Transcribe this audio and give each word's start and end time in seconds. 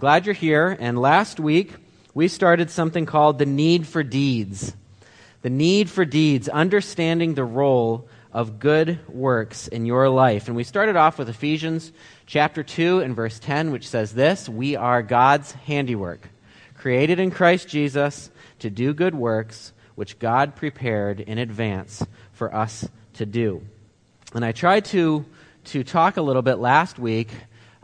Glad 0.00 0.24
you're 0.24 0.34
here. 0.34 0.74
And 0.80 0.98
last 0.98 1.38
week, 1.38 1.74
we 2.14 2.26
started 2.26 2.70
something 2.70 3.04
called 3.04 3.38
the 3.38 3.44
need 3.44 3.86
for 3.86 4.02
deeds. 4.02 4.74
The 5.42 5.50
need 5.50 5.90
for 5.90 6.06
deeds, 6.06 6.48
understanding 6.48 7.34
the 7.34 7.44
role 7.44 8.08
of 8.32 8.58
good 8.58 8.98
works 9.10 9.68
in 9.68 9.84
your 9.84 10.08
life. 10.08 10.46
And 10.46 10.56
we 10.56 10.64
started 10.64 10.96
off 10.96 11.18
with 11.18 11.28
Ephesians 11.28 11.92
chapter 12.24 12.62
2 12.62 13.00
and 13.00 13.14
verse 13.14 13.38
10, 13.40 13.72
which 13.72 13.86
says 13.86 14.14
this 14.14 14.48
We 14.48 14.74
are 14.74 15.02
God's 15.02 15.52
handiwork, 15.52 16.30
created 16.78 17.20
in 17.20 17.30
Christ 17.30 17.68
Jesus 17.68 18.30
to 18.60 18.70
do 18.70 18.94
good 18.94 19.14
works, 19.14 19.74
which 19.96 20.18
God 20.18 20.56
prepared 20.56 21.20
in 21.20 21.36
advance 21.36 22.02
for 22.32 22.54
us 22.54 22.88
to 23.14 23.26
do. 23.26 23.60
And 24.32 24.46
I 24.46 24.52
tried 24.52 24.86
to, 24.86 25.26
to 25.64 25.84
talk 25.84 26.16
a 26.16 26.22
little 26.22 26.40
bit 26.40 26.56
last 26.56 26.98
week 26.98 27.28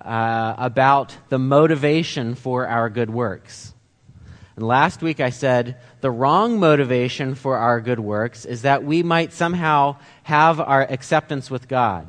uh, 0.07 0.55
about 0.57 1.17
the 1.29 1.39
motivation 1.39 2.37
for 2.37 2.67
our 2.67 2.89
good 2.89 3.11
works. 3.11 3.75
And 4.55 4.67
last 4.67 5.03
week 5.03 5.21
I 5.21 5.31
said 5.31 5.79
the 6.01 6.11
wrong 6.11 6.59
motivation 6.59 7.35
for 7.35 7.59
our 7.59 7.81
good 7.81 8.01
works 8.01 8.45
is 8.45 8.63
that 8.63 8.85
we 8.85 9.03
might 9.03 9.33
somehow 9.33 9.97
have 10.23 10.61
our 10.61 10.83
acceptance 10.83 11.51
with 11.51 11.69
God. 11.69 12.07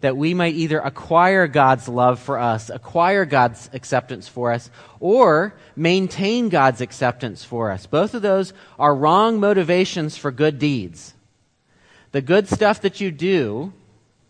That 0.00 0.16
we 0.16 0.32
might 0.32 0.54
either 0.54 0.78
acquire 0.78 1.48
God's 1.48 1.88
love 1.88 2.20
for 2.20 2.38
us, 2.38 2.70
acquire 2.70 3.24
God's 3.24 3.68
acceptance 3.72 4.28
for 4.28 4.52
us, 4.52 4.70
or 5.00 5.54
maintain 5.74 6.50
God's 6.50 6.80
acceptance 6.80 7.42
for 7.42 7.72
us. 7.72 7.86
Both 7.86 8.14
of 8.14 8.22
those 8.22 8.52
are 8.78 8.94
wrong 8.94 9.40
motivations 9.40 10.16
for 10.16 10.30
good 10.30 10.60
deeds. 10.60 11.14
The 12.12 12.22
good 12.22 12.46
stuff 12.46 12.82
that 12.82 13.00
you 13.00 13.10
do, 13.10 13.72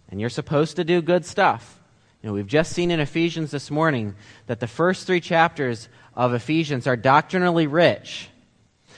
and 0.09 0.21
you're 0.21 0.31
supposed 0.31 0.77
to 0.77 0.85
do 0.85 1.03
good 1.03 1.27
stuff, 1.27 1.78
you 2.23 2.29
know, 2.29 2.35
we've 2.35 2.47
just 2.47 2.73
seen 2.73 2.91
in 2.91 2.99
Ephesians 2.99 3.53
this 3.53 3.71
morning 3.71 4.17
that 4.47 4.59
the 4.59 4.67
first 4.67 5.07
three 5.07 5.21
chapters 5.21 5.89
of 6.15 6.35
Ephesians 6.35 6.87
are 6.87 6.97
doctrinally 6.97 7.69
rich. 7.69 8.29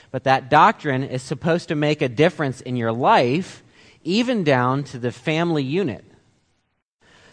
But 0.09 0.23
that 0.23 0.49
doctrine 0.49 1.03
is 1.03 1.21
supposed 1.21 1.67
to 1.67 1.75
make 1.75 2.01
a 2.01 2.09
difference 2.09 2.61
in 2.61 2.75
your 2.75 2.91
life, 2.91 3.63
even 4.03 4.43
down 4.43 4.83
to 4.85 4.97
the 4.97 5.11
family 5.11 5.63
unit. 5.63 6.03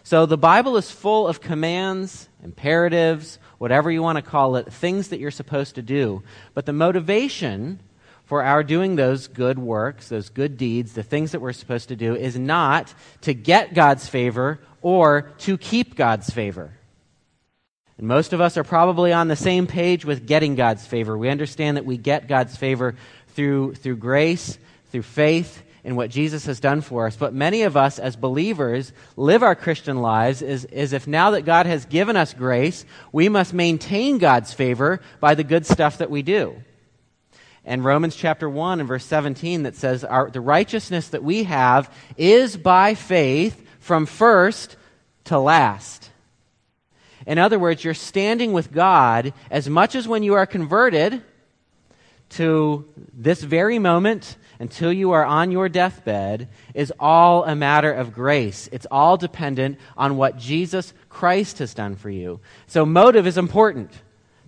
So 0.02 0.26
the 0.26 0.38
Bible 0.38 0.76
is 0.76 0.90
full 0.90 1.26
of 1.26 1.40
commands, 1.40 2.28
imperatives, 2.42 3.38
whatever 3.56 3.90
you 3.90 4.02
want 4.02 4.16
to 4.16 4.22
call 4.22 4.56
it, 4.56 4.72
things 4.72 5.08
that 5.08 5.20
you're 5.20 5.30
supposed 5.30 5.74
to 5.74 5.82
do. 5.82 6.22
But 6.54 6.66
the 6.66 6.72
motivation 6.72 7.80
for 8.28 8.42
our 8.42 8.62
doing 8.62 8.94
those 8.94 9.26
good 9.26 9.58
works, 9.58 10.10
those 10.10 10.28
good 10.28 10.58
deeds, 10.58 10.92
the 10.92 11.02
things 11.02 11.32
that 11.32 11.40
we're 11.40 11.54
supposed 11.54 11.88
to 11.88 11.96
do, 11.96 12.14
is 12.14 12.38
not 12.38 12.92
to 13.22 13.32
get 13.32 13.72
God's 13.72 14.06
favor 14.06 14.60
or 14.82 15.32
to 15.38 15.56
keep 15.56 15.96
God's 15.96 16.28
favor. 16.28 16.70
And 17.96 18.06
most 18.06 18.34
of 18.34 18.42
us 18.42 18.58
are 18.58 18.64
probably 18.64 19.14
on 19.14 19.28
the 19.28 19.34
same 19.34 19.66
page 19.66 20.04
with 20.04 20.26
getting 20.26 20.56
God's 20.56 20.86
favor. 20.86 21.16
We 21.16 21.30
understand 21.30 21.78
that 21.78 21.86
we 21.86 21.96
get 21.96 22.28
God's 22.28 22.54
favor 22.54 22.96
through, 23.28 23.76
through 23.76 23.96
grace, 23.96 24.58
through 24.92 25.02
faith 25.04 25.62
in 25.82 25.96
what 25.96 26.10
Jesus 26.10 26.44
has 26.44 26.60
done 26.60 26.82
for 26.82 27.06
us. 27.06 27.16
But 27.16 27.32
many 27.32 27.62
of 27.62 27.78
us 27.78 27.98
as 27.98 28.14
believers 28.14 28.92
live 29.16 29.42
our 29.42 29.54
Christian 29.54 30.02
lives 30.02 30.42
as, 30.42 30.66
as 30.66 30.92
if 30.92 31.06
now 31.06 31.30
that 31.30 31.46
God 31.46 31.64
has 31.64 31.86
given 31.86 32.14
us 32.14 32.34
grace, 32.34 32.84
we 33.10 33.30
must 33.30 33.54
maintain 33.54 34.18
God's 34.18 34.52
favor 34.52 35.00
by 35.18 35.34
the 35.34 35.44
good 35.44 35.64
stuff 35.64 35.96
that 35.96 36.10
we 36.10 36.20
do 36.20 36.62
and 37.68 37.84
Romans 37.84 38.16
chapter 38.16 38.48
1 38.48 38.80
and 38.80 38.88
verse 38.88 39.04
17 39.04 39.64
that 39.64 39.76
says, 39.76 40.02
our, 40.02 40.30
The 40.30 40.40
righteousness 40.40 41.08
that 41.08 41.22
we 41.22 41.44
have 41.44 41.94
is 42.16 42.56
by 42.56 42.94
faith 42.94 43.62
from 43.78 44.06
first 44.06 44.76
to 45.24 45.38
last. 45.38 46.10
In 47.26 47.36
other 47.38 47.58
words, 47.58 47.84
you're 47.84 47.92
standing 47.92 48.54
with 48.54 48.72
God 48.72 49.34
as 49.50 49.68
much 49.68 49.94
as 49.94 50.08
when 50.08 50.22
you 50.22 50.32
are 50.34 50.46
converted 50.46 51.22
to 52.30 52.86
this 53.12 53.42
very 53.42 53.78
moment 53.78 54.36
until 54.58 54.90
you 54.90 55.10
are 55.10 55.24
on 55.24 55.50
your 55.50 55.68
deathbed 55.68 56.48
is 56.72 56.92
all 56.98 57.44
a 57.44 57.54
matter 57.54 57.92
of 57.92 58.14
grace. 58.14 58.70
It's 58.72 58.86
all 58.90 59.18
dependent 59.18 59.78
on 59.94 60.16
what 60.16 60.38
Jesus 60.38 60.94
Christ 61.10 61.58
has 61.58 61.74
done 61.74 61.96
for 61.96 62.08
you. 62.08 62.40
So, 62.66 62.86
motive 62.86 63.26
is 63.26 63.36
important. 63.36 63.92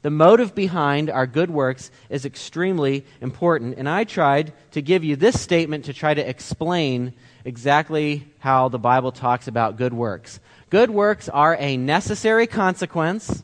The 0.02 0.10
motive 0.10 0.54
behind 0.54 1.10
our 1.10 1.26
good 1.26 1.50
works 1.50 1.90
is 2.08 2.24
extremely 2.24 3.04
important. 3.20 3.76
And 3.76 3.88
I 3.88 4.04
tried 4.04 4.52
to 4.72 4.80
give 4.80 5.04
you 5.04 5.16
this 5.16 5.38
statement 5.38 5.84
to 5.86 5.92
try 5.92 6.14
to 6.14 6.26
explain 6.26 7.12
exactly 7.44 8.26
how 8.38 8.68
the 8.68 8.78
Bible 8.78 9.12
talks 9.12 9.46
about 9.46 9.76
good 9.76 9.92
works. 9.92 10.40
Good 10.70 10.90
works 10.90 11.28
are 11.28 11.56
a 11.58 11.76
necessary 11.76 12.46
consequence, 12.46 13.42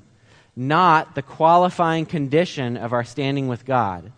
not 0.54 1.14
the 1.14 1.22
qualifying 1.22 2.06
condition 2.06 2.76
of 2.76 2.92
our 2.92 3.04
standing 3.04 3.48
with 3.48 3.64
God. 3.64 4.12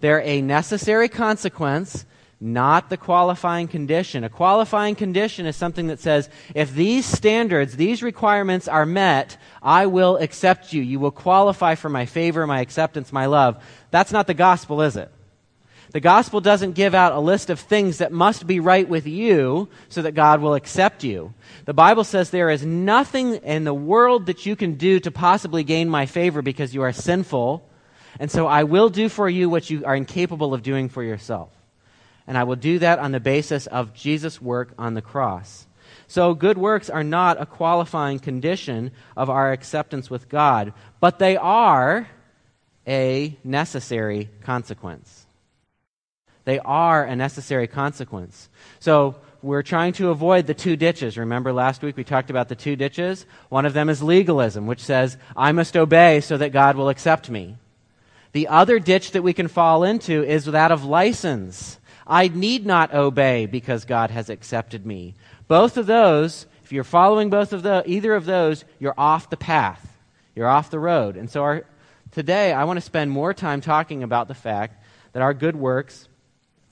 They're 0.00 0.22
a 0.22 0.40
necessary 0.40 1.08
consequence, 1.08 2.06
not 2.42 2.90
the 2.90 2.96
qualifying 2.96 3.68
condition. 3.68 4.24
A 4.24 4.28
qualifying 4.28 4.96
condition 4.96 5.46
is 5.46 5.54
something 5.54 5.86
that 5.86 6.00
says, 6.00 6.28
if 6.56 6.74
these 6.74 7.06
standards, 7.06 7.76
these 7.76 8.02
requirements 8.02 8.66
are 8.66 8.84
met, 8.84 9.36
I 9.62 9.86
will 9.86 10.16
accept 10.16 10.72
you. 10.72 10.82
You 10.82 10.98
will 10.98 11.12
qualify 11.12 11.76
for 11.76 11.88
my 11.88 12.04
favor, 12.04 12.44
my 12.44 12.60
acceptance, 12.60 13.12
my 13.12 13.26
love. 13.26 13.62
That's 13.92 14.10
not 14.10 14.26
the 14.26 14.34
gospel, 14.34 14.82
is 14.82 14.96
it? 14.96 15.08
The 15.92 16.00
gospel 16.00 16.40
doesn't 16.40 16.72
give 16.72 16.96
out 16.96 17.12
a 17.12 17.20
list 17.20 17.48
of 17.48 17.60
things 17.60 17.98
that 17.98 18.10
must 18.10 18.44
be 18.44 18.58
right 18.58 18.88
with 18.88 19.06
you 19.06 19.68
so 19.88 20.02
that 20.02 20.16
God 20.16 20.40
will 20.40 20.54
accept 20.54 21.04
you. 21.04 21.34
The 21.64 21.74
Bible 21.74 22.02
says 22.02 22.30
there 22.30 22.50
is 22.50 22.66
nothing 22.66 23.36
in 23.36 23.62
the 23.62 23.74
world 23.74 24.26
that 24.26 24.46
you 24.46 24.56
can 24.56 24.74
do 24.74 24.98
to 25.00 25.12
possibly 25.12 25.62
gain 25.62 25.88
my 25.88 26.06
favor 26.06 26.42
because 26.42 26.74
you 26.74 26.82
are 26.82 26.92
sinful. 26.92 27.68
And 28.18 28.32
so 28.32 28.48
I 28.48 28.64
will 28.64 28.88
do 28.88 29.08
for 29.08 29.28
you 29.28 29.48
what 29.48 29.70
you 29.70 29.84
are 29.84 29.94
incapable 29.94 30.54
of 30.54 30.64
doing 30.64 30.88
for 30.88 31.04
yourself. 31.04 31.50
And 32.32 32.38
I 32.38 32.44
will 32.44 32.56
do 32.56 32.78
that 32.78 32.98
on 32.98 33.12
the 33.12 33.20
basis 33.20 33.66
of 33.66 33.92
Jesus' 33.92 34.40
work 34.40 34.72
on 34.78 34.94
the 34.94 35.02
cross. 35.02 35.66
So, 36.06 36.32
good 36.32 36.56
works 36.56 36.88
are 36.88 37.04
not 37.04 37.38
a 37.38 37.44
qualifying 37.44 38.20
condition 38.20 38.92
of 39.18 39.28
our 39.28 39.52
acceptance 39.52 40.08
with 40.08 40.30
God, 40.30 40.72
but 40.98 41.18
they 41.18 41.36
are 41.36 42.08
a 42.86 43.36
necessary 43.44 44.30
consequence. 44.44 45.26
They 46.46 46.58
are 46.60 47.04
a 47.04 47.14
necessary 47.14 47.66
consequence. 47.66 48.48
So, 48.80 49.16
we're 49.42 49.62
trying 49.62 49.92
to 50.00 50.08
avoid 50.08 50.46
the 50.46 50.54
two 50.54 50.76
ditches. 50.76 51.18
Remember 51.18 51.52
last 51.52 51.82
week 51.82 51.98
we 51.98 52.02
talked 52.02 52.30
about 52.30 52.48
the 52.48 52.56
two 52.56 52.76
ditches? 52.76 53.26
One 53.50 53.66
of 53.66 53.74
them 53.74 53.90
is 53.90 54.02
legalism, 54.02 54.66
which 54.66 54.80
says, 54.80 55.18
I 55.36 55.52
must 55.52 55.76
obey 55.76 56.22
so 56.22 56.38
that 56.38 56.52
God 56.52 56.76
will 56.76 56.88
accept 56.88 57.28
me. 57.28 57.56
The 58.32 58.48
other 58.48 58.78
ditch 58.78 59.10
that 59.10 59.22
we 59.22 59.34
can 59.34 59.48
fall 59.48 59.84
into 59.84 60.24
is 60.24 60.46
that 60.46 60.72
of 60.72 60.82
license 60.82 61.78
I 62.06 62.28
need 62.28 62.66
not 62.66 62.94
obey 62.94 63.46
because 63.46 63.84
God 63.84 64.10
has 64.10 64.30
accepted 64.30 64.84
me. 64.84 65.14
Both 65.48 65.76
of 65.76 65.86
those, 65.86 66.46
if 66.64 66.72
you're 66.72 66.84
following 66.84 67.30
both 67.30 67.52
of 67.52 67.62
the, 67.62 67.82
either 67.86 68.14
of 68.14 68.24
those, 68.24 68.64
you're 68.78 68.94
off 68.96 69.30
the 69.30 69.36
path. 69.36 69.98
You're 70.34 70.48
off 70.48 70.70
the 70.70 70.78
road. 70.78 71.16
And 71.16 71.30
so 71.30 71.42
our, 71.42 71.64
today 72.10 72.52
I 72.52 72.64
want 72.64 72.78
to 72.78 72.82
spend 72.82 73.10
more 73.10 73.34
time 73.34 73.60
talking 73.60 74.02
about 74.02 74.28
the 74.28 74.34
fact 74.34 74.82
that 75.12 75.22
our 75.22 75.34
good 75.34 75.56
works 75.56 76.08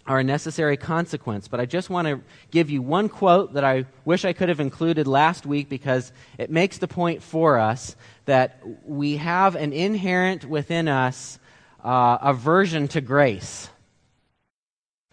are 0.06 0.18
a 0.18 0.24
necessary 0.24 0.76
consequence. 0.76 1.46
But 1.46 1.60
I 1.60 1.66
just 1.66 1.90
want 1.90 2.08
to 2.08 2.20
give 2.50 2.70
you 2.70 2.82
one 2.82 3.08
quote 3.08 3.52
that 3.52 3.64
I 3.64 3.84
wish 4.04 4.24
I 4.24 4.32
could 4.32 4.48
have 4.48 4.60
included 4.60 5.06
last 5.06 5.46
week 5.46 5.68
because 5.68 6.12
it 6.38 6.50
makes 6.50 6.78
the 6.78 6.88
point 6.88 7.22
for 7.22 7.58
us 7.58 7.94
that 8.24 8.60
we 8.84 9.18
have 9.18 9.54
an 9.54 9.72
inherent 9.72 10.44
within 10.44 10.88
us 10.88 11.38
uh, 11.84 12.18
aversion 12.22 12.88
to 12.88 13.00
grace. 13.00 13.68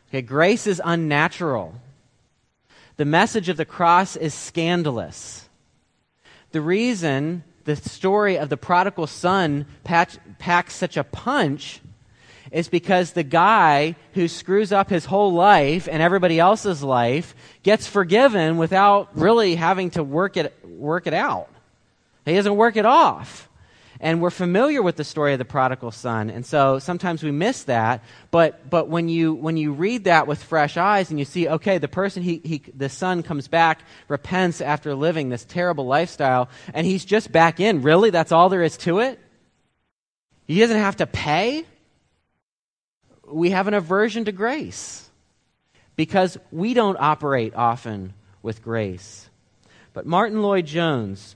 Okay, 0.09 0.21
grace 0.21 0.67
is 0.67 0.81
unnatural. 0.83 1.75
The 2.95 3.05
message 3.05 3.49
of 3.49 3.57
the 3.57 3.65
cross 3.65 4.15
is 4.15 4.33
scandalous. 4.33 5.47
The 6.51 6.61
reason 6.61 7.43
the 7.65 7.75
story 7.75 8.37
of 8.37 8.47
the 8.47 8.55
prodigal 8.55 9.07
son 9.07 9.65
packs 9.83 10.73
such 10.73 10.95
a 10.95 11.03
punch 11.03 11.81
is 12.49 12.69
because 12.69 13.11
the 13.11 13.23
guy 13.23 13.95
who 14.13 14.29
screws 14.29 14.71
up 14.71 14.89
his 14.89 15.03
whole 15.03 15.33
life 15.33 15.89
and 15.91 16.01
everybody 16.01 16.39
else's 16.39 16.81
life 16.81 17.35
gets 17.63 17.85
forgiven 17.85 18.57
without 18.57 19.09
really 19.17 19.55
having 19.55 19.89
to 19.91 20.01
work 20.01 20.37
it, 20.37 20.57
work 20.65 21.07
it 21.07 21.13
out. 21.13 21.49
He 22.25 22.35
doesn't 22.35 22.55
work 22.55 22.77
it 22.77 22.85
off. 22.85 23.49
And 23.99 24.21
we're 24.21 24.29
familiar 24.29 24.81
with 24.81 24.95
the 24.95 25.03
story 25.03 25.33
of 25.33 25.39
the 25.39 25.45
prodigal 25.45 25.91
son, 25.91 26.29
and 26.29 26.45
so 26.45 26.77
sometimes 26.77 27.23
we 27.23 27.31
miss 27.31 27.63
that. 27.63 28.03
But, 28.29 28.69
but 28.69 28.89
when, 28.89 29.09
you, 29.09 29.33
when 29.33 29.57
you 29.57 29.73
read 29.73 30.03
that 30.03 30.27
with 30.27 30.43
fresh 30.43 30.77
eyes 30.77 31.09
and 31.09 31.17
you 31.17 31.25
see, 31.25 31.47
okay, 31.47 31.79
the 31.79 31.87
person, 31.87 32.21
he, 32.21 32.41
he, 32.43 32.63
the 32.75 32.89
son 32.89 33.23
comes 33.23 33.47
back, 33.47 33.81
repents 34.07 34.61
after 34.61 34.93
living 34.93 35.29
this 35.29 35.45
terrible 35.45 35.87
lifestyle, 35.87 36.49
and 36.73 36.85
he's 36.85 37.05
just 37.05 37.31
back 37.31 37.59
in. 37.59 37.81
Really? 37.81 38.11
That's 38.11 38.31
all 38.31 38.49
there 38.49 38.63
is 38.63 38.77
to 38.77 38.99
it? 38.99 39.19
He 40.45 40.59
doesn't 40.59 40.77
have 40.77 40.97
to 40.97 41.07
pay? 41.07 41.65
We 43.25 43.49
have 43.49 43.67
an 43.67 43.73
aversion 43.73 44.25
to 44.25 44.31
grace 44.31 45.09
because 45.95 46.37
we 46.51 46.73
don't 46.73 46.97
operate 46.99 47.55
often 47.55 48.13
with 48.41 48.63
grace. 48.63 49.29
But 49.93 50.05
Martyn 50.05 50.41
Lloyd-Jones 50.41 51.35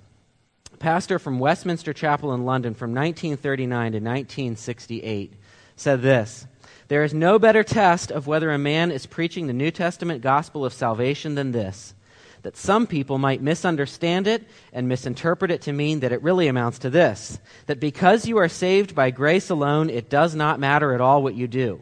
pastor 0.82 1.20
from 1.20 1.40
Westminster 1.40 1.94
Chapel 1.94 2.34
in 2.34 2.44
London 2.44 2.74
from 2.74 2.94
1939 2.94 3.94
to 3.94 3.98
1968, 4.00 5.34
said 5.78 6.02
this 6.02 6.48
There 6.90 7.04
is 7.04 7.14
no 7.14 7.40
better 7.40 7.64
test 7.64 8.12
of 8.12 8.28
whether 8.28 8.52
a 8.52 8.58
man 8.58 8.92
is 8.92 9.06
preaching 9.06 9.48
the 9.48 9.54
New 9.54 9.72
Testament 9.72 10.22
gospel 10.22 10.66
of 10.66 10.74
salvation 10.74 11.36
than 11.36 11.54
this 11.54 11.94
that 12.42 12.58
some 12.58 12.88
people 12.88 13.18
might 13.18 13.42
misunderstand 13.42 14.28
it 14.28 14.44
and 14.74 14.88
misinterpret 14.88 15.52
it 15.52 15.62
to 15.62 15.72
mean 15.72 16.00
that 16.00 16.12
it 16.12 16.24
really 16.24 16.48
amounts 16.48 16.80
to 16.80 16.90
this 16.90 17.40
that 17.68 17.80
because 17.80 18.28
you 18.28 18.38
are 18.38 18.50
saved 18.50 18.96
by 18.96 19.12
grace 19.12 19.50
alone, 19.50 19.90
it 19.90 20.10
does 20.10 20.36
not 20.36 20.60
matter 20.60 20.94
at 20.94 21.02
all 21.02 21.22
what 21.22 21.36
you 21.36 21.48
do. 21.48 21.80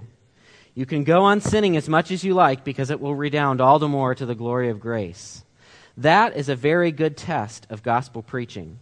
You 0.75 0.85
can 0.85 1.03
go 1.03 1.23
on 1.23 1.41
sinning 1.41 1.75
as 1.77 1.89
much 1.89 2.11
as 2.11 2.23
you 2.23 2.33
like 2.33 2.63
because 2.63 2.89
it 2.89 2.99
will 2.99 3.15
redound 3.15 3.61
all 3.61 3.79
the 3.79 3.87
more 3.87 4.13
to 4.15 4.25
the 4.25 4.35
glory 4.35 4.69
of 4.69 4.79
grace. 4.79 5.43
That 5.97 6.35
is 6.37 6.47
a 6.47 6.55
very 6.55 6.91
good 6.91 7.17
test 7.17 7.67
of 7.69 7.83
gospel 7.83 8.21
preaching. 8.21 8.79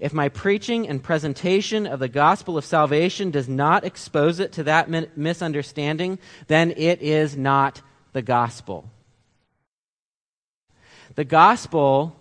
If 0.00 0.12
my 0.12 0.28
preaching 0.28 0.88
and 0.88 1.02
presentation 1.02 1.86
of 1.86 1.98
the 1.98 2.08
gospel 2.08 2.56
of 2.56 2.64
salvation 2.64 3.30
does 3.30 3.48
not 3.48 3.84
expose 3.84 4.40
it 4.40 4.52
to 4.52 4.64
that 4.64 5.16
misunderstanding, 5.16 6.18
then 6.46 6.72
it 6.76 7.02
is 7.02 7.36
not 7.36 7.82
the 8.12 8.22
gospel. 8.22 8.90
The 11.14 11.24
gospel 11.24 12.14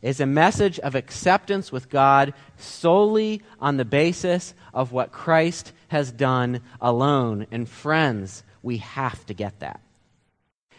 is 0.00 0.20
a 0.20 0.26
message 0.26 0.78
of 0.78 0.94
acceptance 0.94 1.72
with 1.72 1.90
God 1.90 2.34
solely 2.56 3.42
on 3.60 3.76
the 3.76 3.84
basis 3.84 4.54
of 4.72 4.92
what 4.92 5.12
Christ 5.12 5.72
has 5.88 6.12
done 6.12 6.60
alone. 6.80 7.46
And 7.50 7.68
friends, 7.68 8.44
we 8.62 8.78
have 8.78 9.26
to 9.26 9.34
get 9.34 9.60
that. 9.60 9.80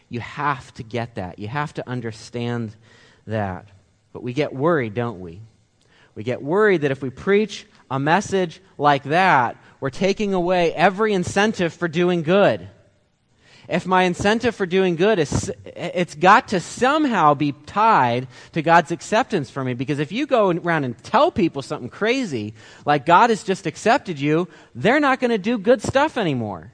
You 0.09 0.21
have 0.21 0.73
to 0.75 0.83
get 0.83 1.15
that. 1.15 1.39
You 1.39 1.47
have 1.47 1.73
to 1.73 1.89
understand 1.89 2.75
that. 3.27 3.67
But 4.13 4.23
we 4.23 4.33
get 4.33 4.53
worried, 4.53 4.93
don't 4.93 5.19
we? 5.19 5.41
We 6.15 6.23
get 6.23 6.41
worried 6.41 6.81
that 6.81 6.91
if 6.91 7.01
we 7.01 7.09
preach 7.09 7.65
a 7.89 7.99
message 7.99 8.61
like 8.77 9.03
that, 9.03 9.57
we're 9.79 9.89
taking 9.89 10.33
away 10.33 10.73
every 10.73 11.13
incentive 11.13 11.73
for 11.73 11.87
doing 11.87 12.23
good 12.23 12.69
if 13.67 13.85
my 13.85 14.03
incentive 14.03 14.55
for 14.55 14.65
doing 14.65 14.95
good 14.95 15.19
is 15.19 15.51
it's 15.65 16.15
got 16.15 16.49
to 16.49 16.59
somehow 16.59 17.33
be 17.33 17.53
tied 17.65 18.27
to 18.51 18.61
God's 18.61 18.91
acceptance 18.91 19.49
for 19.49 19.63
me 19.63 19.73
because 19.73 19.99
if 19.99 20.11
you 20.11 20.25
go 20.25 20.51
around 20.51 20.83
and 20.83 20.97
tell 21.03 21.31
people 21.31 21.61
something 21.61 21.89
crazy 21.89 22.53
like 22.85 23.05
God 23.05 23.29
has 23.29 23.43
just 23.43 23.65
accepted 23.65 24.19
you, 24.19 24.47
they're 24.75 24.99
not 24.99 25.19
going 25.19 25.31
to 25.31 25.37
do 25.37 25.57
good 25.57 25.81
stuff 25.81 26.17
anymore. 26.17 26.71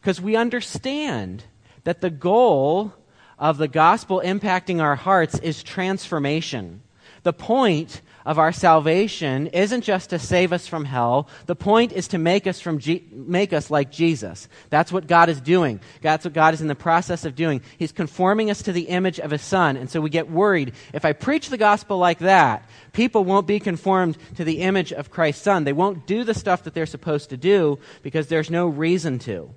Because 0.00 0.20
we 0.20 0.34
understand 0.34 1.44
that 1.84 2.00
the 2.00 2.10
goal 2.10 2.92
of 3.38 3.58
the 3.58 3.68
gospel 3.68 4.20
impacting 4.24 4.80
our 4.80 4.96
hearts 4.96 5.38
is 5.38 5.62
transformation. 5.62 6.82
The 7.22 7.32
point 7.32 8.00
of 8.24 8.38
our 8.38 8.52
salvation 8.52 9.46
isn't 9.48 9.82
just 9.82 10.10
to 10.10 10.18
save 10.18 10.52
us 10.52 10.66
from 10.66 10.84
hell. 10.84 11.28
The 11.46 11.56
point 11.56 11.92
is 11.92 12.08
to 12.08 12.18
make 12.18 12.46
us, 12.46 12.60
from 12.60 12.80
make 13.12 13.52
us 13.52 13.70
like 13.70 13.90
Jesus. 13.90 14.48
That's 14.68 14.92
what 14.92 15.06
God 15.06 15.28
is 15.28 15.40
doing. 15.40 15.80
That's 16.02 16.24
what 16.24 16.34
God 16.34 16.54
is 16.54 16.60
in 16.60 16.68
the 16.68 16.74
process 16.74 17.24
of 17.24 17.34
doing. 17.34 17.62
He's 17.78 17.92
conforming 17.92 18.50
us 18.50 18.62
to 18.62 18.72
the 18.72 18.88
image 18.88 19.18
of 19.20 19.30
His 19.30 19.42
Son. 19.42 19.76
And 19.76 19.90
so 19.90 20.00
we 20.00 20.10
get 20.10 20.30
worried. 20.30 20.72
If 20.92 21.04
I 21.04 21.12
preach 21.12 21.48
the 21.48 21.56
gospel 21.56 21.98
like 21.98 22.18
that, 22.18 22.68
people 22.92 23.24
won't 23.24 23.46
be 23.46 23.60
conformed 23.60 24.18
to 24.36 24.44
the 24.44 24.60
image 24.62 24.92
of 24.92 25.10
Christ's 25.10 25.42
Son. 25.42 25.64
They 25.64 25.72
won't 25.72 26.06
do 26.06 26.24
the 26.24 26.34
stuff 26.34 26.64
that 26.64 26.74
they're 26.74 26.86
supposed 26.86 27.30
to 27.30 27.36
do 27.36 27.78
because 28.02 28.26
there's 28.26 28.50
no 28.50 28.66
reason 28.66 29.18
to. 29.20 29.54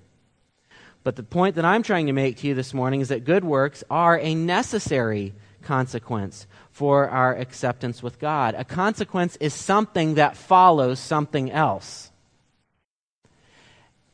But 1.04 1.18
the 1.18 1.24
point 1.24 1.56
that 1.56 1.66
I'm 1.66 1.84
trying 1.84 2.08
to 2.08 2.14
make 2.14 2.38
to 2.38 2.48
you 2.48 2.54
this 2.54 2.74
morning 2.74 3.02
is 3.02 3.10
that 3.10 3.26
good 3.26 3.44
works 3.44 3.84
are 3.90 4.18
a 4.18 4.36
necessary 4.36 5.34
consequence 5.62 6.48
for 6.74 7.08
our 7.08 7.36
acceptance 7.36 8.04
with 8.04 8.20
God. 8.20 8.56
A 8.58 8.66
consequence 8.66 9.38
is 9.38 9.54
something 9.54 10.16
that 10.16 10.36
follows 10.36 11.00
something 11.00 11.52
else. 11.52 12.12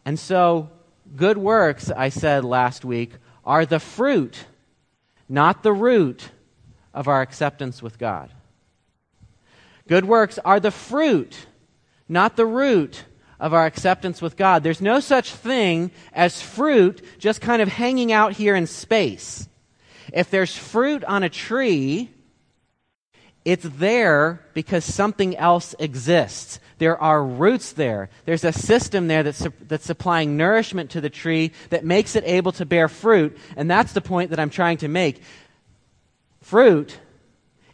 And 0.05 0.19
so, 0.19 0.69
good 1.15 1.37
works, 1.37 1.89
I 1.89 2.09
said 2.09 2.45
last 2.45 2.85
week, 2.85 3.13
are 3.45 3.65
the 3.65 3.79
fruit, 3.79 4.45
not 5.27 5.63
the 5.63 5.73
root, 5.73 6.29
of 6.93 7.07
our 7.07 7.21
acceptance 7.21 7.81
with 7.81 7.97
God. 7.97 8.29
Good 9.87 10.05
works 10.05 10.37
are 10.43 10.59
the 10.59 10.71
fruit, 10.71 11.47
not 12.07 12.35
the 12.35 12.45
root 12.45 13.05
of 13.39 13.53
our 13.53 13.65
acceptance 13.65 14.21
with 14.21 14.35
God. 14.35 14.63
There's 14.63 14.81
no 14.81 14.99
such 14.99 15.31
thing 15.31 15.91
as 16.11 16.41
fruit 16.41 17.01
just 17.19 17.39
kind 17.41 17.61
of 17.61 17.69
hanging 17.69 18.11
out 18.11 18.33
here 18.33 18.55
in 18.55 18.67
space. 18.67 19.47
If 20.11 20.29
there's 20.29 20.55
fruit 20.55 21.03
on 21.05 21.23
a 21.23 21.29
tree, 21.29 22.09
it's 23.49 23.67
there 23.67 24.41
because 24.53 24.85
something 24.85 25.35
else 25.35 25.73
exists. 25.79 26.59
There 26.77 27.01
are 27.01 27.23
roots 27.23 27.71
there. 27.71 28.11
There's 28.25 28.43
a 28.43 28.53
system 28.53 29.07
there 29.07 29.23
that's, 29.23 29.45
that's 29.67 29.85
supplying 29.85 30.37
nourishment 30.37 30.91
to 30.91 31.01
the 31.01 31.09
tree 31.09 31.51
that 31.71 31.83
makes 31.83 32.15
it 32.15 32.23
able 32.27 32.51
to 32.53 32.65
bear 32.65 32.87
fruit. 32.87 33.35
And 33.57 33.69
that's 33.69 33.93
the 33.93 34.01
point 34.01 34.29
that 34.29 34.39
I'm 34.39 34.51
trying 34.51 34.77
to 34.77 34.87
make. 34.87 35.23
Fruit 36.41 36.99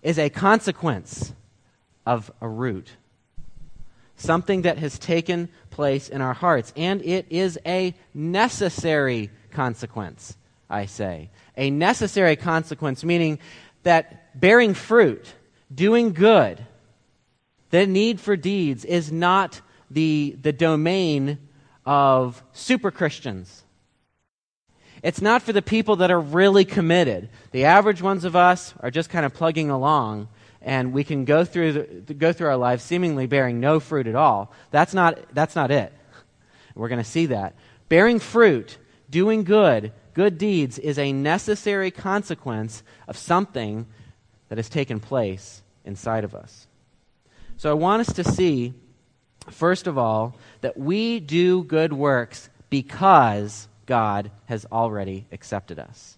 is 0.01 0.18
a 0.18 0.30
consequence 0.30 1.33
of 2.06 2.31
a 2.39 2.48
root, 2.48 2.92
something 4.16 4.62
that 4.62 4.77
has 4.77 4.98
taken 4.98 5.50
place 5.72 6.07
in 6.07 6.22
our 6.22 6.33
hearts. 6.33 6.72
And 6.77 7.01
it 7.04 7.25
is 7.30 7.60
a 7.66 7.94
necessary 8.13 9.30
consequence, 9.51 10.38
I 10.69 10.86
say. 10.86 11.31
A 11.57 11.69
necessary 11.69 12.38
consequence, 12.38 13.04
meaning 13.04 13.39
that 13.83 14.39
bearing 14.39 14.74
fruit, 14.74 15.33
doing 15.74 16.14
good, 16.14 16.66
the 17.70 17.88
need 17.88 18.20
for 18.20 18.36
deeds 18.36 18.86
is 18.86 19.12
not 19.12 19.62
the, 19.90 20.38
the 20.42 20.54
domain 20.54 21.38
of 21.86 22.44
super 22.54 22.92
Christians. 22.92 23.64
It's 25.04 25.22
not 25.22 25.42
for 25.42 25.54
the 25.54 25.62
people 25.62 25.98
that 25.98 26.10
are 26.10 26.20
really 26.20 26.66
committed. 26.66 27.30
The 27.52 27.66
average 27.66 28.02
ones 28.02 28.26
of 28.26 28.36
us 28.36 28.74
are 28.80 28.90
just 28.90 29.10
kind 29.10 29.26
of 29.26 29.34
plugging 29.34 29.70
along, 29.70 30.30
and 30.62 30.94
we 30.94 31.04
can 31.04 31.26
go 31.26 31.46
through, 31.46 32.04
the, 32.08 32.14
go 32.14 32.34
through 32.34 32.48
our 32.48 32.58
lives 32.58 32.84
seemingly 32.84 33.28
bearing 33.28 33.60
no 33.60 33.80
fruit 33.80 34.08
at 34.08 34.16
all. 34.16 34.52
That's 34.72 34.94
not, 34.94 35.20
that's 35.34 35.56
not 35.56 35.70
it. 35.70 35.94
We're 36.74 36.90
going 36.90 37.04
to 37.04 37.10
see 37.10 37.28
that. 37.28 37.56
Bearing 37.88 38.20
fruit, 38.20 38.78
doing 39.10 39.44
good, 39.44 39.94
good 40.14 40.38
deeds 40.38 40.80
is 40.80 40.98
a 40.98 41.14
necessary 41.14 41.92
consequence 41.92 42.82
of 43.08 43.16
something 43.16 43.86
that 44.50 44.58
has 44.58 44.70
taken 44.70 45.00
place 45.00 45.62
inside 45.84 46.24
of 46.24 46.36
us. 46.36 46.68
So 47.58 47.70
I 47.70 47.74
want 47.74 48.02
us 48.02 48.14
to 48.16 48.24
see, 48.24 48.74
first 49.50 49.88
of 49.88 49.98
all, 49.98 50.36
that 50.62 50.78
we 50.78 51.20
do 51.20 51.64
good 51.64 51.94
works 51.94 52.50
because 52.70 53.68
God 53.86 54.32
has 54.46 54.66
already 54.72 55.25
accepted 55.32 55.80
us. 55.80 56.18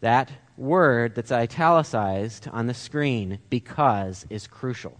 That 0.00 0.30
word 0.56 1.14
that's 1.14 1.32
italicized 1.32 2.48
on 2.52 2.66
the 2.66 2.74
screen, 2.74 3.38
because, 3.48 4.26
is 4.30 4.46
crucial. 4.46 4.98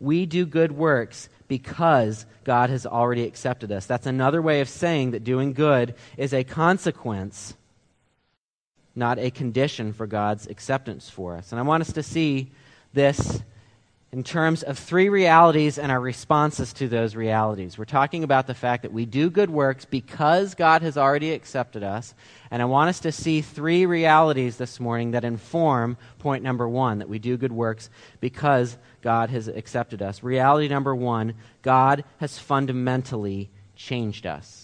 We 0.00 0.26
do 0.26 0.46
good 0.46 0.72
works 0.72 1.28
because 1.46 2.26
God 2.44 2.70
has 2.70 2.86
already 2.86 3.24
accepted 3.24 3.70
us. 3.70 3.86
That's 3.86 4.06
another 4.06 4.42
way 4.42 4.60
of 4.60 4.68
saying 4.68 5.12
that 5.12 5.22
doing 5.22 5.52
good 5.52 5.94
is 6.16 6.32
a 6.32 6.44
consequence 6.44 7.54
not 8.94 9.18
a 9.18 9.30
condition 9.30 9.92
for 9.92 10.06
God's 10.06 10.46
acceptance 10.46 11.08
for 11.08 11.36
us. 11.36 11.52
And 11.52 11.58
I 11.58 11.62
want 11.62 11.82
us 11.82 11.92
to 11.92 12.02
see 12.02 12.50
this 12.92 13.42
in 14.12 14.22
terms 14.22 14.62
of 14.62 14.78
three 14.78 15.08
realities 15.08 15.78
and 15.78 15.90
our 15.90 16.00
responses 16.00 16.74
to 16.74 16.86
those 16.86 17.16
realities. 17.16 17.78
We're 17.78 17.86
talking 17.86 18.24
about 18.24 18.46
the 18.46 18.54
fact 18.54 18.82
that 18.82 18.92
we 18.92 19.06
do 19.06 19.30
good 19.30 19.48
works 19.48 19.86
because 19.86 20.54
God 20.54 20.82
has 20.82 20.98
already 20.98 21.32
accepted 21.32 21.82
us. 21.82 22.14
And 22.50 22.60
I 22.60 22.66
want 22.66 22.90
us 22.90 23.00
to 23.00 23.12
see 23.12 23.40
three 23.40 23.86
realities 23.86 24.58
this 24.58 24.78
morning 24.78 25.12
that 25.12 25.24
inform 25.24 25.96
point 26.18 26.44
number 26.44 26.68
one 26.68 26.98
that 26.98 27.08
we 27.08 27.18
do 27.18 27.38
good 27.38 27.52
works 27.52 27.88
because 28.20 28.76
God 29.00 29.30
has 29.30 29.48
accepted 29.48 30.02
us. 30.02 30.22
Reality 30.22 30.68
number 30.68 30.94
one 30.94 31.32
God 31.62 32.04
has 32.18 32.38
fundamentally 32.38 33.48
changed 33.74 34.26
us 34.26 34.61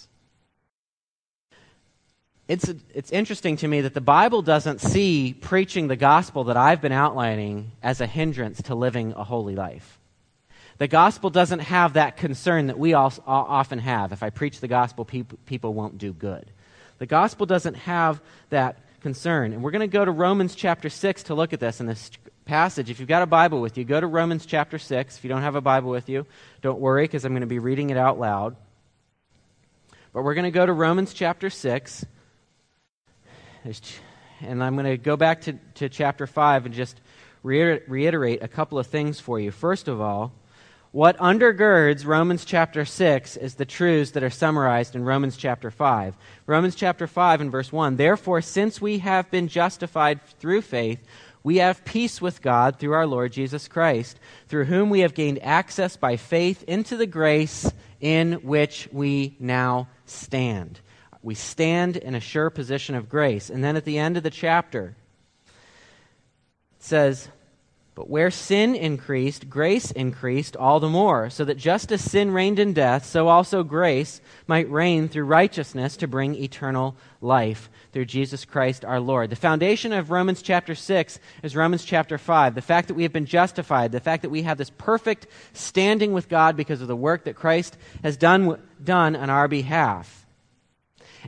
it's, 2.49 2.67
it's 2.95 3.11
interesting 3.11 3.57
to 3.57 3.67
me 3.67 3.81
that 3.81 3.93
the 3.93 4.01
Bible 4.01 4.41
doesn't 4.41 4.81
see 4.81 5.35
preaching 5.39 5.87
the 5.87 5.95
gospel 5.95 6.45
that 6.45 6.57
I've 6.57 6.81
been 6.81 6.91
outlining 6.91 7.73
as 7.83 8.01
a 8.01 8.07
hindrance 8.07 8.63
to 8.63 8.75
living 8.75 9.13
a 9.15 9.23
holy 9.23 9.55
life. 9.55 9.99
The 10.79 10.87
gospel 10.87 11.29
doesn't 11.29 11.59
have 11.59 11.93
that 11.93 12.17
concern 12.17 12.65
that 12.67 12.79
we 12.79 12.95
all, 12.95 13.13
often 13.27 13.77
have. 13.77 14.11
If 14.13 14.23
I 14.23 14.31
preach 14.31 14.61
the 14.61 14.67
gospel, 14.67 15.05
people, 15.05 15.37
people 15.45 15.75
won't 15.75 15.99
do 15.99 16.11
good. 16.11 16.49
The 16.97 17.05
gospel 17.05 17.45
doesn't 17.45 17.75
have 17.75 18.19
that 18.49 18.79
concern. 19.01 19.53
And 19.53 19.61
we're 19.61 19.69
going 19.69 19.87
to 19.87 19.87
go 19.87 20.03
to 20.03 20.11
Romans 20.11 20.55
chapter 20.55 20.89
6 20.89 21.23
to 21.23 21.35
look 21.35 21.53
at 21.53 21.59
this 21.59 21.79
in 21.79 21.85
this 21.85 22.09
passage. 22.45 22.89
If 22.89 22.99
you've 22.99 23.07
got 23.07 23.21
a 23.21 23.27
Bible 23.27 23.61
with 23.61 23.77
you, 23.77 23.83
go 23.83 24.01
to 24.01 24.07
Romans 24.07 24.47
chapter 24.47 24.79
6. 24.79 25.17
If 25.17 25.23
you 25.23 25.29
don't 25.29 25.43
have 25.43 25.55
a 25.55 25.61
Bible 25.61 25.91
with 25.91 26.09
you, 26.09 26.25
don't 26.63 26.79
worry 26.79 27.03
because 27.03 27.25
I'm 27.25 27.33
going 27.33 27.41
to 27.41 27.47
be 27.47 27.59
reading 27.59 27.91
it 27.91 27.97
out 27.97 28.19
loud. 28.19 28.55
But 30.13 30.23
we're 30.23 30.33
going 30.33 30.45
to 30.45 30.51
go 30.51 30.65
to 30.65 30.73
Romans 30.73 31.13
chapter 31.13 31.51
6 31.51 32.05
and 34.41 34.63
I'm 34.63 34.75
going 34.75 34.85
to 34.85 34.97
go 34.97 35.17
back 35.17 35.41
to, 35.41 35.53
to 35.75 35.89
chapter 35.89 36.25
5 36.25 36.67
and 36.67 36.73
just 36.73 36.99
reiterate 37.43 38.43
a 38.43 38.47
couple 38.47 38.79
of 38.79 38.87
things 38.87 39.19
for 39.19 39.39
you. 39.39 39.51
First 39.51 39.87
of 39.87 40.01
all, 40.01 40.33
what 40.91 41.17
undergirds 41.17 42.05
Romans 42.05 42.45
chapter 42.45 42.83
6 42.83 43.37
is 43.37 43.55
the 43.55 43.65
truths 43.65 44.11
that 44.11 44.23
are 44.23 44.29
summarized 44.29 44.95
in 44.95 45.03
Romans 45.03 45.37
chapter 45.37 45.69
5. 45.69 46.17
Romans 46.47 46.73
chapter 46.73 47.05
5 47.05 47.41
and 47.41 47.51
verse 47.51 47.71
1 47.71 47.97
Therefore, 47.97 48.41
since 48.41 48.81
we 48.81 48.99
have 48.99 49.29
been 49.29 49.47
justified 49.47 50.25
through 50.39 50.61
faith, 50.61 51.05
we 51.43 51.57
have 51.57 51.85
peace 51.85 52.21
with 52.21 52.41
God 52.41 52.79
through 52.79 52.93
our 52.93 53.07
Lord 53.07 53.31
Jesus 53.31 53.67
Christ, 53.67 54.19
through 54.47 54.65
whom 54.65 54.89
we 54.89 55.01
have 55.01 55.13
gained 55.13 55.43
access 55.43 55.95
by 55.95 56.17
faith 56.17 56.63
into 56.63 56.97
the 56.97 57.07
grace 57.07 57.71
in 58.01 58.33
which 58.33 58.89
we 58.91 59.37
now 59.39 59.87
stand. 60.05 60.79
We 61.21 61.35
stand 61.35 61.97
in 61.97 62.15
a 62.15 62.19
sure 62.19 62.49
position 62.49 62.95
of 62.95 63.09
grace. 63.09 63.49
And 63.49 63.63
then 63.63 63.75
at 63.75 63.85
the 63.85 63.97
end 63.97 64.15
of 64.15 64.23
the 64.23 64.29
chapter, 64.29 64.95
it 65.47 66.83
says, 66.83 67.27
But 67.93 68.09
where 68.09 68.31
sin 68.31 68.73
increased, 68.73 69.49
grace 69.49 69.91
increased 69.91 70.55
all 70.55 70.79
the 70.79 70.87
more, 70.87 71.29
so 71.29 71.43
that 71.43 71.57
just 71.57 71.91
as 71.91 72.01
sin 72.01 72.31
reigned 72.31 72.57
in 72.57 72.71
death, 72.71 73.05
so 73.05 73.27
also 73.27 73.63
grace 73.63 74.21
might 74.47 74.71
reign 74.71 75.09
through 75.09 75.25
righteousness 75.25 75.97
to 75.97 76.07
bring 76.07 76.35
eternal 76.35 76.95
life 77.19 77.69
through 77.91 78.05
Jesus 78.05 78.45
Christ 78.45 78.85
our 78.85 79.01
Lord. 79.01 79.29
The 79.29 79.35
foundation 79.35 79.91
of 79.91 80.11
Romans 80.11 80.41
chapter 80.41 80.73
6 80.73 81.19
is 81.43 81.53
Romans 81.53 81.83
chapter 81.83 82.17
5. 82.17 82.55
The 82.55 82.61
fact 82.61 82.87
that 82.87 82.93
we 82.93 83.03
have 83.03 83.11
been 83.11 83.25
justified, 83.25 83.91
the 83.91 83.99
fact 83.99 84.21
that 84.21 84.29
we 84.29 84.43
have 84.43 84.57
this 84.57 84.69
perfect 84.69 85.27
standing 85.51 86.13
with 86.13 86.29
God 86.29 86.55
because 86.55 86.81
of 86.81 86.87
the 86.87 86.95
work 86.95 87.25
that 87.25 87.35
Christ 87.35 87.75
has 88.03 88.15
done, 88.15 88.57
done 88.81 89.17
on 89.17 89.29
our 89.29 89.49
behalf. 89.49 90.18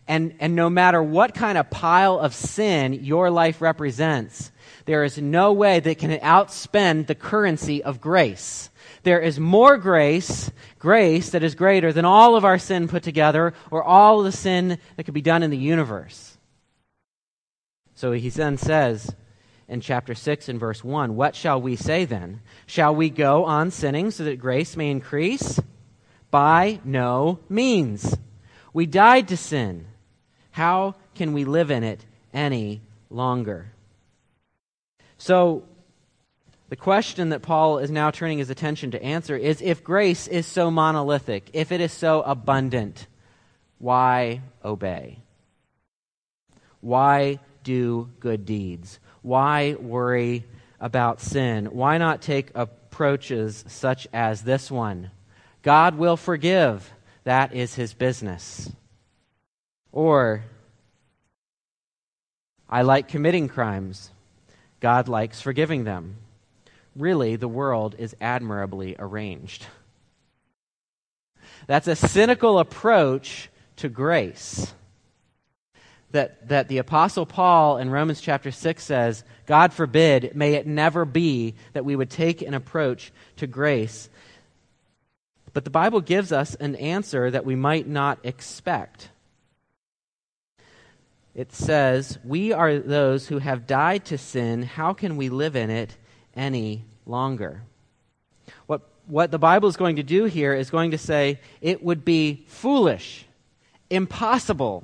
And, 0.07 0.35
and 0.39 0.55
no 0.55 0.69
matter 0.69 1.01
what 1.01 1.33
kind 1.33 1.57
of 1.57 1.69
pile 1.69 2.19
of 2.19 2.33
sin 2.33 2.93
your 2.93 3.29
life 3.29 3.61
represents, 3.61 4.51
there 4.85 5.03
is 5.03 5.17
no 5.17 5.53
way 5.53 5.79
that 5.79 5.97
can 5.99 6.11
outspend 6.19 7.07
the 7.07 7.15
currency 7.15 7.83
of 7.83 8.01
grace. 8.01 8.69
There 9.03 9.19
is 9.19 9.39
more 9.39 9.77
grace, 9.77 10.51
grace 10.79 11.29
that 11.31 11.43
is 11.43 11.55
greater 11.55 11.91
than 11.91 12.05
all 12.05 12.35
of 12.35 12.45
our 12.45 12.59
sin 12.59 12.87
put 12.87 13.03
together 13.03 13.53
or 13.69 13.83
all 13.83 14.23
the 14.23 14.31
sin 14.31 14.77
that 14.95 15.03
could 15.03 15.13
be 15.13 15.21
done 15.21 15.43
in 15.43 15.49
the 15.49 15.57
universe. 15.57 16.37
So 17.95 18.11
he 18.11 18.29
then 18.29 18.57
says 18.57 19.13
in 19.67 19.81
chapter 19.81 20.13
6 20.13 20.49
and 20.49 20.59
verse 20.59 20.83
1 20.83 21.15
What 21.15 21.35
shall 21.35 21.61
we 21.61 21.75
say 21.75 22.05
then? 22.05 22.41
Shall 22.65 22.95
we 22.95 23.09
go 23.09 23.45
on 23.45 23.71
sinning 23.71 24.11
so 24.11 24.23
that 24.23 24.39
grace 24.39 24.75
may 24.75 24.91
increase? 24.91 25.59
By 26.29 26.79
no 26.83 27.39
means. 27.49 28.15
We 28.73 28.85
died 28.85 29.27
to 29.29 29.37
sin. 29.37 29.85
How 30.51 30.95
can 31.15 31.33
we 31.33 31.45
live 31.45 31.71
in 31.71 31.83
it 31.83 32.05
any 32.33 32.81
longer? 33.09 33.71
So, 35.17 35.63
the 36.69 36.75
question 36.77 37.29
that 37.29 37.41
Paul 37.41 37.79
is 37.79 37.91
now 37.91 38.11
turning 38.11 38.37
his 38.37 38.49
attention 38.49 38.91
to 38.91 39.03
answer 39.03 39.35
is 39.35 39.61
if 39.61 39.83
grace 39.83 40.27
is 40.27 40.47
so 40.47 40.71
monolithic, 40.71 41.49
if 41.51 41.71
it 41.73 41.81
is 41.81 41.91
so 41.91 42.21
abundant, 42.21 43.07
why 43.77 44.41
obey? 44.63 45.19
Why 46.79 47.39
do 47.63 48.09
good 48.19 48.45
deeds? 48.45 48.99
Why 49.21 49.75
worry 49.79 50.45
about 50.79 51.19
sin? 51.19 51.65
Why 51.65 51.97
not 51.97 52.21
take 52.21 52.51
approaches 52.55 53.65
such 53.67 54.07
as 54.13 54.43
this 54.43 54.71
one? 54.71 55.11
God 55.61 55.95
will 55.95 56.17
forgive. 56.17 56.91
That 57.23 57.53
is 57.53 57.75
his 57.75 57.93
business. 57.93 58.71
Or, 59.91 60.43
I 62.69 62.81
like 62.81 63.07
committing 63.07 63.47
crimes. 63.47 64.09
God 64.79 65.07
likes 65.07 65.41
forgiving 65.41 65.83
them. 65.83 66.15
Really, 66.95 67.35
the 67.35 67.47
world 67.47 67.95
is 67.97 68.15
admirably 68.19 68.95
arranged. 68.97 69.65
That's 71.67 71.87
a 71.87 71.95
cynical 71.95 72.59
approach 72.59 73.49
to 73.77 73.89
grace. 73.89 74.73
That, 76.11 76.49
that 76.49 76.67
the 76.67 76.79
Apostle 76.79 77.25
Paul 77.25 77.77
in 77.77 77.89
Romans 77.89 78.19
chapter 78.19 78.51
6 78.51 78.83
says, 78.83 79.23
God 79.45 79.71
forbid, 79.71 80.35
may 80.35 80.55
it 80.55 80.67
never 80.67 81.05
be 81.05 81.55
that 81.71 81.85
we 81.85 81.95
would 81.95 82.09
take 82.09 82.41
an 82.41 82.53
approach 82.53 83.13
to 83.37 83.47
grace. 83.47 84.09
But 85.53 85.65
the 85.65 85.69
Bible 85.69 86.01
gives 86.01 86.31
us 86.31 86.55
an 86.55 86.75
answer 86.75 87.29
that 87.29 87.45
we 87.45 87.55
might 87.55 87.87
not 87.87 88.19
expect 88.23 89.09
it 91.33 91.53
says, 91.53 92.19
We 92.23 92.51
are 92.51 92.79
those 92.79 93.27
who 93.27 93.39
have 93.39 93.67
died 93.67 94.05
to 94.05 94.17
sin. 94.17 94.63
How 94.63 94.93
can 94.93 95.15
we 95.15 95.29
live 95.29 95.55
in 95.55 95.69
it 95.69 95.95
any 96.35 96.83
longer? 97.05 97.63
What, 98.65 98.81
what 99.07 99.31
the 99.31 99.39
Bible 99.39 99.69
is 99.69 99.77
going 99.77 99.95
to 99.95 100.03
do 100.03 100.25
here 100.25 100.53
is 100.53 100.69
going 100.69 100.91
to 100.91 100.97
say 100.97 101.39
it 101.61 101.83
would 101.83 102.03
be 102.03 102.43
foolish, 102.47 103.25
impossible, 103.89 104.83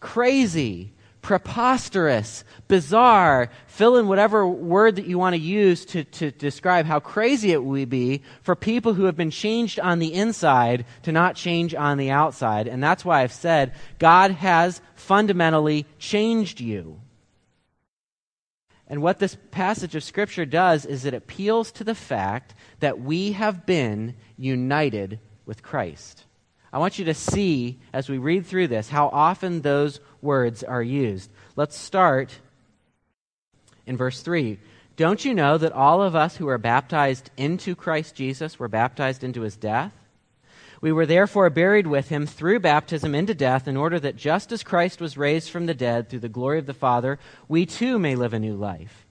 crazy, 0.00 0.92
preposterous, 1.22 2.44
bizarre, 2.68 3.50
fill 3.66 3.96
in 3.96 4.08
whatever 4.08 4.46
word 4.46 4.96
that 4.96 5.06
you 5.06 5.18
want 5.18 5.34
to 5.34 5.40
use 5.40 5.84
to, 5.84 6.04
to 6.04 6.30
describe 6.30 6.86
how 6.86 7.00
crazy 7.00 7.52
it 7.52 7.62
would 7.62 7.90
be 7.90 8.22
for 8.42 8.54
people 8.54 8.94
who 8.94 9.04
have 9.04 9.16
been 9.16 9.30
changed 9.30 9.80
on 9.80 9.98
the 9.98 10.12
inside 10.14 10.84
to 11.02 11.12
not 11.12 11.36
change 11.36 11.74
on 11.74 11.98
the 11.98 12.10
outside. 12.10 12.66
And 12.66 12.82
that's 12.82 13.04
why 13.04 13.22
I've 13.22 13.32
said 13.32 13.74
God 13.98 14.30
has 14.32 14.80
fundamentally 14.94 15.86
changed 15.98 16.60
you. 16.60 17.00
And 18.86 19.02
what 19.02 19.18
this 19.18 19.36
passage 19.50 19.94
of 19.94 20.02
Scripture 20.02 20.46
does 20.46 20.86
is 20.86 21.04
it 21.04 21.12
appeals 21.12 21.70
to 21.72 21.84
the 21.84 21.94
fact 21.94 22.54
that 22.80 23.00
we 23.00 23.32
have 23.32 23.66
been 23.66 24.14
united 24.36 25.20
with 25.44 25.62
Christ. 25.62 26.24
I 26.72 26.78
want 26.78 26.98
you 26.98 27.04
to 27.06 27.14
see, 27.14 27.78
as 27.92 28.08
we 28.08 28.18
read 28.18 28.46
through 28.46 28.68
this, 28.68 28.88
how 28.88 29.08
often 29.08 29.62
those 29.62 30.00
words 30.22 30.62
are 30.62 30.82
used. 30.82 31.30
Let's 31.56 31.76
start 31.76 32.38
in 33.86 33.96
verse 33.96 34.20
3. 34.22 34.58
Don't 34.96 35.24
you 35.24 35.32
know 35.32 35.58
that 35.58 35.72
all 35.72 36.02
of 36.02 36.16
us 36.16 36.36
who 36.36 36.48
are 36.48 36.58
baptized 36.58 37.30
into 37.36 37.76
Christ 37.76 38.14
Jesus 38.14 38.58
were 38.58 38.68
baptized 38.68 39.22
into 39.22 39.42
his 39.42 39.56
death? 39.56 39.92
We 40.80 40.92
were 40.92 41.06
therefore 41.06 41.50
buried 41.50 41.86
with 41.86 42.08
him 42.08 42.26
through 42.26 42.60
baptism 42.60 43.14
into 43.14 43.34
death, 43.34 43.66
in 43.66 43.76
order 43.76 43.98
that 43.98 44.16
just 44.16 44.52
as 44.52 44.62
Christ 44.62 45.00
was 45.00 45.16
raised 45.16 45.50
from 45.50 45.66
the 45.66 45.74
dead 45.74 46.08
through 46.08 46.20
the 46.20 46.28
glory 46.28 46.58
of 46.58 46.66
the 46.66 46.74
Father, 46.74 47.18
we 47.48 47.66
too 47.66 47.98
may 47.98 48.14
live 48.14 48.32
a 48.32 48.38
new 48.38 48.54
life. 48.54 49.04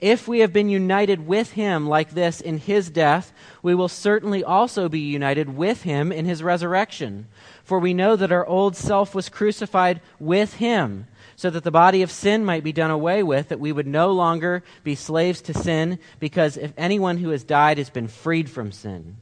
If 0.00 0.26
we 0.26 0.40
have 0.40 0.52
been 0.52 0.68
united 0.68 1.28
with 1.28 1.52
him 1.52 1.88
like 1.88 2.10
this 2.10 2.40
in 2.40 2.58
his 2.58 2.90
death, 2.90 3.32
we 3.62 3.72
will 3.72 3.88
certainly 3.88 4.42
also 4.42 4.88
be 4.88 4.98
united 4.98 5.56
with 5.56 5.82
him 5.82 6.10
in 6.10 6.24
his 6.24 6.42
resurrection. 6.42 7.28
For 7.64 7.78
we 7.78 7.94
know 7.94 8.16
that 8.16 8.32
our 8.32 8.46
old 8.46 8.76
self 8.76 9.14
was 9.14 9.28
crucified 9.28 10.00
with 10.18 10.54
him, 10.54 11.06
so 11.36 11.50
that 11.50 11.64
the 11.64 11.70
body 11.70 12.02
of 12.02 12.10
sin 12.10 12.44
might 12.44 12.64
be 12.64 12.72
done 12.72 12.90
away 12.90 13.22
with, 13.22 13.48
that 13.48 13.60
we 13.60 13.72
would 13.72 13.86
no 13.86 14.12
longer 14.12 14.62
be 14.84 14.94
slaves 14.94 15.40
to 15.42 15.54
sin, 15.54 15.98
because 16.20 16.56
if 16.56 16.72
anyone 16.76 17.18
who 17.18 17.30
has 17.30 17.44
died 17.44 17.78
has 17.78 17.90
been 17.90 18.08
freed 18.08 18.50
from 18.50 18.72
sin. 18.72 19.16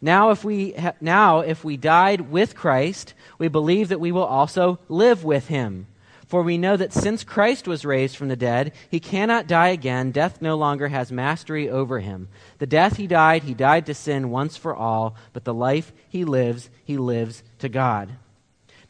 Now 0.00 0.30
if 0.30 0.44
we 0.44 0.72
ha- 0.72 0.94
now 1.00 1.40
if 1.40 1.64
we 1.64 1.76
died 1.76 2.32
with 2.32 2.56
Christ, 2.56 3.14
we 3.38 3.48
believe 3.48 3.88
that 3.88 4.00
we 4.00 4.12
will 4.12 4.24
also 4.24 4.80
live 4.88 5.24
with 5.24 5.48
him. 5.48 5.86
For 6.26 6.42
we 6.42 6.56
know 6.56 6.78
that 6.78 6.94
since 6.94 7.24
Christ 7.24 7.68
was 7.68 7.84
raised 7.84 8.16
from 8.16 8.28
the 8.28 8.36
dead, 8.36 8.72
he 8.90 9.00
cannot 9.00 9.46
die 9.46 9.68
again. 9.68 10.12
Death 10.12 10.40
no 10.40 10.56
longer 10.56 10.88
has 10.88 11.12
mastery 11.12 11.68
over 11.68 12.00
him. 12.00 12.28
The 12.58 12.66
death 12.66 12.96
he 12.96 13.06
died, 13.06 13.42
he 13.42 13.52
died 13.52 13.84
to 13.84 13.94
sin 13.94 14.30
once 14.30 14.56
for 14.56 14.74
all, 14.74 15.14
but 15.34 15.44
the 15.44 15.52
life 15.52 15.92
he 16.08 16.24
lives, 16.24 16.70
he 16.84 16.96
lives 16.96 17.42
to 17.62 17.68
God. 17.68 18.10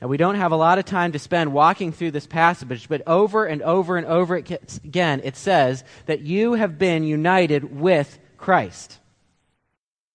Now, 0.01 0.09
we 0.09 0.17
don't 0.17 0.35
have 0.35 0.51
a 0.51 0.57
lot 0.57 0.79
of 0.79 0.85
time 0.85 1.13
to 1.13 1.19
spend 1.21 1.53
walking 1.53 1.93
through 1.93 2.11
this 2.11 2.27
passage, 2.27 2.89
but 2.89 3.07
over 3.07 3.47
and 3.47 3.63
over 3.63 3.97
and 3.97 4.05
over 4.05 4.35
again, 4.35 5.21
it 5.23 5.37
says 5.37 5.85
that 6.07 6.23
you 6.23 6.55
have 6.55 6.77
been 6.77 7.05
united 7.05 7.79
with 7.79 8.19
Christ. 8.37 8.99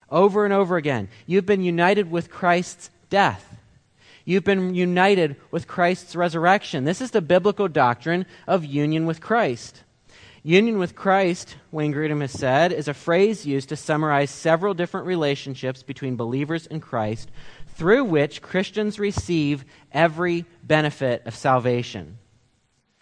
Over 0.10 0.44
and 0.44 0.54
over 0.54 0.76
again. 0.76 1.08
You've 1.26 1.46
been 1.46 1.64
united 1.64 2.12
with 2.12 2.30
Christ's 2.30 2.90
death. 3.10 3.56
You've 4.26 4.44
been 4.44 4.76
united 4.76 5.38
with 5.52 5.70
Christ's 5.70 6.18
resurrection. 6.18 6.84
This 6.84 7.00
is 7.00 7.12
the 7.12 7.22
biblical 7.22 7.70
doctrine 7.70 8.26
of 8.46 8.66
union 8.66 9.06
with 9.06 9.22
Christ. 9.22 9.84
Union 10.44 10.80
with 10.80 10.96
Christ, 10.96 11.56
Wayne 11.72 11.94
Grudem 11.94 12.22
has 12.22 12.32
said, 12.32 12.74
is 12.74 12.90
a 12.90 12.94
phrase 12.94 13.46
used 13.46 13.70
to 13.70 13.78
summarize 13.78 14.32
several 14.32 14.74
different 14.74 15.08
relationships 15.08 15.82
between 15.82 16.18
believers 16.18 16.68
in 16.68 16.82
Christ 16.82 17.32
through 17.78 18.04
which 18.04 18.42
Christians 18.42 18.98
receive 18.98 19.64
every 19.92 20.46
benefit 20.64 21.22
of 21.28 21.36
salvation. 21.36 22.18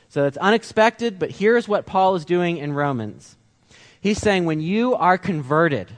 So 0.10 0.26
it's 0.26 0.38
unexpected, 0.38 1.18
but 1.18 1.32
here's 1.32 1.68
what 1.68 1.86
Paul 1.86 2.16
is 2.16 2.26
doing 2.26 2.58
in 2.58 2.74
Romans. 2.74 3.38
He's 4.02 4.18
saying 4.18 4.44
when 4.44 4.60
you 4.60 4.94
are 4.96 5.18
converted, 5.18 5.92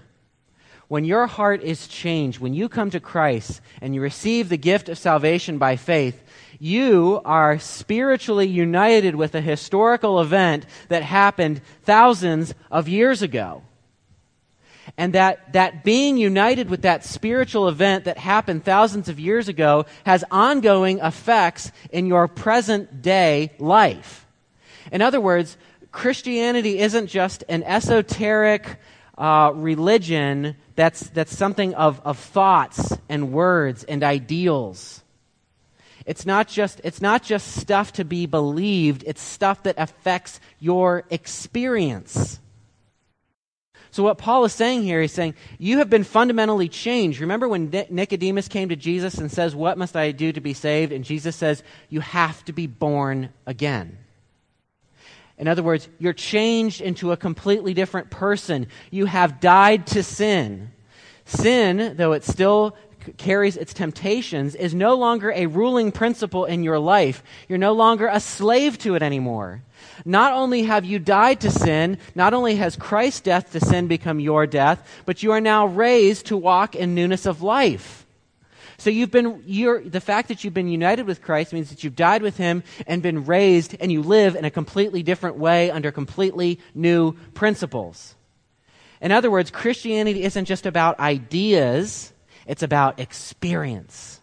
when 0.87 1.05
your 1.05 1.25
heart 1.25 1.63
is 1.63 1.87
changed, 1.87 2.39
when 2.39 2.53
you 2.53 2.69
come 2.69 2.91
to 2.91 2.99
Christ 2.99 3.61
and 3.81 3.95
you 3.95 4.01
receive 4.01 4.47
the 4.47 4.57
gift 4.57 4.89
of 4.89 4.97
salvation 4.97 5.57
by 5.57 5.75
faith, 5.75 6.23
you 6.59 7.19
are 7.25 7.59
spiritually 7.59 8.47
united 8.47 9.15
with 9.15 9.33
a 9.33 9.41
historical 9.41 10.21
event 10.21 10.65
that 10.89 11.01
happened 11.01 11.61
thousands 11.81 12.53
of 12.71 12.87
years 12.87 13.23
ago. 13.23 13.63
And 14.95 15.13
that, 15.13 15.53
that 15.53 15.83
being 15.83 16.17
united 16.17 16.69
with 16.69 16.83
that 16.83 17.03
spiritual 17.03 17.67
event 17.67 18.05
that 18.05 18.17
happened 18.17 18.63
thousands 18.63 19.09
of 19.09 19.19
years 19.19 19.47
ago 19.49 19.85
has 20.05 20.23
ongoing 20.31 20.99
effects 20.99 21.71
in 21.91 22.05
your 22.05 22.27
present 22.27 23.01
day 23.01 23.51
life. 23.59 24.25
In 24.91 25.01
other 25.01 25.19
words, 25.19 25.57
Christianity 25.91 26.79
isn't 26.79 27.07
just 27.07 27.43
an 27.49 27.63
esoteric 27.63 28.77
uh, 29.17 29.51
religion 29.53 30.55
that's, 30.75 31.01
that's 31.09 31.35
something 31.35 31.73
of, 31.73 31.99
of 32.05 32.17
thoughts 32.17 32.95
and 33.09 33.31
words 33.33 33.83
and 33.83 34.03
ideals. 34.03 35.03
It's 36.05 36.25
not, 36.25 36.47
just, 36.47 36.79
it's 36.83 37.01
not 37.01 37.23
just 37.23 37.55
stuff 37.55 37.91
to 37.93 38.05
be 38.05 38.27
believed, 38.27 39.03
it's 39.05 39.21
stuff 39.21 39.63
that 39.63 39.75
affects 39.77 40.39
your 40.59 41.03
experience. 41.09 42.39
So, 43.97 44.03
what 44.03 44.19
Paul 44.19 44.45
is 44.45 44.53
saying 44.53 44.83
here, 44.83 45.01
he's 45.01 45.11
saying, 45.11 45.33
You 45.57 45.79
have 45.79 45.89
been 45.89 46.03
fundamentally 46.03 46.69
changed. 46.69 47.19
Remember 47.19 47.47
when 47.47 47.71
Nicodemus 47.89 48.47
came 48.47 48.69
to 48.69 48.75
Jesus 48.75 49.17
and 49.17 49.31
says, 49.31 49.55
What 49.55 49.75
must 49.75 49.95
I 49.95 50.11
do 50.11 50.31
to 50.31 50.39
be 50.39 50.53
saved? 50.53 50.91
And 50.91 51.03
Jesus 51.03 51.35
says, 51.35 51.63
You 51.89 52.01
have 52.01 52.45
to 52.45 52.53
be 52.53 52.67
born 52.67 53.29
again. 53.47 53.97
In 55.39 55.47
other 55.47 55.63
words, 55.63 55.89
you're 55.97 56.13
changed 56.13 56.79
into 56.79 57.11
a 57.11 57.17
completely 57.17 57.73
different 57.73 58.11
person. 58.11 58.67
You 58.91 59.07
have 59.07 59.39
died 59.39 59.87
to 59.87 60.03
sin. 60.03 60.69
Sin, 61.25 61.95
though 61.97 62.13
it 62.13 62.23
still 62.23 62.77
carries 63.17 63.55
its 63.55 63.73
temptations, 63.73 64.55
is 64.55 64.73
no 64.73 64.95
longer 64.95 65.31
a 65.31 65.45
ruling 65.45 65.91
principle 65.91 66.45
in 66.45 66.63
your 66.63 66.79
life. 66.79 67.23
You're 67.47 67.57
no 67.57 67.73
longer 67.73 68.07
a 68.07 68.19
slave 68.19 68.77
to 68.79 68.95
it 68.95 69.01
anymore. 69.01 69.61
Not 70.05 70.33
only 70.33 70.63
have 70.63 70.85
you 70.85 70.99
died 70.99 71.41
to 71.41 71.51
sin, 71.51 71.97
not 72.15 72.33
only 72.33 72.55
has 72.55 72.75
Christ's 72.75 73.21
death 73.21 73.51
to 73.53 73.59
sin 73.59 73.87
become 73.87 74.19
your 74.19 74.45
death, 74.45 74.85
but 75.05 75.23
you 75.23 75.31
are 75.31 75.41
now 75.41 75.67
raised 75.67 76.27
to 76.27 76.37
walk 76.37 76.75
in 76.75 76.95
newness 76.95 77.25
of 77.25 77.41
life. 77.41 78.05
So 78.79 78.91
you've 78.91 79.11
been, 79.11 79.43
the 79.89 80.01
fact 80.01 80.27
that 80.27 80.43
you've 80.43 80.53
been 80.53 80.67
united 80.67 81.07
with 81.07 81.23
Christ 81.23 81.51
means 81.51 81.69
that 81.69 81.83
you've 81.83 81.95
died 81.95 82.21
with 82.21 82.37
Him 82.37 82.63
and 82.85 83.01
been 83.01 83.25
raised, 83.25 83.75
and 83.79 83.91
you 83.91 84.03
live 84.03 84.35
in 84.35 84.45
a 84.45 84.51
completely 84.51 85.01
different 85.01 85.37
way 85.37 85.71
under 85.71 85.91
completely 85.91 86.59
new 86.75 87.13
principles. 87.33 88.13
In 89.01 89.11
other 89.11 89.31
words, 89.31 89.49
Christianity 89.49 90.23
isn't 90.23 90.45
just 90.45 90.65
about 90.67 90.99
ideas, 90.99 92.13
it's 92.47 92.63
about 92.63 92.99
experience. 92.99 94.21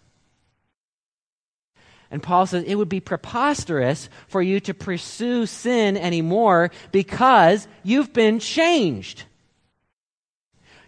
And 2.10 2.22
Paul 2.22 2.46
says 2.46 2.64
it 2.64 2.76
would 2.76 2.88
be 2.88 3.00
preposterous 3.00 4.08
for 4.28 4.40
you 4.40 4.60
to 4.60 4.74
pursue 4.74 5.46
sin 5.46 5.96
anymore 5.96 6.70
because 6.92 7.66
you've 7.82 8.12
been 8.12 8.38
changed. 8.38 9.24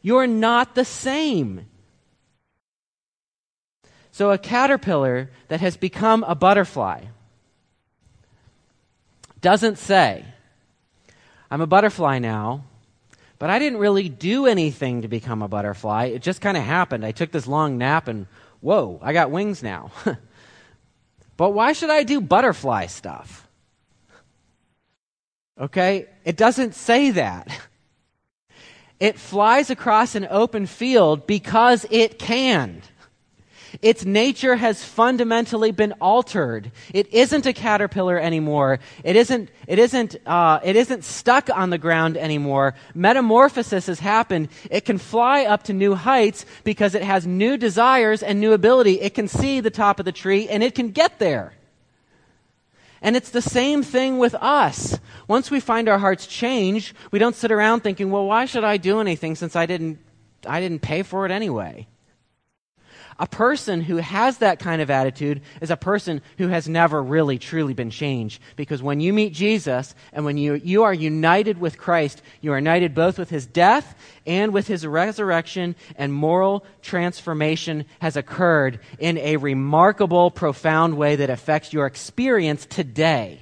You're 0.03 0.27
not 0.27 0.75
the 0.75 0.85
same. 0.85 1.67
So, 4.13 4.31
a 4.31 4.39
caterpillar 4.39 5.31
that 5.49 5.61
has 5.61 5.77
become 5.77 6.25
a 6.25 6.35
butterfly 6.35 7.07
doesn't 9.43 9.79
say, 9.79 10.25
I'm 11.51 11.61
a 11.61 11.67
butterfly 11.67 12.19
now, 12.19 12.65
but 13.39 13.51
I 13.51 13.59
didn't 13.59 13.79
really 13.79 14.09
do 14.09 14.47
anything 14.47 15.03
to 15.03 15.09
become 15.09 15.43
a 15.43 15.49
butterfly. 15.49 16.07
It 16.07 16.23
just 16.23 16.41
kind 16.41 16.57
of 16.57 16.63
happened. 16.63 17.05
I 17.05 17.13
took 17.13 17.33
this 17.33 17.47
long 17.47 17.79
nap 17.79 18.09
and, 18.09 18.27
whoa, 18.61 18.99
I 19.03 19.13
got 19.13 19.31
wings 19.31 19.63
now. 19.63 19.91
but 21.37 21.51
why 21.51 21.73
should 21.73 21.91
I 21.91 22.03
do 22.03 22.21
butterfly 22.21 22.87
stuff? 22.87 23.47
Okay? 25.61 26.07
It 26.25 26.37
doesn't 26.37 26.75
say 26.75 27.11
that. 27.13 27.49
It 28.99 29.19
flies 29.19 29.69
across 29.69 30.15
an 30.15 30.27
open 30.31 30.65
field 30.65 31.27
because 31.27 31.85
it 31.91 32.19
can. 32.19 32.81
Its 33.83 34.05
nature 34.05 34.57
has 34.57 34.85
fundamentally 34.85 35.71
been 35.71 35.93
altered. 36.01 36.71
It 36.93 37.13
isn't 37.13 37.47
a 37.47 37.53
caterpillar 37.53 38.19
anymore. 38.19 38.79
It 39.05 39.17
isn't, 39.17 39.51
it 39.67 39.79
isn't, 39.79 40.17
uh, 40.27 40.61
it 40.65 40.77
isn't 40.77 41.05
stuck 41.05 41.51
on 41.51 41.71
the 41.71 41.79
ground 41.79 42.17
anymore. 42.17 42.75
Metamorphosis 42.95 43.87
has 43.87 44.01
happened. 44.01 44.49
It 44.71 44.85
can 44.85 44.99
fly 44.99 45.45
up 45.45 45.65
to 45.65 45.73
new 45.73 45.95
heights 45.95 46.47
because 46.65 46.95
it 46.95 47.03
has 47.03 47.27
new 47.27 47.57
desires 47.57 48.23
and 48.23 48.41
new 48.41 48.53
ability. 48.53 49.01
It 49.01 49.15
can 49.15 49.29
see 49.29 49.61
the 49.61 49.71
top 49.71 49.99
of 49.99 50.05
the 50.05 50.13
tree 50.13 50.49
and 50.49 50.63
it 50.63 50.75
can 50.75 50.91
get 50.91 51.19
there. 51.19 51.53
And 53.03 53.15
it's 53.15 53.31
the 53.31 53.43
same 53.43 53.83
thing 53.83 54.19
with 54.19 54.35
us. 54.35 54.99
Once 55.29 55.51
we 55.51 55.61
find 55.61 55.89
our 55.89 55.99
hearts 55.99 56.27
change, 56.27 56.95
we 57.11 57.19
don't 57.19 57.37
sit 57.37 57.53
around 57.53 57.81
thinking, 57.81 58.11
well, 58.11 58.27
why 58.27 58.47
should 58.47 58.65
I 58.65 58.79
do 58.79 59.01
anything 59.01 59.35
since 59.35 59.55
I 59.55 59.67
didn't, 59.67 59.99
I 60.47 60.61
didn't 60.61 60.81
pay 60.81 61.03
for 61.03 61.27
it 61.27 61.31
anyway? 61.31 61.87
A 63.19 63.27
person 63.27 63.81
who 63.81 63.97
has 63.97 64.39
that 64.39 64.59
kind 64.59 64.83
of 64.83 64.91
attitude 64.91 65.41
is 65.63 65.71
a 65.71 65.77
person 65.77 66.21
who 66.37 66.49
has 66.49 66.69
never 66.69 67.03
really 67.03 67.39
truly 67.39 67.73
been 67.73 67.89
changed. 67.89 68.43
Because 68.57 68.83
when 68.83 69.01
you 69.01 69.15
meet 69.15 69.33
Jesus 69.33 69.95
and 70.13 70.27
when 70.27 70.37
you, 70.37 70.55
you 70.55 70.83
are 70.83 70.93
united 70.93 71.59
with 71.59 71.79
Christ, 71.79 72.21
you 72.43 72.53
are 72.53 72.59
united 72.59 72.95
both 72.95 73.19
with 73.19 73.31
his 73.31 73.47
death 73.47 73.95
and 74.27 74.53
with 74.53 74.67
his 74.67 74.87
resurrection, 74.87 75.77
and 75.97 76.13
moral 76.13 76.67
transformation 76.83 77.87
has 78.01 78.17
occurred 78.17 78.81
in 78.99 79.17
a 79.19 79.39
remarkable, 79.39 80.31
profound 80.31 80.99
way 80.99 81.17
that 81.17 81.31
affects 81.31 81.73
your 81.73 81.87
experience 81.87 82.67
today. 82.67 83.41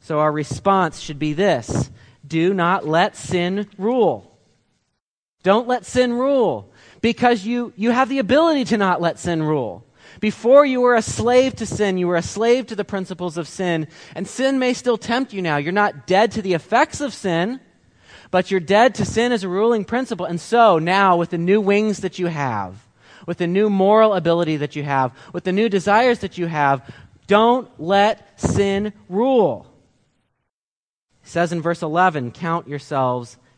So 0.00 0.20
our 0.20 0.30
response 0.30 1.00
should 1.00 1.18
be 1.18 1.32
this 1.32 1.90
do 2.26 2.54
not 2.54 2.86
let 2.86 3.16
sin 3.16 3.68
rule. 3.78 4.38
Don't 5.42 5.66
let 5.66 5.86
sin 5.86 6.12
rule 6.12 6.70
because 7.00 7.44
you, 7.44 7.72
you 7.76 7.90
have 7.90 8.08
the 8.08 8.18
ability 8.18 8.64
to 8.64 8.76
not 8.76 9.00
let 9.00 9.18
sin 9.18 9.42
rule. 9.42 9.84
Before 10.20 10.64
you 10.64 10.80
were 10.80 10.96
a 10.96 11.02
slave 11.02 11.54
to 11.56 11.66
sin, 11.66 11.98
you 11.98 12.08
were 12.08 12.16
a 12.16 12.22
slave 12.22 12.66
to 12.66 12.76
the 12.76 12.84
principles 12.84 13.36
of 13.36 13.46
sin, 13.46 13.86
and 14.14 14.26
sin 14.26 14.58
may 14.58 14.74
still 14.74 14.98
tempt 14.98 15.32
you 15.32 15.42
now. 15.42 15.58
You're 15.58 15.72
not 15.72 16.06
dead 16.06 16.32
to 16.32 16.42
the 16.42 16.54
effects 16.54 17.00
of 17.00 17.14
sin, 17.14 17.60
but 18.30 18.50
you're 18.50 18.60
dead 18.60 18.94
to 18.96 19.04
sin 19.04 19.32
as 19.32 19.44
a 19.44 19.48
ruling 19.48 19.84
principle. 19.84 20.26
And 20.26 20.40
so 20.40 20.78
now, 20.78 21.16
with 21.16 21.30
the 21.30 21.38
new 21.38 21.60
wings 21.60 22.00
that 22.00 22.18
you 22.18 22.26
have, 22.26 22.84
with 23.26 23.38
the 23.38 23.46
new 23.46 23.70
moral 23.70 24.14
ability 24.14 24.56
that 24.56 24.74
you 24.74 24.82
have, 24.82 25.12
with 25.32 25.44
the 25.44 25.52
new 25.52 25.68
desires 25.68 26.20
that 26.20 26.38
you 26.38 26.46
have, 26.46 26.82
don't 27.26 27.68
let 27.78 28.40
sin 28.40 28.92
rule. 29.08 29.66
It 31.22 31.28
says 31.28 31.52
in 31.52 31.60
verse 31.60 31.82
11, 31.82 32.32
count 32.32 32.68
yourselves 32.68 33.36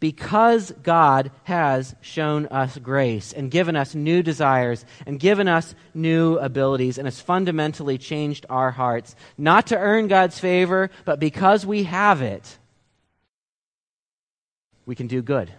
because 0.00 0.70
God 0.82 1.30
has 1.44 1.94
shown 2.00 2.46
us 2.46 2.76
grace 2.78 3.32
and 3.32 3.50
given 3.50 3.76
us 3.76 3.94
new 3.94 4.22
desires 4.22 4.84
and 5.06 5.18
given 5.18 5.48
us 5.48 5.74
new 5.94 6.36
abilities 6.36 6.98
and 6.98 7.06
has 7.06 7.20
fundamentally 7.20 7.98
changed 7.98 8.44
our 8.50 8.70
hearts, 8.70 9.16
not 9.38 9.68
to 9.68 9.78
earn 9.78 10.08
God's 10.08 10.38
favor, 10.38 10.90
but 11.04 11.20
because 11.20 11.64
we 11.64 11.84
have 11.84 12.22
it, 12.22 12.58
we 14.86 14.94
can 14.94 15.06
do 15.06 15.22
good. 15.22 15.50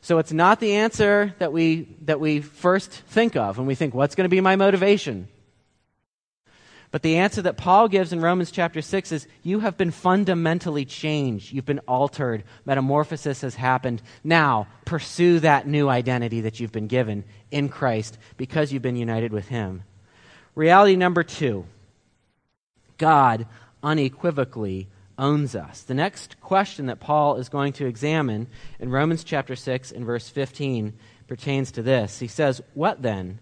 So 0.00 0.18
it's 0.18 0.32
not 0.32 0.60
the 0.60 0.74
answer 0.76 1.34
that 1.38 1.52
we, 1.52 1.96
that 2.02 2.20
we 2.20 2.40
first 2.40 2.90
think 2.90 3.36
of 3.36 3.58
when 3.58 3.66
we 3.66 3.74
think, 3.74 3.94
what's 3.94 4.14
going 4.14 4.24
to 4.24 4.28
be 4.28 4.40
my 4.40 4.56
motivation? 4.56 5.28
But 6.90 7.02
the 7.02 7.16
answer 7.16 7.42
that 7.42 7.58
Paul 7.58 7.88
gives 7.88 8.12
in 8.12 8.20
Romans 8.20 8.50
chapter 8.50 8.80
6 8.80 9.12
is 9.12 9.26
you 9.42 9.60
have 9.60 9.76
been 9.76 9.90
fundamentally 9.90 10.86
changed. 10.86 11.52
You've 11.52 11.66
been 11.66 11.80
altered. 11.80 12.44
Metamorphosis 12.64 13.42
has 13.42 13.54
happened. 13.54 14.00
Now, 14.24 14.68
pursue 14.86 15.40
that 15.40 15.66
new 15.66 15.88
identity 15.88 16.42
that 16.42 16.60
you've 16.60 16.72
been 16.72 16.86
given 16.86 17.24
in 17.50 17.68
Christ 17.68 18.16
because 18.38 18.72
you've 18.72 18.82
been 18.82 18.96
united 18.96 19.32
with 19.32 19.48
Him. 19.48 19.82
Reality 20.54 20.96
number 20.96 21.22
two 21.22 21.66
God 22.96 23.46
unequivocally 23.82 24.88
owns 25.18 25.54
us. 25.54 25.82
The 25.82 25.94
next 25.94 26.40
question 26.40 26.86
that 26.86 27.00
Paul 27.00 27.36
is 27.36 27.48
going 27.48 27.74
to 27.74 27.86
examine 27.86 28.46
in 28.80 28.90
Romans 28.90 29.24
chapter 29.24 29.56
6 29.56 29.92
and 29.92 30.06
verse 30.06 30.28
15 30.28 30.94
pertains 31.26 31.70
to 31.72 31.82
this. 31.82 32.18
He 32.18 32.28
says, 32.28 32.62
What 32.74 33.02
then? 33.02 33.40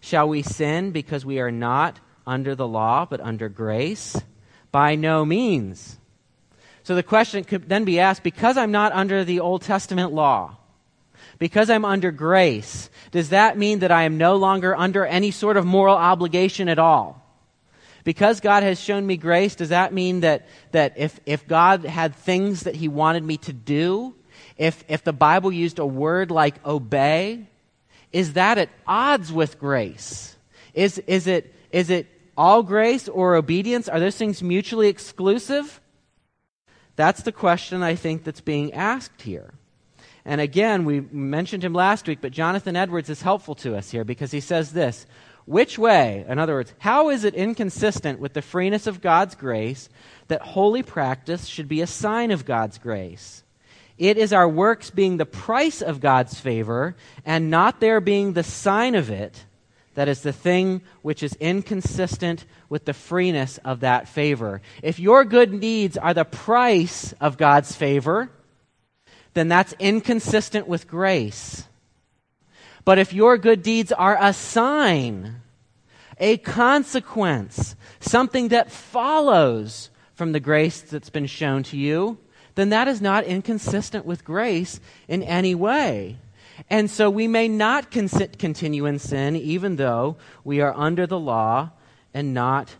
Shall 0.00 0.28
we 0.28 0.42
sin 0.42 0.90
because 0.90 1.24
we 1.24 1.40
are 1.40 1.50
not 1.50 1.98
under 2.26 2.54
the 2.54 2.68
law 2.68 3.06
but 3.08 3.20
under 3.20 3.48
grace? 3.48 4.16
By 4.72 4.94
no 4.94 5.24
means. 5.24 5.98
So 6.84 6.94
the 6.94 7.02
question 7.02 7.44
could 7.44 7.68
then 7.68 7.84
be 7.84 7.98
asked 7.98 8.22
because 8.22 8.56
I'm 8.56 8.70
not 8.70 8.92
under 8.92 9.24
the 9.24 9.40
Old 9.40 9.62
Testament 9.62 10.12
law, 10.12 10.58
because 11.38 11.70
I'm 11.70 11.84
under 11.84 12.10
grace, 12.10 12.90
does 13.10 13.30
that 13.30 13.56
mean 13.56 13.78
that 13.78 13.90
I 13.90 14.02
am 14.02 14.18
no 14.18 14.36
longer 14.36 14.76
under 14.76 15.06
any 15.06 15.30
sort 15.30 15.56
of 15.56 15.64
moral 15.64 15.96
obligation 15.96 16.68
at 16.68 16.78
all? 16.78 17.22
Because 18.04 18.40
God 18.40 18.62
has 18.62 18.78
shown 18.78 19.06
me 19.06 19.16
grace, 19.16 19.54
does 19.54 19.70
that 19.70 19.94
mean 19.94 20.20
that, 20.20 20.46
that 20.72 20.98
if, 20.98 21.18
if 21.24 21.48
God 21.48 21.84
had 21.84 22.14
things 22.14 22.64
that 22.64 22.74
He 22.74 22.86
wanted 22.86 23.24
me 23.24 23.38
to 23.38 23.52
do, 23.54 24.14
if, 24.58 24.84
if 24.86 25.02
the 25.02 25.12
Bible 25.14 25.50
used 25.50 25.78
a 25.78 25.86
word 25.86 26.30
like 26.30 26.64
obey, 26.66 27.46
is 28.12 28.34
that 28.34 28.58
at 28.58 28.68
odds 28.86 29.32
with 29.32 29.58
grace? 29.58 30.36
Is, 30.74 30.98
is, 30.98 31.26
it, 31.26 31.54
is 31.72 31.88
it 31.88 32.06
all 32.36 32.62
grace 32.62 33.08
or 33.08 33.34
obedience? 33.34 33.88
Are 33.88 34.00
those 34.00 34.16
things 34.16 34.42
mutually 34.42 34.88
exclusive? 34.88 35.80
That's 36.96 37.22
the 37.22 37.32
question 37.32 37.82
I 37.82 37.94
think 37.94 38.24
that's 38.24 38.40
being 38.40 38.72
asked 38.72 39.22
here. 39.22 39.54
And 40.24 40.40
again, 40.40 40.84
we 40.84 41.00
mentioned 41.00 41.64
him 41.64 41.74
last 41.74 42.06
week, 42.08 42.20
but 42.20 42.32
Jonathan 42.32 42.76
Edwards 42.76 43.10
is 43.10 43.22
helpful 43.22 43.54
to 43.56 43.76
us 43.76 43.90
here 43.90 44.04
because 44.04 44.30
he 44.30 44.40
says 44.40 44.72
this 44.72 45.06
Which 45.44 45.78
way, 45.78 46.24
in 46.28 46.38
other 46.38 46.54
words, 46.54 46.72
how 46.78 47.10
is 47.10 47.24
it 47.24 47.34
inconsistent 47.34 48.20
with 48.20 48.32
the 48.32 48.42
freeness 48.42 48.86
of 48.86 49.02
God's 49.02 49.34
grace 49.34 49.88
that 50.28 50.40
holy 50.40 50.82
practice 50.82 51.46
should 51.46 51.68
be 51.68 51.82
a 51.82 51.86
sign 51.86 52.30
of 52.30 52.46
God's 52.46 52.78
grace? 52.78 53.42
It 53.98 54.16
is 54.16 54.32
our 54.32 54.48
works 54.48 54.90
being 54.90 55.18
the 55.18 55.26
price 55.26 55.80
of 55.82 56.00
God's 56.00 56.40
favor 56.40 56.96
and 57.24 57.50
not 57.50 57.80
their 57.80 58.00
being 58.00 58.32
the 58.32 58.42
sign 58.42 58.94
of 58.94 59.10
it 59.10 59.44
that 59.94 60.08
is 60.08 60.22
the 60.22 60.32
thing 60.32 60.82
which 61.02 61.22
is 61.22 61.34
inconsistent 61.36 62.44
with 62.68 62.84
the 62.84 62.92
freeness 62.92 63.58
of 63.64 63.80
that 63.80 64.08
favor. 64.08 64.60
If 64.82 64.98
your 64.98 65.24
good 65.24 65.60
deeds 65.60 65.96
are 65.96 66.14
the 66.14 66.24
price 66.24 67.12
of 67.20 67.36
God's 67.36 67.74
favor, 67.74 68.30
then 69.34 69.48
that's 69.48 69.74
inconsistent 69.78 70.68
with 70.68 70.88
grace. 70.88 71.64
But 72.84 72.98
if 72.98 73.12
your 73.12 73.38
good 73.38 73.62
deeds 73.62 73.92
are 73.92 74.18
a 74.20 74.32
sign, 74.32 75.36
a 76.18 76.36
consequence, 76.38 77.76
something 78.00 78.48
that 78.48 78.70
follows 78.70 79.90
from 80.14 80.32
the 80.32 80.40
grace 80.40 80.80
that's 80.80 81.10
been 81.10 81.26
shown 81.26 81.62
to 81.64 81.76
you, 81.76 82.18
then 82.54 82.70
that 82.70 82.86
is 82.86 83.00
not 83.00 83.24
inconsistent 83.24 84.04
with 84.04 84.24
grace 84.24 84.80
in 85.08 85.22
any 85.22 85.54
way. 85.54 86.18
And 86.70 86.90
so 86.90 87.10
we 87.10 87.28
may 87.28 87.48
not 87.48 87.90
con- 87.90 88.08
continue 88.08 88.86
in 88.86 88.98
sin 88.98 89.36
even 89.36 89.76
though 89.76 90.16
we 90.44 90.60
are 90.60 90.74
under 90.76 91.06
the 91.06 91.18
law 91.18 91.70
and 92.12 92.32
not, 92.32 92.74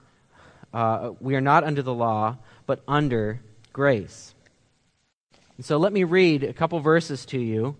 uh, 0.72 1.12
we 1.20 1.34
are 1.34 1.40
not 1.40 1.64
under 1.64 1.82
the 1.82 1.94
law, 1.94 2.38
but 2.66 2.82
under 2.86 3.40
grace. 3.72 4.34
And 5.56 5.64
so 5.64 5.76
let 5.76 5.92
me 5.92 6.04
read 6.04 6.42
a 6.42 6.52
couple 6.52 6.80
verses 6.80 7.26
to 7.26 7.38
you, 7.38 7.76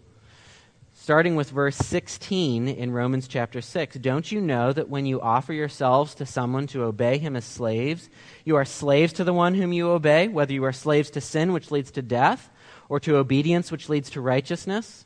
starting 0.94 1.37
with 1.37 1.50
verse 1.50 1.76
16 1.76 2.68
in 2.68 2.92
Romans 2.92 3.26
chapter 3.26 3.61
6. 3.61 3.96
Don't 3.96 4.30
you 4.30 4.40
know 4.40 4.72
that 4.72 4.88
when 4.88 5.07
you 5.07 5.20
offer 5.20 5.52
yourselves 5.52 6.14
to 6.16 6.26
someone 6.26 6.66
to 6.68 6.85
obey 6.85 7.18
him 7.18 7.35
as 7.35 7.44
slaves, 7.44 8.09
you 8.44 8.57
are 8.57 8.64
slaves 8.64 9.12
to 9.14 9.24
the 9.24 9.33
one 9.33 9.54
whom 9.54 9.72
you 9.72 9.90
obey, 9.90 10.28
whether 10.28 10.52
you 10.52 10.64
are 10.64 10.72
slaves 10.72 11.11
to 11.11 11.20
sin, 11.20 11.52
which 11.52 11.70
leads 11.70 11.90
to 11.92 12.02
death, 12.02 12.50
or 12.88 13.00
to 13.00 13.16
obedience, 13.16 13.72
which 13.72 13.88
leads 13.88 14.11
to 14.11 14.20
righteousness? 14.20 15.04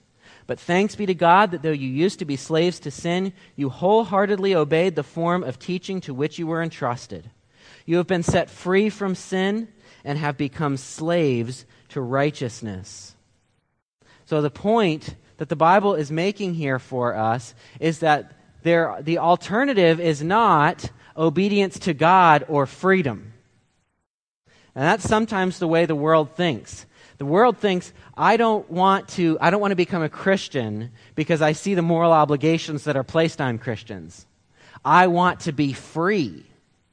But 0.49 0.59
thanks 0.59 0.97
be 0.97 1.05
to 1.05 1.15
God 1.15 1.51
that 1.51 1.61
though 1.61 1.71
you 1.71 1.89
used 1.89 2.21
to 2.21 2.25
be 2.25 2.37
slaves 2.37 2.81
to 2.81 2.91
sin, 2.91 3.35
you 3.55 3.69
wholeheartedly 3.69 4.55
obeyed 4.55 4.97
the 4.97 5.03
form 5.03 5.45
of 5.45 5.59
teaching 5.59 6.01
to 6.01 6.15
which 6.15 6.39
you 6.39 6.47
were 6.47 6.63
entrusted. 6.63 7.31
You 7.85 7.99
have 7.99 8.07
been 8.07 8.23
set 8.23 8.49
free 8.49 8.89
from 8.89 9.15
sin 9.15 9.69
and 10.05 10.19
have 10.19 10.39
become 10.39 10.79
slaves 10.79 11.67
to 11.91 12.01
righteousness. 12.01 13.15
So, 14.25 14.41
the 14.41 14.51
point 14.51 15.17
that 15.37 15.51
the 15.51 15.57
Bible 15.57 15.95
is 15.95 16.11
making 16.11 16.55
here 16.55 16.79
for 16.79 17.15
us 17.15 17.55
is 17.79 17.99
that 17.99 18.33
there, 18.63 18.97
the 19.03 19.19
alternative 19.19 20.01
is 20.01 20.23
not 20.23 20.91
obedience 21.15 21.79
to 21.81 21.93
God 21.93 22.47
or 22.49 22.65
freedom. 22.65 23.35
And 24.75 24.85
that's 24.85 25.07
sometimes 25.07 25.59
the 25.59 25.69
way 25.69 25.85
the 25.85 25.95
world 25.95 26.37
thinks. 26.37 26.87
The 27.19 27.27
world 27.27 27.59
thinks, 27.59 27.93
I 28.17 28.37
don't 28.37 28.71
want 28.71 29.09
to, 29.11 29.37
I 29.41 29.51
don't 29.51 29.61
want 29.61 29.73
to 29.73 29.77
become 29.77 30.03
a 30.03 30.09
Christian 30.09 30.93
because 31.17 31.43
I 31.43 31.53
see 31.53 31.75
the 31.75 31.83
moral 31.83 32.13
obligations 32.13 32.85
that 32.85 32.97
are 32.97 33.03
placed 33.05 33.41
on 33.41 33.59
Christians. 33.59 34.25
I 34.85 35.09
want 35.09 35.41
to 35.41 35.53
be 35.53 35.73
free, 35.73 36.45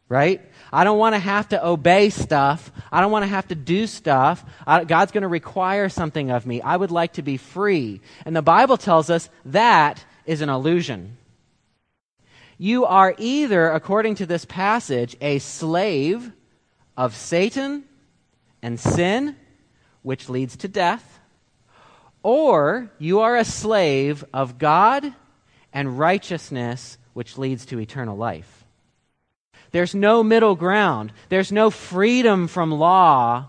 right? 0.09 0.41
I 0.73 0.83
don't 0.83 0.97
want 0.97 1.13
to 1.13 1.19
have 1.19 1.49
to 1.49 1.63
obey 1.65 2.09
stuff. 2.09 2.71
I 2.91 3.01
don't 3.01 3.11
want 3.11 3.23
to 3.23 3.29
have 3.29 3.47
to 3.49 3.55
do 3.55 3.85
stuff. 3.85 4.43
I, 4.65 4.83
God's 4.83 5.11
going 5.11 5.21
to 5.21 5.27
require 5.27 5.89
something 5.89 6.31
of 6.31 6.47
me. 6.47 6.59
I 6.59 6.75
would 6.75 6.91
like 6.91 7.13
to 7.13 7.21
be 7.21 7.38
free. 7.38 8.01
And 8.25 8.35
the 8.35 8.41
Bible 8.41 8.77
tells 8.77 9.11
us 9.11 9.29
that 9.45 10.03
is 10.25 10.41
an 10.41 10.49
illusion. 10.49 11.17
You 12.57 12.85
are 12.85 13.13
either, 13.19 13.69
according 13.69 14.15
to 14.15 14.25
this 14.25 14.45
passage, 14.45 15.15
a 15.21 15.38
slave 15.38 16.31
of 16.97 17.15
Satan 17.15 17.83
and 18.63 18.79
sin 18.79 19.35
which 20.06 20.30
leads 20.30 20.56
to 20.56 20.68
death, 20.68 21.20
or 22.22 22.91
you 23.00 23.22
are 23.22 23.36
a 23.36 23.44
slave 23.44 24.24
of 24.32 24.60
God 24.60 25.12
and 25.74 25.98
righteousness, 25.98 27.00
which 27.13 27.39
leads 27.39 27.65
to 27.65 27.80
eternal 27.80 28.15
life. 28.15 28.65
There's 29.72 29.96
no 29.96 30.24
middle 30.24 30.54
ground. 30.56 31.12
There's 31.30 31.52
no 31.52 31.72
freedom 31.72 32.48
from 32.48 32.72
law, 32.72 33.48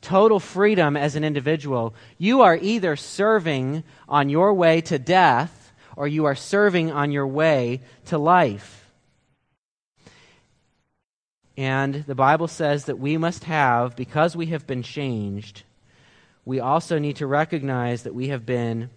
total 0.00 0.40
freedom 0.40 0.96
as 0.96 1.14
an 1.14 1.22
individual. 1.22 1.94
You 2.18 2.42
are 2.42 2.58
either 2.60 2.96
serving 2.96 3.84
on 4.08 4.28
your 4.28 4.54
way 4.54 4.80
to 4.82 4.98
death 4.98 5.72
or 5.94 6.08
you 6.08 6.24
are 6.24 6.34
serving 6.34 6.90
on 6.90 7.12
your 7.12 7.28
way 7.28 7.80
to 8.06 8.18
life. 8.18 8.90
And 11.56 11.94
the 11.94 12.16
Bible 12.16 12.48
says 12.48 12.86
that 12.86 12.98
we 12.98 13.16
must 13.16 13.44
have, 13.44 13.96
because 13.96 14.36
we 14.36 14.46
have 14.46 14.66
been 14.66 14.82
changed, 14.82 15.62
we 16.46 16.60
also 16.60 16.98
need 17.00 17.16
to 17.16 17.26
recognize 17.26 18.04
that 18.04 18.14
we 18.14 18.28
have 18.28 18.46
been 18.46 18.88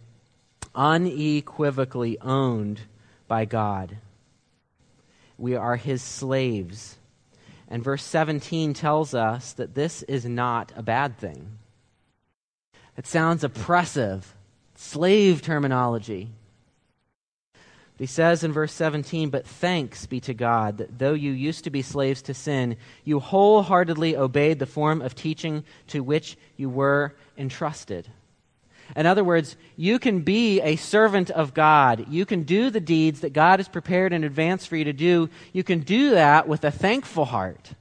unequivocally 0.76 2.20
owned 2.22 2.82
by 3.28 3.44
God. 3.46 3.98
We 5.36 5.56
are 5.56 5.76
his 5.76 6.04
slaves. 6.04 6.98
And 7.68 7.84
verse 7.84 8.04
17 8.04 8.76
tells 8.76 9.16
us 9.16 9.52
that 9.54 9.74
this 9.74 10.04
is 10.04 10.26
not 10.26 10.72
a 10.76 10.84
bad 10.84 11.18
thing. 11.18 11.58
It 12.96 13.08
sounds 13.08 13.44
oppressive, 13.44 14.36
slave 14.76 15.42
terminology. 15.42 16.30
He 18.00 18.06
says 18.06 18.46
in 18.46 18.54
verse 18.54 18.72
17, 18.72 19.30
But 19.30 19.46
thanks 19.46 20.06
be 20.06 20.22
to 20.22 20.34
God 20.34 20.78
that 20.78 20.98
though 20.98 21.14
you 21.14 21.34
used 21.34 21.66
to 21.66 21.70
be 21.70 21.82
slaves 21.82 22.22
to 22.24 22.34
sin, 22.34 22.78
you 23.04 23.20
wholeheartedly 23.20 24.16
obeyed 24.16 24.58
the 24.58 24.66
form 24.66 25.02
of 25.02 25.16
teaching 25.16 25.66
to 25.88 26.02
which 26.02 26.38
you 26.56 26.70
were 26.70 27.14
entrusted. 27.38 28.08
In 28.96 29.06
other 29.06 29.24
words, 29.24 29.58
you 29.76 30.00
can 30.00 30.22
be 30.22 30.62
a 30.62 30.78
servant 30.78 31.30
of 31.30 31.54
God. 31.54 32.06
You 32.10 32.26
can 32.26 32.44
do 32.44 32.70
the 32.70 32.80
deeds 32.80 33.20
that 33.20 33.34
God 33.34 33.60
has 33.60 33.68
prepared 33.68 34.14
in 34.14 34.24
advance 34.24 34.66
for 34.66 34.78
you 34.78 34.86
to 34.86 34.94
do. 34.94 35.30
You 35.52 35.66
can 35.66 35.82
do 35.82 36.12
that 36.12 36.48
with 36.48 36.64
a 36.64 36.72
thankful 36.72 37.26
heart. 37.26 37.74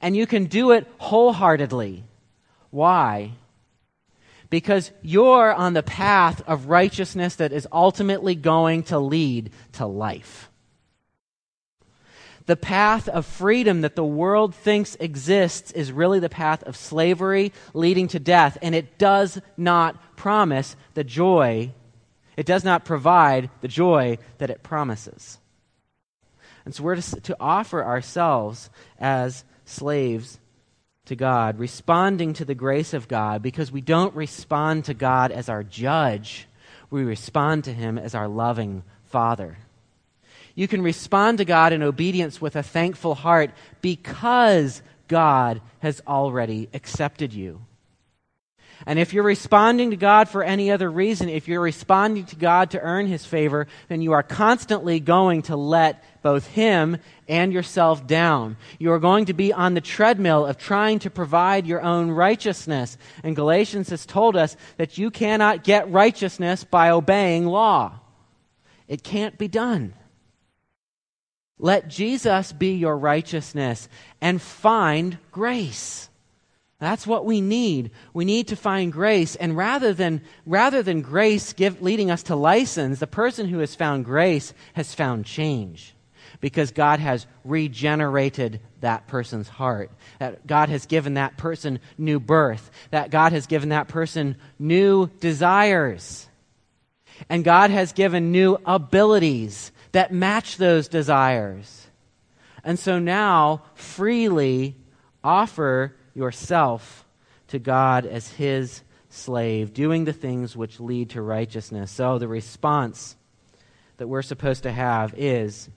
And 0.00 0.16
you 0.16 0.28
can 0.28 0.44
do 0.44 0.70
it 0.70 0.86
wholeheartedly. 0.98 2.04
Why? 2.70 3.32
Because 4.52 4.92
you're 5.00 5.50
on 5.50 5.72
the 5.72 5.82
path 5.82 6.42
of 6.46 6.66
righteousness 6.66 7.36
that 7.36 7.54
is 7.54 7.66
ultimately 7.72 8.34
going 8.34 8.82
to 8.82 8.98
lead 8.98 9.50
to 9.72 9.86
life. 9.86 10.50
The 12.44 12.56
path 12.56 13.08
of 13.08 13.24
freedom 13.24 13.80
that 13.80 13.96
the 13.96 14.04
world 14.04 14.54
thinks 14.54 14.94
exists 14.96 15.70
is 15.70 15.90
really 15.90 16.20
the 16.20 16.28
path 16.28 16.62
of 16.64 16.76
slavery 16.76 17.50
leading 17.72 18.08
to 18.08 18.20
death, 18.20 18.58
and 18.60 18.74
it 18.74 18.98
does 18.98 19.40
not 19.56 20.16
promise 20.16 20.76
the 20.92 21.02
joy, 21.02 21.72
it 22.36 22.44
does 22.44 22.62
not 22.62 22.84
provide 22.84 23.48
the 23.62 23.68
joy 23.68 24.18
that 24.36 24.50
it 24.50 24.62
promises. 24.62 25.38
And 26.66 26.74
so 26.74 26.82
we're 26.82 26.96
to, 26.96 27.20
to 27.22 27.36
offer 27.40 27.82
ourselves 27.82 28.68
as 28.98 29.44
slaves 29.64 30.38
to 31.06 31.16
God, 31.16 31.58
responding 31.58 32.32
to 32.34 32.44
the 32.44 32.54
grace 32.54 32.94
of 32.94 33.08
God, 33.08 33.42
because 33.42 33.72
we 33.72 33.80
don't 33.80 34.14
respond 34.14 34.84
to 34.84 34.94
God 34.94 35.32
as 35.32 35.48
our 35.48 35.64
judge, 35.64 36.46
we 36.90 37.02
respond 37.02 37.64
to 37.64 37.72
Him 37.72 37.98
as 37.98 38.14
our 38.14 38.28
loving 38.28 38.82
Father. 39.04 39.58
You 40.54 40.68
can 40.68 40.82
respond 40.82 41.38
to 41.38 41.44
God 41.44 41.72
in 41.72 41.82
obedience 41.82 42.40
with 42.40 42.56
a 42.56 42.62
thankful 42.62 43.14
heart 43.14 43.50
because 43.80 44.82
God 45.08 45.60
has 45.80 46.02
already 46.06 46.68
accepted 46.74 47.32
you. 47.32 47.62
And 48.86 48.98
if 48.98 49.12
you're 49.12 49.22
responding 49.22 49.90
to 49.90 49.96
God 49.96 50.28
for 50.28 50.42
any 50.42 50.70
other 50.70 50.90
reason, 50.90 51.28
if 51.28 51.48
you're 51.48 51.60
responding 51.60 52.24
to 52.26 52.36
God 52.36 52.70
to 52.70 52.80
earn 52.80 53.06
His 53.06 53.24
favor, 53.24 53.66
then 53.88 54.02
you 54.02 54.12
are 54.12 54.22
constantly 54.22 54.98
going 55.00 55.42
to 55.42 55.56
let 55.56 56.02
both 56.22 56.46
Him 56.48 56.98
and 57.28 57.52
yourself 57.52 58.06
down. 58.06 58.56
You 58.78 58.92
are 58.92 58.98
going 58.98 59.26
to 59.26 59.34
be 59.34 59.52
on 59.52 59.74
the 59.74 59.80
treadmill 59.80 60.46
of 60.46 60.58
trying 60.58 60.98
to 61.00 61.10
provide 61.10 61.66
your 61.66 61.82
own 61.82 62.10
righteousness. 62.10 62.98
And 63.22 63.36
Galatians 63.36 63.90
has 63.90 64.04
told 64.06 64.36
us 64.36 64.56
that 64.76 64.98
you 64.98 65.10
cannot 65.10 65.64
get 65.64 65.90
righteousness 65.90 66.64
by 66.64 66.90
obeying 66.90 67.46
law. 67.46 68.00
It 68.88 69.02
can't 69.02 69.38
be 69.38 69.48
done. 69.48 69.94
Let 71.58 71.88
Jesus 71.88 72.52
be 72.52 72.74
your 72.74 72.98
righteousness 72.98 73.88
and 74.20 74.42
find 74.42 75.18
grace. 75.30 76.08
That's 76.82 77.06
what 77.06 77.24
we 77.24 77.40
need. 77.40 77.92
We 78.12 78.24
need 78.24 78.48
to 78.48 78.56
find 78.56 78.92
grace. 78.92 79.36
And 79.36 79.56
rather 79.56 79.94
than, 79.94 80.20
rather 80.44 80.82
than 80.82 81.00
grace 81.00 81.52
give, 81.52 81.80
leading 81.80 82.10
us 82.10 82.24
to 82.24 82.34
license, 82.34 82.98
the 82.98 83.06
person 83.06 83.46
who 83.46 83.60
has 83.60 83.76
found 83.76 84.04
grace 84.04 84.52
has 84.72 84.92
found 84.92 85.24
change 85.24 85.94
because 86.40 86.72
God 86.72 86.98
has 86.98 87.28
regenerated 87.44 88.60
that 88.80 89.06
person's 89.06 89.48
heart. 89.48 89.92
That 90.18 90.44
God 90.44 90.70
has 90.70 90.86
given 90.86 91.14
that 91.14 91.36
person 91.36 91.78
new 91.98 92.18
birth. 92.18 92.68
That 92.90 93.12
God 93.12 93.30
has 93.30 93.46
given 93.46 93.68
that 93.68 93.86
person 93.86 94.34
new 94.58 95.06
desires. 95.20 96.26
And 97.28 97.44
God 97.44 97.70
has 97.70 97.92
given 97.92 98.32
new 98.32 98.58
abilities 98.66 99.70
that 99.92 100.12
match 100.12 100.56
those 100.56 100.88
desires. 100.88 101.86
And 102.64 102.76
so 102.76 102.98
now, 102.98 103.62
freely 103.76 104.74
offer 105.22 105.94
yourself 106.14 107.04
to 107.48 107.58
God 107.58 108.06
as 108.06 108.32
His 108.32 108.82
slave, 109.08 109.74
doing 109.74 110.04
the 110.04 110.12
things 110.12 110.56
which 110.56 110.80
lead 110.80 111.10
to 111.10 111.22
righteousness. 111.22 111.90
So 111.90 112.18
the 112.18 112.28
response 112.28 113.16
that 113.98 114.08
we're 114.08 114.22
supposed 114.22 114.62
to 114.62 114.72
have 114.72 115.14
is 115.16 115.68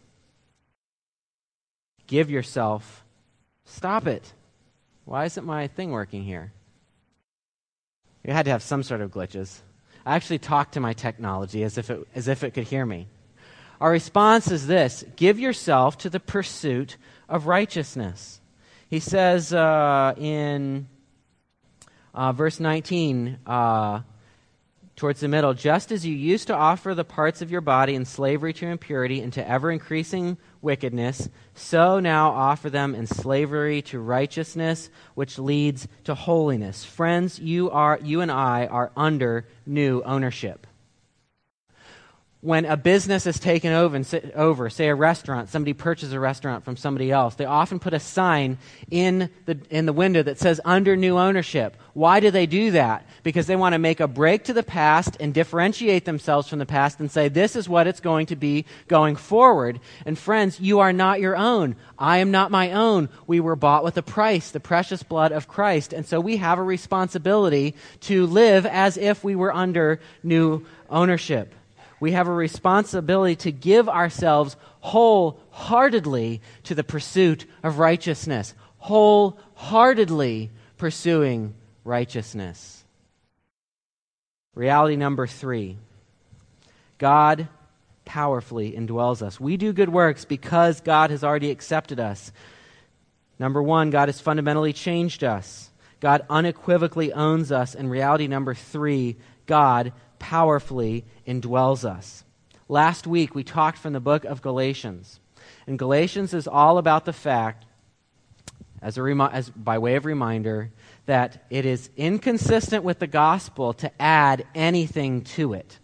give 2.07 2.29
yourself, 2.29 3.03
stop 3.65 4.07
it. 4.07 4.33
Why 5.03 5.25
isn't 5.25 5.45
my 5.45 5.67
thing 5.67 5.91
working 5.91 6.23
here? 6.23 6.51
You 8.23 8.33
had 8.33 8.45
to 8.45 8.51
have 8.51 8.63
some 8.63 8.83
sort 8.83 9.01
of 9.01 9.11
glitches. 9.11 9.59
I 10.05 10.15
actually 10.15 10.39
talked 10.39 10.73
to 10.73 10.79
my 10.79 10.93
technology 10.93 11.63
as 11.63 11.77
if 11.77 11.89
it, 11.89 12.07
as 12.15 12.27
if 12.27 12.43
it 12.43 12.51
could 12.51 12.63
hear 12.65 12.85
me. 12.85 13.07
Our 13.81 13.91
response 13.91 14.49
is 14.51 14.67
this 14.67 15.03
give 15.15 15.39
yourself 15.39 15.97
to 15.99 16.09
the 16.09 16.19
pursuit 16.19 16.97
of 17.27 17.47
righteousness. 17.47 18.39
He 18.89 18.99
says 18.99 19.51
uh, 19.51 20.13
in 20.17 20.87
uh, 22.13 22.31
verse 22.31 22.59
19, 22.59 23.39
uh, 23.45 24.01
towards 24.95 25.19
the 25.19 25.27
middle, 25.27 25.53
just 25.53 25.91
as 25.91 26.05
you 26.05 26.15
used 26.15 26.47
to 26.47 26.55
offer 26.55 26.93
the 26.93 27.03
parts 27.03 27.41
of 27.41 27.51
your 27.51 27.61
body 27.61 27.95
in 27.95 28.05
slavery 28.05 28.53
to 28.53 28.67
impurity 28.67 29.21
and 29.21 29.33
to 29.33 29.49
ever 29.49 29.71
increasing 29.71 30.37
wickedness, 30.61 31.29
so 31.53 31.99
now 31.99 32.29
offer 32.29 32.69
them 32.69 32.95
in 32.95 33.07
slavery 33.07 33.81
to 33.81 33.99
righteousness, 33.99 34.89
which 35.15 35.39
leads 35.39 35.87
to 36.05 36.15
holiness. 36.15 36.85
Friends, 36.85 37.39
you 37.39 37.69
are 37.71 37.99
you 38.01 38.21
and 38.21 38.31
I 38.31 38.67
are 38.67 38.91
under 38.95 39.45
new 39.65 40.01
ownership 40.03 40.67
when 42.45 42.63
a 42.65 42.77
business 42.77 43.25
is 43.25 43.39
taken 43.39 43.73
over, 43.73 43.99
over, 44.35 44.69
say 44.69 44.87
a 44.87 44.93
restaurant, 44.93 45.49
somebody 45.49 45.73
purchases 45.73 46.13
a 46.13 46.19
restaurant 46.19 46.63
from 46.63 46.77
somebody 46.77 47.11
else, 47.11 47.33
they 47.33 47.45
often 47.45 47.79
put 47.79 47.91
a 47.91 47.99
sign 47.99 48.59
in 48.91 49.31
the, 49.45 49.59
in 49.71 49.87
the 49.87 49.93
window 49.93 50.21
that 50.21 50.37
says 50.37 50.61
under 50.63 50.95
new 50.95 51.17
ownership. 51.17 51.75
Why 51.93 52.19
do 52.19 52.29
they 52.29 52.45
do 52.45 52.69
that? 52.71 53.09
Because 53.23 53.47
they 53.47 53.55
want 53.55 53.73
to 53.73 53.79
make 53.79 53.99
a 53.99 54.07
break 54.07 54.43
to 54.43 54.53
the 54.53 54.61
past 54.61 55.17
and 55.19 55.33
differentiate 55.33 56.05
themselves 56.05 56.47
from 56.47 56.59
the 56.59 56.67
past 56.67 56.99
and 56.99 57.09
say, 57.09 57.29
this 57.29 57.55
is 57.55 57.67
what 57.67 57.87
it's 57.87 57.99
going 57.99 58.27
to 58.27 58.35
be 58.35 58.65
going 58.87 59.15
forward. 59.15 59.79
And 60.05 60.15
friends, 60.15 60.59
you 60.59 60.81
are 60.81 60.93
not 60.93 61.19
your 61.19 61.35
own. 61.35 61.75
I 61.97 62.19
am 62.19 62.29
not 62.29 62.51
my 62.51 62.73
own. 62.73 63.09
We 63.25 63.39
were 63.39 63.55
bought 63.55 63.83
with 63.83 63.97
a 63.97 64.03
price, 64.03 64.51
the 64.51 64.59
precious 64.59 65.01
blood 65.01 65.31
of 65.31 65.47
Christ. 65.47 65.93
And 65.93 66.05
so 66.05 66.19
we 66.19 66.37
have 66.37 66.59
a 66.59 66.63
responsibility 66.63 67.73
to 68.01 68.27
live 68.27 68.67
as 68.67 68.97
if 68.97 69.23
we 69.23 69.35
were 69.35 69.51
under 69.51 69.99
new 70.21 70.63
ownership 70.91 71.55
we 72.05 72.11
have 72.11 72.27
a 72.27 72.31
responsibility 72.31 73.35
to 73.35 73.51
give 73.51 73.89
ourselves 73.89 74.55
wholeheartedly 74.81 76.39
to 76.65 76.75
the 76.75 76.83
pursuit 76.83 77.47
of 77.63 77.79
righteousness. 77.79 78.53
Wholeheartedly 78.77 80.51
pursuing 80.77 81.55
righteousness. 81.83 82.83
Reality 84.53 84.97
number 84.97 85.25
three 85.25 85.77
God 86.99 87.47
powerfully 88.05 88.73
indwells 88.73 89.23
us. 89.23 89.39
We 89.39 89.57
do 89.57 89.73
good 89.73 89.89
works 89.89 90.25
because 90.25 90.81
God 90.81 91.09
has 91.09 91.23
already 91.23 91.49
accepted 91.49 91.99
us. 91.99 92.31
Number 93.39 93.63
one, 93.63 93.89
God 93.89 94.09
has 94.09 94.21
fundamentally 94.21 94.73
changed 94.73 95.23
us. 95.23 95.71
God 96.01 96.23
unequivocally 96.29 97.11
owns 97.11 97.51
us. 97.51 97.73
And 97.73 97.89
reality 97.89 98.27
number 98.27 98.53
three, 98.53 99.17
God 99.47 99.91
powerfully 100.25 101.05
indwells 101.27 101.85
us. 101.87 102.23
Last 102.67 103.05
week, 103.05 103.35
we 103.35 103.43
talked 103.43 103.77
from 103.77 103.93
the 103.93 103.99
book 103.99 104.25
of 104.25 104.41
Galatians. 104.41 105.19
And 105.67 105.77
Galatians 105.77 106.33
is 106.33 106.47
all 106.47 106.79
about 106.79 107.05
the 107.05 107.13
fact, 107.13 107.65
as, 108.81 108.97
a 108.97 109.29
as 109.31 109.51
by 109.51 109.77
way 109.77 109.95
of 109.97 110.05
reminder, 110.05 110.71
that 111.05 111.45
it 111.51 111.63
is 111.67 111.91
inconsistent 111.95 112.83
with 112.83 112.97
the 112.97 113.05
gospel 113.05 113.73
to 113.73 113.91
add 114.01 114.47
anything 114.55 115.21
to 115.35 115.53
it. 115.53 115.77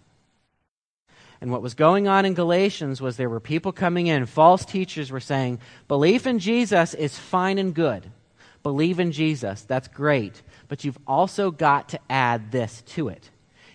And 1.39 1.51
what 1.51 1.61
was 1.61 1.75
going 1.75 2.07
on 2.07 2.25
in 2.25 2.33
Galatians 2.33 2.99
was 2.99 3.17
there 3.17 3.29
were 3.29 3.39
people 3.39 3.71
coming 3.71 4.07
in, 4.07 4.25
false 4.25 4.65
teachers 4.65 5.11
were 5.11 5.19
saying, 5.19 5.59
belief 5.87 6.25
in 6.25 6.39
Jesus 6.39 6.95
is 6.95 7.15
fine 7.15 7.59
and 7.59 7.75
good. 7.75 8.09
Believe 8.63 8.99
in 8.99 9.11
Jesus, 9.11 9.61
that's 9.61 9.87
great. 9.87 10.41
But 10.67 10.83
you've 10.83 10.99
also 11.05 11.51
got 11.51 11.89
to 11.89 11.99
add 12.09 12.51
this 12.51 12.81
to 12.93 13.09
it 13.09 13.29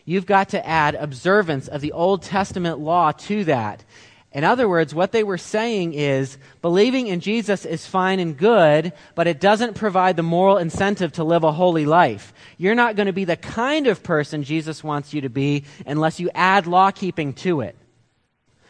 you've 0.07 0.25
got 0.25 0.49
to 0.51 0.67
add 0.67 0.95
observance 0.95 1.69
of 1.69 1.83
the 1.83 1.93
Old 1.93 2.23
Testament 2.23 2.79
law 2.79 3.13
to 3.13 3.45
that. 3.45 3.85
In 4.33 4.45
other 4.45 4.69
words, 4.69 4.95
what 4.95 5.13
they 5.13 5.25
were 5.25 5.39
saying 5.39 5.95
is 5.95 6.37
believing 6.61 7.07
in 7.07 7.21
Jesus 7.21 7.65
is 7.65 7.87
fine 7.87 8.21
and 8.21 8.37
good, 8.37 8.93
but 9.15 9.27
it 9.27 9.41
doesn't 9.41 9.77
provide 9.77 10.17
the 10.17 10.23
moral 10.23 10.59
incentive 10.59 11.13
to 11.13 11.25
live 11.25 11.43
a 11.43 11.53
holy 11.53 11.87
life. 11.87 12.35
You're 12.59 12.75
not 12.75 12.97
going 12.97 13.07
to 13.07 13.15
be 13.15 13.25
the 13.25 13.37
kind 13.37 13.87
of 13.87 14.03
person 14.03 14.43
Jesus 14.43 14.85
wants 14.85 15.15
you 15.15 15.23
to 15.23 15.31
be 15.31 15.65
unless 15.87 16.21
you 16.21 16.31
add 16.35 16.67
law 16.67 16.91
keeping 16.91 17.33
to 17.35 17.63
it. 17.63 17.77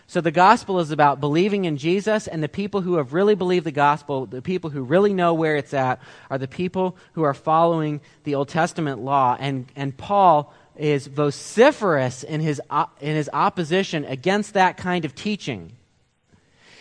So 0.08 0.20
the 0.20 0.30
gospel 0.30 0.78
is 0.78 0.92
about 0.92 1.18
believing 1.18 1.64
in 1.64 1.78
Jesus, 1.78 2.28
and 2.28 2.40
the 2.40 2.48
people 2.48 2.80
who 2.80 2.94
have 2.94 3.12
really 3.12 3.34
believed 3.34 3.66
the 3.66 3.72
gospel, 3.72 4.24
the 4.24 4.40
people 4.40 4.70
who 4.70 4.84
really 4.84 5.12
know 5.12 5.34
where 5.34 5.56
it's 5.56 5.74
at, 5.74 6.00
are 6.30 6.38
the 6.38 6.46
people 6.46 6.96
who 7.14 7.24
are 7.24 7.34
following 7.34 8.00
the 8.22 8.36
Old 8.36 8.48
Testament 8.48 9.00
law. 9.00 9.36
And, 9.40 9.66
and 9.74 9.96
Paul 9.96 10.54
is 10.78 11.06
vociferous 11.06 12.22
in 12.22 12.40
his, 12.40 12.60
in 13.00 13.16
his 13.16 13.30
opposition 13.32 14.04
against 14.04 14.54
that 14.54 14.76
kind 14.76 15.04
of 15.04 15.14
teaching. 15.14 15.72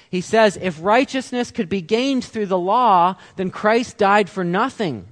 He 0.09 0.21
says, 0.21 0.57
if 0.61 0.81
righteousness 0.81 1.51
could 1.51 1.69
be 1.69 1.81
gained 1.81 2.23
through 2.23 2.45
the 2.45 2.57
law, 2.57 3.15
then 3.35 3.51
Christ 3.51 3.97
died 3.97 4.29
for 4.29 4.43
nothing. 4.43 5.07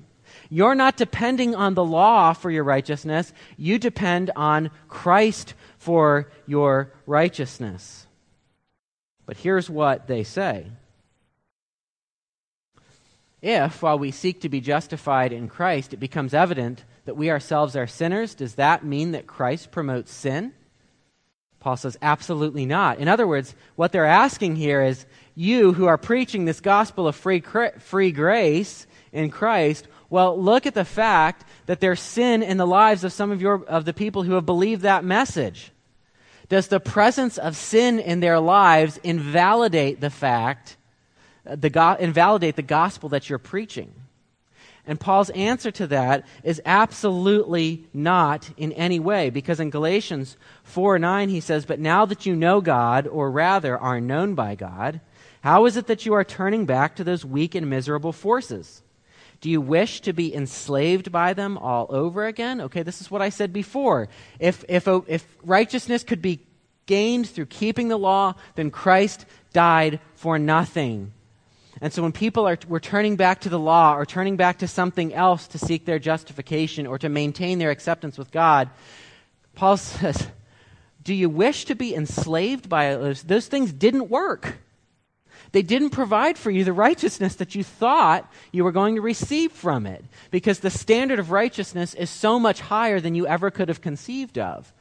You're 0.50 0.76
not 0.76 0.98
depending 0.98 1.56
on 1.56 1.74
the 1.74 1.84
law 1.84 2.34
for 2.34 2.52
your 2.52 2.64
righteousness, 2.64 3.34
you 3.58 3.80
depend 3.80 4.32
on 4.36 4.70
Christ 4.88 5.56
for 5.78 6.32
your 6.46 6.94
righteousness. 7.06 8.08
But 9.26 9.38
here's 9.38 9.70
what 9.70 10.08
they 10.08 10.24
say. 10.24 10.68
If, 13.42 13.82
while 13.82 14.00
we 14.00 14.12
seek 14.12 14.42
to 14.42 14.50
be 14.50 14.62
justified 14.62 15.34
in 15.34 15.50
Christ, 15.50 15.94
it 15.94 15.98
becomes 15.98 16.34
evident 16.34 16.86
that 17.06 17.18
we 17.18 17.30
ourselves 17.30 17.76
are 17.76 17.88
sinners, 17.88 18.36
does 18.36 18.56
that 18.56 18.86
mean 18.86 19.12
that 19.12 19.28
Christ 19.28 19.72
promotes 19.72 20.12
sin? 20.12 20.54
Paul 21.60 21.78
says, 21.78 21.98
absolutely 22.02 22.66
not. 22.66 23.00
In 23.00 23.08
other 23.08 23.26
words, 23.26 23.56
what 23.76 23.92
they're 23.92 24.06
asking 24.06 24.58
here 24.58 24.84
is 24.84 25.06
you 25.34 25.72
who 25.74 25.86
are 25.86 25.98
preaching 25.98 26.44
this 26.44 26.60
gospel 26.60 27.08
of 27.08 27.16
free, 27.16 27.42
free 27.80 28.12
grace 28.12 28.86
in 29.14 29.30
Christ, 29.30 29.88
well, 30.10 30.40
look 30.40 30.66
at 30.66 30.74
the 30.74 30.86
fact 30.86 31.46
that 31.66 31.80
there's 31.80 32.02
sin 32.02 32.44
in 32.44 32.58
the 32.58 32.68
lives 32.68 33.04
of 33.04 33.14
some 33.14 33.32
of, 33.32 33.42
your, 33.42 33.64
of 33.66 33.86
the 33.86 33.94
people 33.94 34.24
who 34.24 34.34
have 34.34 34.46
believed 34.46 34.82
that 34.82 35.06
message. 35.06 35.72
Does 36.50 36.68
the 36.68 36.82
presence 36.82 37.38
of 37.38 37.56
sin 37.56 38.00
in 38.00 38.20
their 38.20 38.40
lives 38.40 39.00
invalidate 39.04 40.02
the 40.02 40.10
fact, 40.10 40.76
the 41.46 41.98
invalidate 42.00 42.58
the 42.58 42.62
gospel 42.62 43.10
that 43.10 43.30
you're 43.30 43.40
preaching? 43.40 43.94
And 44.86 45.00
Paul's 45.00 45.30
answer 45.30 45.72
to 45.72 45.88
that 45.88 46.26
is 46.44 46.62
absolutely 46.66 47.88
not 47.94 48.50
in 48.58 48.74
any 48.74 49.00
way, 49.00 49.30
because 49.30 49.60
in 49.60 49.70
Galatians 49.70 50.36
4 50.64 51.00
9, 51.00 51.30
he 51.30 51.40
says, 51.40 51.66
But 51.66 51.80
now 51.80 52.06
that 52.06 52.26
you 52.26 52.36
know 52.36 52.60
God, 52.60 53.08
or 53.08 53.32
rather 53.32 53.78
are 53.78 54.02
known 54.02 54.36
by 54.36 54.56
God, 54.56 55.00
how 55.42 55.66
is 55.66 55.78
it 55.78 55.88
that 55.88 56.06
you 56.06 56.14
are 56.14 56.24
turning 56.24 56.66
back 56.66 56.96
to 56.98 57.04
those 57.04 57.26
weak 57.26 57.56
and 57.56 57.70
miserable 57.70 58.12
forces? 58.12 58.82
Do 59.40 59.50
you 59.50 59.60
wish 59.60 60.00
to 60.02 60.14
be 60.14 60.34
enslaved 60.34 61.12
by 61.12 61.34
them 61.34 61.58
all 61.58 61.88
over 61.90 62.26
again? 62.26 62.62
Okay, 62.62 62.82
this 62.82 63.02
is 63.02 63.12
what 63.12 63.22
I 63.22 63.28
said 63.28 63.52
before. 63.52 64.08
If, 64.40 64.64
if, 64.70 64.88
oh, 64.88 65.04
if 65.08 65.26
righteousness 65.44 66.04
could 66.04 66.22
be 66.22 66.46
gained 66.86 67.28
through 67.30 67.48
keeping 67.48 67.90
the 67.90 67.98
law, 67.98 68.36
then 68.56 68.72
Christ 68.72 69.26
died 69.52 70.00
for 70.16 70.40
nothing. 70.40 71.12
And 71.84 71.92
so 71.92 72.02
when 72.02 72.14
people 72.14 72.48
are 72.48 72.58
were 72.70 72.80
turning 72.80 73.18
back 73.18 73.42
to 73.42 73.50
the 73.50 73.60
law 73.60 73.94
or 73.98 74.06
turning 74.06 74.38
back 74.38 74.60
to 74.60 74.70
something 74.70 75.14
else 75.14 75.48
to 75.48 75.58
seek 75.58 75.84
their 75.84 76.00
justification 76.00 76.88
or 76.88 76.98
to 76.98 77.10
maintain 77.10 77.60
their 77.60 77.72
acceptance 77.72 78.18
with 78.18 78.32
God, 78.32 78.70
Paul 79.54 79.76
says, 79.78 80.28
Do 81.04 81.14
you 81.14 81.30
wish 81.30 81.66
to 81.66 81.76
be 81.76 81.94
enslaved 81.94 82.70
by 82.70 82.96
those? 82.96 83.24
Those 83.24 83.48
things 83.48 83.74
didn't 83.74 84.10
work. 84.10 84.60
They 85.52 85.62
didn't 85.62 85.90
provide 85.90 86.38
for 86.38 86.52
you 86.52 86.64
the 86.64 86.72
righteousness 86.72 87.36
that 87.36 87.54
you 87.54 87.66
thought 87.66 88.32
you 88.54 88.64
were 88.64 88.72
going 88.72 88.96
to 88.96 89.02
receive 89.02 89.52
from 89.52 89.86
it 89.86 90.06
because 90.32 90.60
the 90.60 90.70
standard 90.70 91.20
of 91.20 91.32
righteousness 91.32 91.94
is 91.94 92.10
so 92.10 92.40
much 92.40 92.62
higher 92.62 93.02
than 93.02 93.14
you 93.14 93.28
ever 93.28 93.52
could 93.52 93.68
have 93.68 93.82
conceived 93.82 94.40
of. 94.40 94.72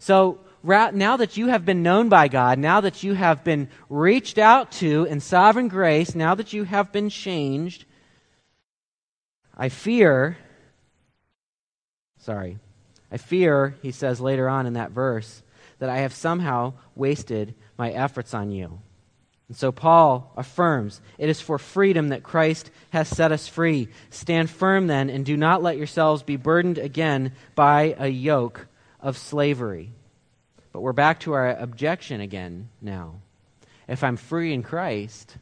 So 0.00 0.40
now 0.62 1.16
that 1.16 1.36
you 1.36 1.48
have 1.48 1.64
been 1.64 1.82
known 1.82 2.08
by 2.08 2.28
God, 2.28 2.58
now 2.58 2.80
that 2.80 3.02
you 3.02 3.14
have 3.14 3.44
been 3.44 3.68
reached 3.88 4.38
out 4.38 4.72
to 4.72 5.04
in 5.04 5.20
sovereign 5.20 5.68
grace, 5.68 6.14
now 6.14 6.34
that 6.34 6.52
you 6.52 6.64
have 6.64 6.92
been 6.92 7.10
changed, 7.10 7.84
I 9.56 9.68
fear, 9.68 10.38
sorry, 12.18 12.58
I 13.10 13.16
fear, 13.16 13.76
he 13.82 13.90
says 13.90 14.20
later 14.20 14.48
on 14.48 14.66
in 14.66 14.74
that 14.74 14.90
verse, 14.90 15.42
that 15.78 15.88
I 15.88 15.98
have 15.98 16.12
somehow 16.12 16.74
wasted 16.94 17.54
my 17.76 17.90
efforts 17.90 18.34
on 18.34 18.50
you. 18.50 18.80
And 19.48 19.56
so 19.56 19.72
Paul 19.72 20.32
affirms 20.36 21.00
it 21.16 21.28
is 21.28 21.40
for 21.40 21.58
freedom 21.58 22.08
that 22.08 22.22
Christ 22.22 22.70
has 22.90 23.08
set 23.08 23.32
us 23.32 23.48
free. 23.48 23.88
Stand 24.10 24.50
firm 24.50 24.88
then, 24.88 25.08
and 25.08 25.24
do 25.24 25.36
not 25.36 25.62
let 25.62 25.78
yourselves 25.78 26.22
be 26.22 26.36
burdened 26.36 26.76
again 26.76 27.32
by 27.54 27.96
a 27.98 28.08
yoke 28.08 28.66
of 29.00 29.16
slavery. 29.16 29.92
But 30.72 30.80
we're 30.80 30.92
back 30.92 31.20
to 31.20 31.32
our 31.32 31.50
objection 31.50 32.20
again 32.20 32.68
now. 32.80 33.16
If 33.86 34.04
I'm 34.04 34.16
free 34.16 34.52
in 34.52 34.62
Christ, 34.62 35.36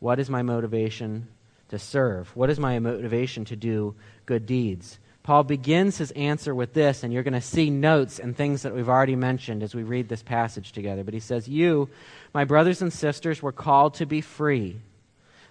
what 0.00 0.18
is 0.18 0.28
my 0.28 0.42
motivation 0.42 1.28
to 1.68 1.78
serve? 1.78 2.34
What 2.36 2.50
is 2.50 2.58
my 2.58 2.78
motivation 2.78 3.44
to 3.46 3.56
do 3.56 3.94
good 4.26 4.46
deeds? 4.46 4.98
Paul 5.22 5.44
begins 5.44 5.98
his 5.98 6.10
answer 6.12 6.52
with 6.52 6.74
this, 6.74 7.04
and 7.04 7.12
you're 7.12 7.22
going 7.22 7.32
to 7.34 7.40
see 7.40 7.70
notes 7.70 8.18
and 8.18 8.36
things 8.36 8.62
that 8.62 8.74
we've 8.74 8.88
already 8.88 9.14
mentioned 9.14 9.62
as 9.62 9.74
we 9.74 9.84
read 9.84 10.08
this 10.08 10.22
passage 10.22 10.72
together. 10.72 11.04
But 11.04 11.14
he 11.14 11.20
says, 11.20 11.46
You, 11.46 11.88
my 12.34 12.44
brothers 12.44 12.82
and 12.82 12.92
sisters, 12.92 13.40
were 13.40 13.52
called 13.52 13.94
to 13.94 14.06
be 14.06 14.20
free, 14.20 14.80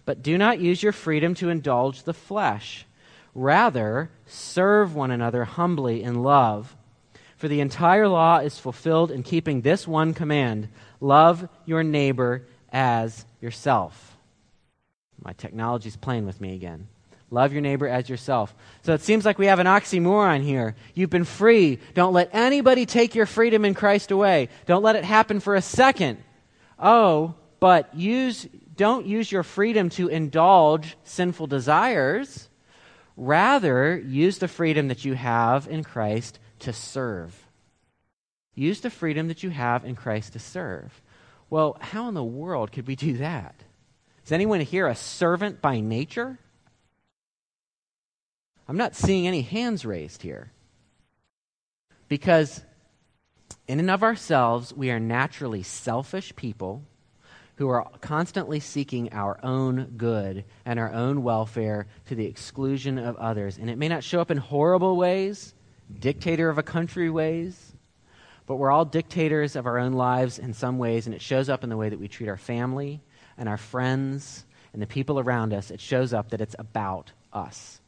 but 0.04 0.22
do 0.22 0.38
not 0.38 0.60
use 0.60 0.84
your 0.84 0.92
freedom 0.92 1.36
to 1.36 1.50
indulge 1.50 2.04
the 2.04 2.14
flesh. 2.14 2.86
Rather, 3.34 4.10
serve 4.26 4.94
one 4.94 5.12
another 5.12 5.46
humbly 5.46 6.04
in 6.04 6.22
love. 6.22 6.76
For 7.42 7.48
the 7.48 7.62
entire 7.62 8.08
law 8.08 8.38
is 8.38 8.60
fulfilled 8.60 9.10
in 9.10 9.24
keeping 9.24 9.62
this 9.62 9.88
one 9.88 10.14
command 10.14 10.70
love 11.00 11.50
your 11.66 11.82
neighbor 11.82 12.46
as 12.72 13.26
yourself. 13.42 14.16
My 15.20 15.34
technology's 15.34 15.96
playing 15.96 16.28
with 16.28 16.40
me 16.40 16.54
again. 16.54 16.88
Love 17.32 17.52
your 17.52 17.64
neighbor 17.64 17.88
as 17.88 18.08
yourself. 18.08 18.54
So 18.84 18.94
it 18.94 19.02
seems 19.02 19.26
like 19.26 19.40
we 19.40 19.48
have 19.48 19.58
an 19.58 19.66
oxymoron 19.66 20.44
here. 20.44 20.76
You've 20.94 21.10
been 21.10 21.26
free. 21.26 21.80
Don't 21.96 22.14
let 22.14 22.30
anybody 22.32 22.86
take 22.86 23.16
your 23.16 23.26
freedom 23.26 23.66
in 23.66 23.74
Christ 23.74 24.12
away. 24.12 24.50
Don't 24.68 24.84
let 24.84 24.96
it 24.96 25.04
happen 25.04 25.40
for 25.40 25.56
a 25.56 25.64
second. 25.64 26.20
Oh, 26.78 27.34
but 27.60 27.96
use 27.96 28.48
don't 28.76 29.08
use 29.08 29.32
your 29.32 29.42
freedom 29.42 29.90
to 29.92 30.10
indulge 30.10 30.96
sinful 31.06 31.48
desires. 31.48 32.50
Rather, 33.18 33.98
use 33.98 34.38
the 34.38 34.48
freedom 34.48 34.90
that 34.90 35.06
you 35.06 35.16
have 35.16 35.68
in 35.68 35.84
Christ 35.84 36.38
to 36.62 36.74
serve. 36.74 37.48
Use 38.56 38.82
the 38.82 38.90
freedom 38.90 39.28
that 39.28 39.44
you 39.44 39.50
have 39.50 39.86
in 39.86 39.96
Christ 39.96 40.34
to 40.34 40.40
serve. 40.40 41.02
Well, 41.50 41.78
how 41.80 42.08
in 42.08 42.14
the 42.14 42.24
world 42.24 42.72
could 42.72 42.88
we 42.88 42.96
do 42.96 43.18
that? 43.18 43.56
Is 44.26 44.32
anyone 44.32 44.62
here 44.62 44.88
a 44.88 44.96
servant 44.96 45.62
by 45.62 45.80
nature? 45.80 46.38
I'm 48.68 48.78
not 48.78 48.96
seeing 48.96 49.28
any 49.28 49.42
hands 49.42 49.86
raised 49.86 50.22
here. 50.22 50.52
Because 52.08 52.62
in 53.68 53.80
and 53.80 53.90
of 53.90 54.04
ourselves, 54.04 54.74
we 54.74 54.92
are 54.92 55.00
naturally 55.00 55.64
selfish 55.64 56.36
people 56.36 56.84
who 57.56 57.70
are 57.70 57.90
constantly 58.02 58.60
seeking 58.60 59.14
our 59.14 59.40
own 59.44 59.94
good 59.98 60.46
and 60.66 60.80
our 60.80 60.92
own 60.92 61.24
welfare 61.24 61.88
to 62.08 62.16
the 62.16 62.26
exclusion 62.26 62.98
of 62.98 63.16
others. 63.18 63.58
And 63.58 63.70
it 63.70 63.78
may 63.78 63.88
not 63.88 64.04
show 64.04 64.20
up 64.20 64.32
in 64.32 64.38
horrible 64.38 64.98
ways, 64.98 65.54
dictator 66.00 66.50
of 66.50 66.58
a 66.58 66.64
country 66.64 67.10
ways, 67.10 67.74
but 68.46 68.56
we're 68.56 68.72
all 68.72 68.86
dictators 68.86 69.56
of 69.56 69.66
our 69.66 69.78
own 69.78 69.94
lives 69.94 70.40
in 70.40 70.54
some 70.54 70.78
ways, 70.78 71.06
and 71.06 71.16
it 71.16 71.22
shows 71.22 71.50
up 71.50 71.64
in 71.64 71.70
the 71.70 71.78
way 71.78 71.90
that 71.90 72.00
we 72.00 72.08
treat 72.08 72.30
our 72.30 72.38
family 72.38 73.02
and 73.38 73.48
our 73.48 73.58
friends 73.58 74.46
and 74.74 74.82
the 74.82 74.88
people 74.88 75.20
around 75.20 75.54
us. 75.54 75.72
It 75.72 75.80
shows 75.80 76.14
up 76.14 76.32
that 76.32 76.42
it's 76.42 76.56
about 76.58 77.12
us. 77.34 77.80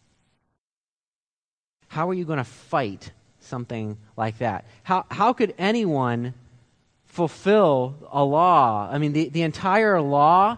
How 1.87 2.09
are 2.09 2.13
you 2.13 2.25
going 2.25 2.37
to 2.37 2.43
fight 2.43 3.11
something 3.39 3.97
like 4.17 4.39
that? 4.39 4.65
How, 4.83 5.05
how 5.11 5.33
could 5.33 5.53
anyone 5.57 6.33
fulfill 7.05 7.95
a 8.11 8.23
law? 8.23 8.89
I 8.91 8.97
mean, 8.97 9.13
the, 9.13 9.29
the 9.29 9.43
entire 9.43 10.01
law 10.01 10.57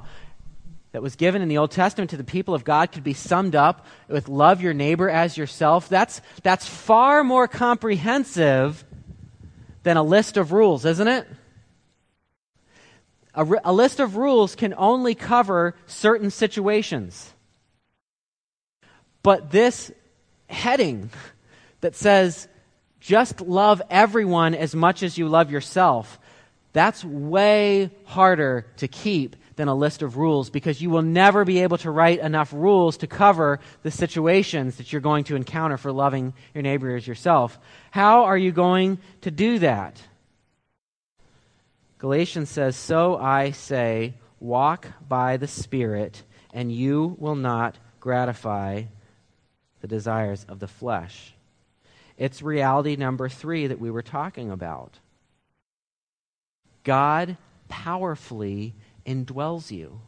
that 0.95 1.01
was 1.01 1.17
given 1.17 1.41
in 1.41 1.49
the 1.49 1.57
Old 1.57 1.71
Testament 1.71 2.11
to 2.11 2.15
the 2.15 2.23
people 2.23 2.53
of 2.53 2.63
God 2.63 2.93
could 2.93 3.03
be 3.03 3.13
summed 3.13 3.53
up 3.53 3.85
with 4.07 4.29
love 4.29 4.61
your 4.61 4.73
neighbor 4.73 5.09
as 5.09 5.35
yourself. 5.35 5.89
That's, 5.89 6.21
that's 6.41 6.65
far 6.65 7.21
more 7.21 7.49
comprehensive 7.49 8.85
than 9.83 9.97
a 9.97 10.03
list 10.03 10.37
of 10.37 10.53
rules, 10.53 10.85
isn't 10.85 11.07
it? 11.09 11.27
A, 13.33 13.45
a 13.65 13.73
list 13.73 13.99
of 13.99 14.15
rules 14.15 14.55
can 14.55 14.73
only 14.77 15.15
cover 15.15 15.75
certain 15.85 16.31
situations. 16.31 17.33
But 19.21 19.51
this 19.51 19.91
heading 20.47 21.09
that 21.81 21.97
says, 21.97 22.47
just 23.01 23.41
love 23.41 23.81
everyone 23.89 24.55
as 24.55 24.73
much 24.73 25.03
as 25.03 25.17
you 25.17 25.27
love 25.27 25.51
yourself, 25.51 26.21
that's 26.71 27.03
way 27.03 27.91
harder 28.05 28.65
to 28.77 28.87
keep 28.87 29.35
than 29.55 29.67
a 29.67 29.75
list 29.75 30.01
of 30.01 30.17
rules 30.17 30.49
because 30.49 30.81
you 30.81 30.89
will 30.89 31.01
never 31.01 31.45
be 31.45 31.59
able 31.59 31.77
to 31.77 31.91
write 31.91 32.19
enough 32.19 32.51
rules 32.53 32.97
to 32.97 33.07
cover 33.07 33.59
the 33.83 33.91
situations 33.91 34.77
that 34.77 34.91
you're 34.91 35.01
going 35.01 35.23
to 35.25 35.35
encounter 35.35 35.77
for 35.77 35.91
loving 35.91 36.33
your 36.53 36.61
neighbor 36.61 36.95
as 36.95 37.07
yourself. 37.07 37.57
How 37.91 38.25
are 38.25 38.37
you 38.37 38.51
going 38.51 38.99
to 39.21 39.31
do 39.31 39.59
that? 39.59 40.01
Galatians 41.97 42.49
says, 42.49 42.75
So 42.75 43.17
I 43.17 43.51
say, 43.51 44.15
walk 44.39 44.87
by 45.07 45.37
the 45.37 45.47
Spirit, 45.47 46.23
and 46.53 46.71
you 46.71 47.15
will 47.19 47.35
not 47.35 47.77
gratify 47.99 48.83
the 49.81 49.87
desires 49.87 50.45
of 50.49 50.59
the 50.59 50.67
flesh. 50.67 51.33
It's 52.17 52.41
reality 52.41 52.95
number 52.95 53.29
three 53.29 53.67
that 53.67 53.79
we 53.79 53.91
were 53.91 54.01
talking 54.01 54.51
about. 54.51 54.99
God 56.83 57.37
powerfully 57.67 58.75
indwells 59.05 59.71
you. 59.71 60.01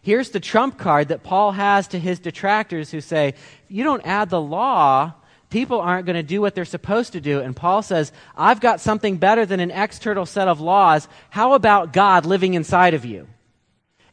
Here's 0.00 0.30
the 0.30 0.40
trump 0.40 0.78
card 0.78 1.08
that 1.08 1.22
Paul 1.22 1.52
has 1.52 1.88
to 1.88 1.98
his 1.98 2.18
detractors 2.18 2.90
who 2.90 3.00
say, 3.00 3.34
You 3.68 3.84
don't 3.84 4.06
add 4.06 4.30
the 4.30 4.40
law, 4.40 5.14
people 5.50 5.80
aren't 5.80 6.06
going 6.06 6.16
to 6.16 6.22
do 6.22 6.40
what 6.40 6.54
they're 6.54 6.64
supposed 6.64 7.12
to 7.12 7.20
do. 7.20 7.40
And 7.40 7.54
Paul 7.54 7.82
says, 7.82 8.12
I've 8.36 8.60
got 8.60 8.80
something 8.80 9.16
better 9.16 9.44
than 9.46 9.60
an 9.60 9.70
external 9.70 10.26
set 10.26 10.48
of 10.48 10.60
laws. 10.60 11.08
How 11.30 11.54
about 11.54 11.92
God 11.92 12.26
living 12.26 12.54
inside 12.54 12.94
of 12.94 13.04
you? 13.04 13.26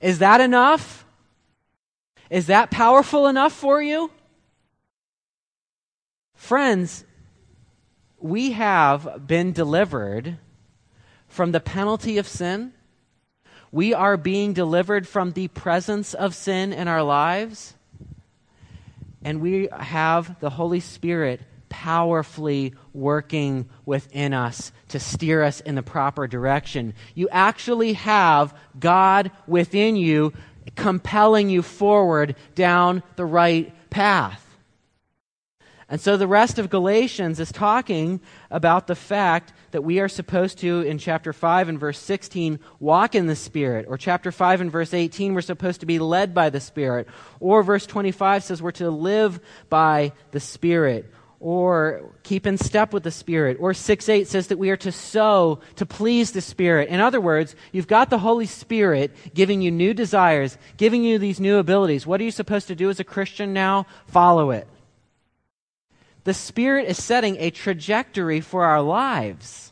Is 0.01 0.19
that 0.19 0.41
enough? 0.41 1.05
Is 2.29 2.47
that 2.47 2.71
powerful 2.71 3.27
enough 3.27 3.53
for 3.53 3.81
you? 3.81 4.11
Friends, 6.33 7.05
we 8.19 8.51
have 8.51 9.25
been 9.27 9.51
delivered 9.51 10.37
from 11.27 11.51
the 11.51 11.59
penalty 11.59 12.17
of 12.17 12.27
sin. 12.27 12.73
We 13.75 13.93
are 13.93 14.15
being 14.15 14.53
delivered 14.53 15.05
from 15.05 15.33
the 15.33 15.49
presence 15.49 16.13
of 16.13 16.33
sin 16.33 16.71
in 16.71 16.87
our 16.87 17.03
lives. 17.03 17.73
And 19.21 19.41
we 19.41 19.67
have 19.77 20.39
the 20.39 20.49
Holy 20.49 20.79
Spirit 20.79 21.41
powerfully 21.67 22.73
working 22.93 23.67
within 23.85 24.33
us 24.33 24.71
to 24.87 24.99
steer 25.01 25.43
us 25.43 25.59
in 25.59 25.75
the 25.75 25.83
proper 25.83 26.25
direction. 26.25 26.93
You 27.15 27.27
actually 27.33 27.91
have 27.91 28.57
God 28.79 29.29
within 29.45 29.97
you 29.97 30.31
compelling 30.77 31.49
you 31.49 31.61
forward 31.61 32.37
down 32.55 33.03
the 33.17 33.25
right 33.25 33.73
path. 33.89 34.44
And 35.87 36.01
so 36.01 36.17
the 36.17 36.27
rest 36.27 36.57
of 36.57 36.71
Galatians 36.71 37.39
is 37.39 37.51
talking 37.51 38.19
about 38.49 38.87
the 38.87 38.95
fact 38.95 39.53
that 39.69 39.83
we 39.83 39.99
are 39.99 40.07
supposed 40.07 40.57
to, 40.59 40.81
in 40.81 40.97
chapter 40.97 41.31
5 41.31 41.69
and 41.69 41.79
verse 41.79 41.99
16, 41.99 42.59
walk 42.79 43.13
in 43.13 43.27
the 43.27 43.35
Spirit. 43.35 43.85
Or 43.87 43.95
chapter 43.95 44.31
5 44.31 44.61
and 44.61 44.71
verse 44.71 44.95
18, 44.95 45.35
we're 45.35 45.41
supposed 45.41 45.81
to 45.81 45.85
be 45.85 45.99
led 45.99 46.33
by 46.33 46.49
the 46.49 46.59
Spirit. 46.59 47.07
Or 47.39 47.61
verse 47.61 47.85
25 47.85 48.43
says 48.43 48.63
we're 48.63 48.71
to 48.71 48.89
live 48.89 49.39
by 49.69 50.13
the 50.31 50.39
Spirit. 50.39 51.13
Or 51.39 52.15
keep 52.23 52.47
in 52.47 52.57
step 52.57 52.91
with 52.91 53.03
the 53.03 53.11
Spirit. 53.11 53.57
Or 53.59 53.75
6 53.75 54.09
8 54.09 54.27
says 54.27 54.47
that 54.47 54.57
we 54.57 54.71
are 54.71 54.77
to 54.77 54.91
sow 54.91 55.59
to 55.75 55.85
please 55.85 56.31
the 56.31 56.41
Spirit. 56.41 56.89
In 56.89 56.99
other 56.99 57.21
words, 57.21 57.55
you've 57.71 57.85
got 57.85 58.09
the 58.09 58.17
Holy 58.17 58.47
Spirit 58.47 59.15
giving 59.35 59.61
you 59.61 59.69
new 59.69 59.93
desires, 59.93 60.57
giving 60.77 61.03
you 61.03 61.19
these 61.19 61.39
new 61.39 61.59
abilities. 61.59 62.07
What 62.07 62.21
are 62.21 62.23
you 62.23 62.31
supposed 62.31 62.69
to 62.69 62.75
do 62.75 62.89
as 62.89 62.99
a 62.99 63.03
Christian 63.03 63.53
now? 63.53 63.85
Follow 64.07 64.49
it 64.49 64.67
the 66.25 66.33
Spirit 66.33 66.89
is 66.89 67.01
setting 67.01 67.37
a 67.39 67.51
trajectory 67.51 68.41
for 68.41 68.65
our 68.65 68.81
lives. 68.81 69.71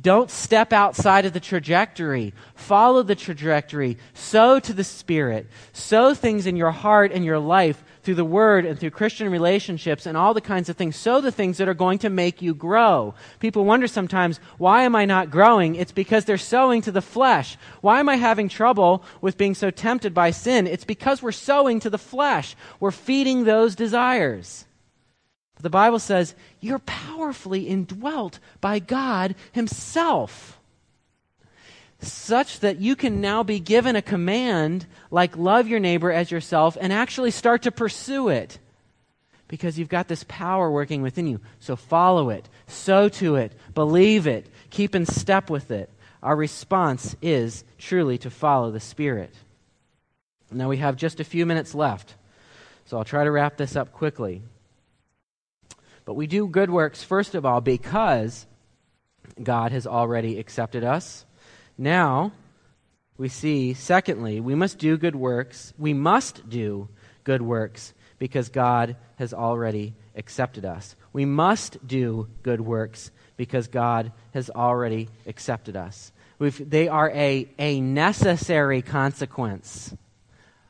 Don't 0.00 0.30
step 0.30 0.72
outside 0.72 1.26
of 1.26 1.32
the 1.32 1.40
trajectory. 1.40 2.32
Follow 2.54 3.02
the 3.02 3.16
trajectory. 3.16 3.98
Sow 4.14 4.60
to 4.60 4.72
the 4.72 4.84
Spirit. 4.84 5.48
Sow 5.72 6.14
things 6.14 6.46
in 6.46 6.54
your 6.54 6.70
heart 6.70 7.10
and 7.10 7.24
your 7.24 7.40
life 7.40 7.82
through 8.04 8.14
the 8.14 8.24
Word 8.24 8.64
and 8.64 8.78
through 8.78 8.90
Christian 8.90 9.28
relationships 9.28 10.06
and 10.06 10.16
all 10.16 10.32
the 10.32 10.40
kinds 10.40 10.68
of 10.68 10.76
things. 10.76 10.94
Sow 10.94 11.20
the 11.20 11.32
things 11.32 11.58
that 11.58 11.68
are 11.68 11.74
going 11.74 11.98
to 11.98 12.10
make 12.10 12.40
you 12.40 12.54
grow. 12.54 13.12
People 13.40 13.64
wonder 13.64 13.88
sometimes, 13.88 14.38
why 14.58 14.84
am 14.84 14.94
I 14.94 15.04
not 15.04 15.32
growing? 15.32 15.74
It's 15.74 15.90
because 15.90 16.24
they're 16.24 16.38
sowing 16.38 16.80
to 16.82 16.92
the 16.92 17.02
flesh. 17.02 17.58
Why 17.80 17.98
am 17.98 18.08
I 18.08 18.14
having 18.14 18.48
trouble 18.48 19.02
with 19.20 19.36
being 19.36 19.56
so 19.56 19.72
tempted 19.72 20.14
by 20.14 20.30
sin? 20.30 20.68
It's 20.68 20.84
because 20.84 21.20
we're 21.20 21.32
sowing 21.32 21.80
to 21.80 21.90
the 21.90 21.98
flesh. 21.98 22.54
We're 22.78 22.92
feeding 22.92 23.42
those 23.42 23.74
desires. 23.74 24.64
But 25.58 25.64
the 25.64 25.70
Bible 25.70 25.98
says 25.98 26.36
you're 26.60 26.78
powerfully 26.78 27.66
indwelt 27.66 28.38
by 28.60 28.78
God 28.78 29.34
Himself, 29.50 30.60
such 31.98 32.60
that 32.60 32.78
you 32.78 32.94
can 32.94 33.20
now 33.20 33.42
be 33.42 33.58
given 33.58 33.96
a 33.96 34.02
command 34.02 34.86
like 35.10 35.36
love 35.36 35.66
your 35.66 35.80
neighbor 35.80 36.12
as 36.12 36.30
yourself 36.30 36.78
and 36.80 36.92
actually 36.92 37.32
start 37.32 37.62
to 37.62 37.72
pursue 37.72 38.28
it 38.28 38.60
because 39.48 39.80
you've 39.80 39.88
got 39.88 40.06
this 40.06 40.24
power 40.28 40.70
working 40.70 41.02
within 41.02 41.26
you. 41.26 41.40
So 41.58 41.74
follow 41.74 42.30
it, 42.30 42.48
sow 42.68 43.08
to 43.08 43.34
it, 43.34 43.52
believe 43.74 44.28
it, 44.28 44.46
keep 44.70 44.94
in 44.94 45.06
step 45.06 45.50
with 45.50 45.72
it. 45.72 45.90
Our 46.22 46.36
response 46.36 47.16
is 47.20 47.64
truly 47.78 48.16
to 48.18 48.30
follow 48.30 48.70
the 48.70 48.78
Spirit. 48.78 49.34
Now 50.52 50.68
we 50.68 50.76
have 50.76 50.94
just 50.94 51.18
a 51.18 51.24
few 51.24 51.46
minutes 51.46 51.74
left, 51.74 52.14
so 52.86 52.96
I'll 52.96 53.04
try 53.04 53.24
to 53.24 53.30
wrap 53.32 53.56
this 53.56 53.74
up 53.74 53.92
quickly. 53.92 54.42
But 56.08 56.14
we 56.14 56.26
do 56.26 56.48
good 56.48 56.70
works, 56.70 57.02
first 57.02 57.34
of 57.34 57.44
all, 57.44 57.60
because 57.60 58.46
God 59.42 59.72
has 59.72 59.86
already 59.86 60.38
accepted 60.38 60.82
us. 60.82 61.26
Now, 61.76 62.32
we 63.18 63.28
see, 63.28 63.74
secondly, 63.74 64.40
we 64.40 64.54
must 64.54 64.78
do 64.78 64.96
good 64.96 65.14
works. 65.14 65.74
We 65.76 65.92
must 65.92 66.48
do 66.48 66.88
good 67.24 67.42
works 67.42 67.92
because 68.18 68.48
God 68.48 68.96
has 69.16 69.34
already 69.34 69.96
accepted 70.16 70.64
us. 70.64 70.96
We 71.12 71.26
must 71.26 71.86
do 71.86 72.28
good 72.42 72.62
works 72.62 73.10
because 73.36 73.68
God 73.68 74.10
has 74.32 74.48
already 74.48 75.10
accepted 75.26 75.76
us. 75.76 76.10
We've, 76.38 76.70
they 76.70 76.88
are 76.88 77.10
a, 77.10 77.50
a 77.58 77.82
necessary 77.82 78.80
consequence 78.80 79.94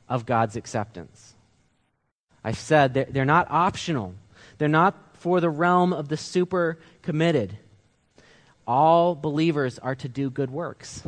of 0.09 0.26
God's 0.26 0.57
acceptance. 0.57 1.34
I've 2.43 2.59
said 2.59 2.93
they're, 2.93 3.07
they're 3.09 3.24
not 3.24 3.47
optional. 3.51 4.16
They're 4.59 4.66
not 4.66 5.08
for 5.19 5.41
the 5.41 5.51
realm 5.51 5.93
of 5.93 6.09
the 6.09 6.16
super 6.16 6.79
committed. 7.03 7.59
All 8.66 9.14
believers 9.14 9.79
are 9.79 9.95
to 9.97 10.09
do 10.09 10.31
good 10.31 10.51
works. 10.51 11.03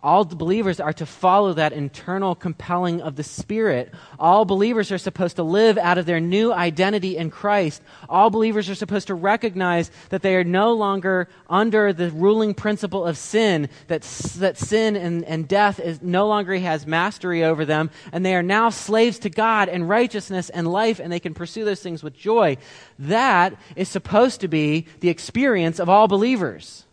All 0.00 0.24
believers 0.24 0.78
are 0.78 0.92
to 0.92 1.04
follow 1.04 1.54
that 1.54 1.72
internal 1.72 2.36
compelling 2.36 3.00
of 3.00 3.16
the 3.16 3.24
Spirit. 3.24 3.92
All 4.16 4.44
believers 4.44 4.92
are 4.92 4.98
supposed 4.98 5.34
to 5.36 5.42
live 5.42 5.76
out 5.76 5.98
of 5.98 6.06
their 6.06 6.20
new 6.20 6.52
identity 6.52 7.16
in 7.16 7.30
Christ. 7.30 7.82
All 8.08 8.30
believers 8.30 8.70
are 8.70 8.76
supposed 8.76 9.08
to 9.08 9.16
recognize 9.16 9.90
that 10.10 10.22
they 10.22 10.36
are 10.36 10.44
no 10.44 10.72
longer 10.72 11.28
under 11.50 11.92
the 11.92 12.10
ruling 12.12 12.54
principle 12.54 13.04
of 13.04 13.18
sin, 13.18 13.68
that, 13.88 14.02
that 14.36 14.56
sin 14.56 14.94
and, 14.94 15.24
and 15.24 15.48
death 15.48 15.80
is, 15.80 16.00
no 16.00 16.28
longer 16.28 16.56
has 16.56 16.86
mastery 16.86 17.42
over 17.42 17.64
them, 17.64 17.90
and 18.12 18.24
they 18.24 18.36
are 18.36 18.42
now 18.42 18.70
slaves 18.70 19.18
to 19.18 19.30
God 19.30 19.68
and 19.68 19.88
righteousness 19.88 20.48
and 20.48 20.70
life, 20.70 21.00
and 21.00 21.10
they 21.10 21.18
can 21.18 21.34
pursue 21.34 21.64
those 21.64 21.82
things 21.82 22.04
with 22.04 22.16
joy. 22.16 22.56
That 23.00 23.56
is 23.74 23.88
supposed 23.88 24.42
to 24.42 24.48
be 24.48 24.86
the 25.00 25.08
experience 25.08 25.80
of 25.80 25.88
all 25.88 26.06
believers. 26.06 26.84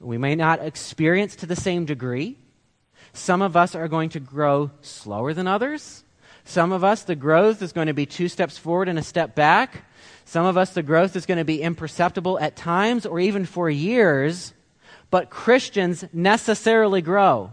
We 0.00 0.18
may 0.18 0.34
not 0.34 0.62
experience 0.62 1.36
to 1.36 1.46
the 1.46 1.56
same 1.56 1.84
degree. 1.84 2.38
Some 3.12 3.40
of 3.40 3.56
us 3.56 3.74
are 3.74 3.88
going 3.88 4.10
to 4.10 4.20
grow 4.20 4.70
slower 4.82 5.32
than 5.32 5.46
others. 5.46 6.04
Some 6.44 6.70
of 6.70 6.84
us, 6.84 7.02
the 7.02 7.16
growth 7.16 7.62
is 7.62 7.72
going 7.72 7.88
to 7.88 7.94
be 7.94 8.06
two 8.06 8.28
steps 8.28 8.58
forward 8.58 8.88
and 8.88 8.98
a 8.98 9.02
step 9.02 9.34
back. 9.34 9.84
Some 10.24 10.46
of 10.46 10.56
us, 10.56 10.70
the 10.70 10.82
growth 10.82 11.16
is 11.16 11.26
going 11.26 11.38
to 11.38 11.44
be 11.44 11.62
imperceptible 11.62 12.38
at 12.38 12.56
times 12.56 13.06
or 13.06 13.18
even 13.18 13.46
for 13.46 13.70
years. 13.70 14.52
But 15.10 15.30
Christians 15.30 16.04
necessarily 16.12 17.00
grow. 17.00 17.52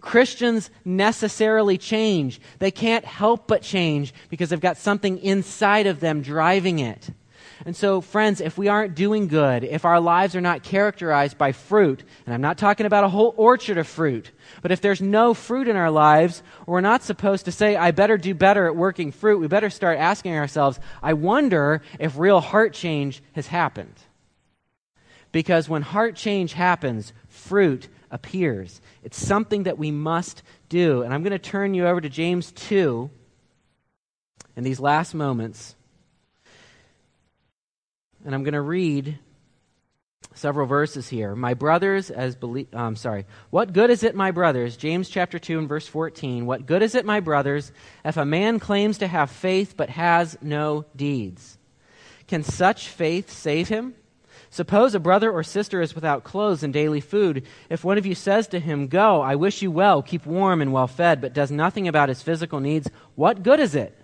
Christians 0.00 0.70
necessarily 0.84 1.78
change. 1.78 2.40
They 2.58 2.70
can't 2.70 3.04
help 3.04 3.48
but 3.48 3.62
change 3.62 4.14
because 4.30 4.50
they've 4.50 4.60
got 4.60 4.76
something 4.76 5.18
inside 5.18 5.86
of 5.86 6.00
them 6.00 6.22
driving 6.22 6.78
it. 6.78 7.10
And 7.64 7.74
so, 7.74 8.00
friends, 8.00 8.40
if 8.40 8.58
we 8.58 8.68
aren't 8.68 8.94
doing 8.94 9.28
good, 9.28 9.64
if 9.64 9.84
our 9.84 10.00
lives 10.00 10.36
are 10.36 10.40
not 10.40 10.62
characterized 10.62 11.38
by 11.38 11.52
fruit, 11.52 12.04
and 12.26 12.34
I'm 12.34 12.40
not 12.40 12.58
talking 12.58 12.84
about 12.84 13.04
a 13.04 13.08
whole 13.08 13.34
orchard 13.36 13.78
of 13.78 13.86
fruit, 13.86 14.30
but 14.60 14.72
if 14.72 14.80
there's 14.80 15.00
no 15.00 15.32
fruit 15.32 15.68
in 15.68 15.76
our 15.76 15.90
lives, 15.90 16.42
we're 16.66 16.82
not 16.82 17.02
supposed 17.02 17.46
to 17.46 17.52
say, 17.52 17.76
I 17.76 17.92
better 17.92 18.18
do 18.18 18.34
better 18.34 18.66
at 18.66 18.76
working 18.76 19.10
fruit. 19.10 19.38
We 19.38 19.48
better 19.48 19.70
start 19.70 19.98
asking 19.98 20.34
ourselves, 20.34 20.78
I 21.02 21.14
wonder 21.14 21.80
if 21.98 22.18
real 22.18 22.40
heart 22.40 22.74
change 22.74 23.22
has 23.32 23.46
happened. 23.46 23.94
Because 25.32 25.68
when 25.68 25.82
heart 25.82 26.16
change 26.16 26.52
happens, 26.52 27.12
fruit 27.28 27.88
appears. 28.10 28.80
It's 29.02 29.20
something 29.20 29.62
that 29.62 29.78
we 29.78 29.90
must 29.90 30.42
do. 30.68 31.02
And 31.02 31.14
I'm 31.14 31.22
going 31.22 31.32
to 31.32 31.38
turn 31.38 31.74
you 31.74 31.86
over 31.86 32.00
to 32.00 32.08
James 32.08 32.52
2 32.52 33.10
in 34.56 34.64
these 34.64 34.80
last 34.80 35.14
moments. 35.14 35.75
And 38.26 38.34
I'm 38.34 38.42
going 38.42 38.54
to 38.54 38.60
read 38.60 39.20
several 40.34 40.66
verses 40.66 41.08
here. 41.08 41.36
My 41.36 41.54
brothers, 41.54 42.10
as 42.10 42.34
believe, 42.34 42.74
um, 42.74 42.96
sorry. 42.96 43.24
What 43.50 43.72
good 43.72 43.88
is 43.88 44.02
it, 44.02 44.16
my 44.16 44.32
brothers? 44.32 44.76
James 44.76 45.08
chapter 45.08 45.38
2 45.38 45.60
and 45.60 45.68
verse 45.68 45.86
14. 45.86 46.44
What 46.44 46.66
good 46.66 46.82
is 46.82 46.96
it, 46.96 47.04
my 47.04 47.20
brothers, 47.20 47.70
if 48.04 48.16
a 48.16 48.24
man 48.24 48.58
claims 48.58 48.98
to 48.98 49.06
have 49.06 49.30
faith 49.30 49.74
but 49.76 49.90
has 49.90 50.36
no 50.42 50.86
deeds? 50.96 51.56
Can 52.26 52.42
such 52.42 52.88
faith 52.88 53.30
save 53.30 53.68
him? 53.68 53.94
Suppose 54.50 54.96
a 54.96 55.00
brother 55.00 55.30
or 55.30 55.44
sister 55.44 55.80
is 55.80 55.94
without 55.94 56.24
clothes 56.24 56.64
and 56.64 56.72
daily 56.72 57.00
food. 57.00 57.46
If 57.70 57.84
one 57.84 57.96
of 57.96 58.06
you 58.06 58.16
says 58.16 58.48
to 58.48 58.58
him, 58.58 58.88
Go, 58.88 59.20
I 59.20 59.36
wish 59.36 59.62
you 59.62 59.70
well, 59.70 60.02
keep 60.02 60.26
warm 60.26 60.60
and 60.60 60.72
well 60.72 60.88
fed, 60.88 61.20
but 61.20 61.32
does 61.32 61.52
nothing 61.52 61.86
about 61.86 62.08
his 62.08 62.22
physical 62.22 62.58
needs, 62.58 62.90
what 63.14 63.44
good 63.44 63.60
is 63.60 63.76
it? 63.76 63.96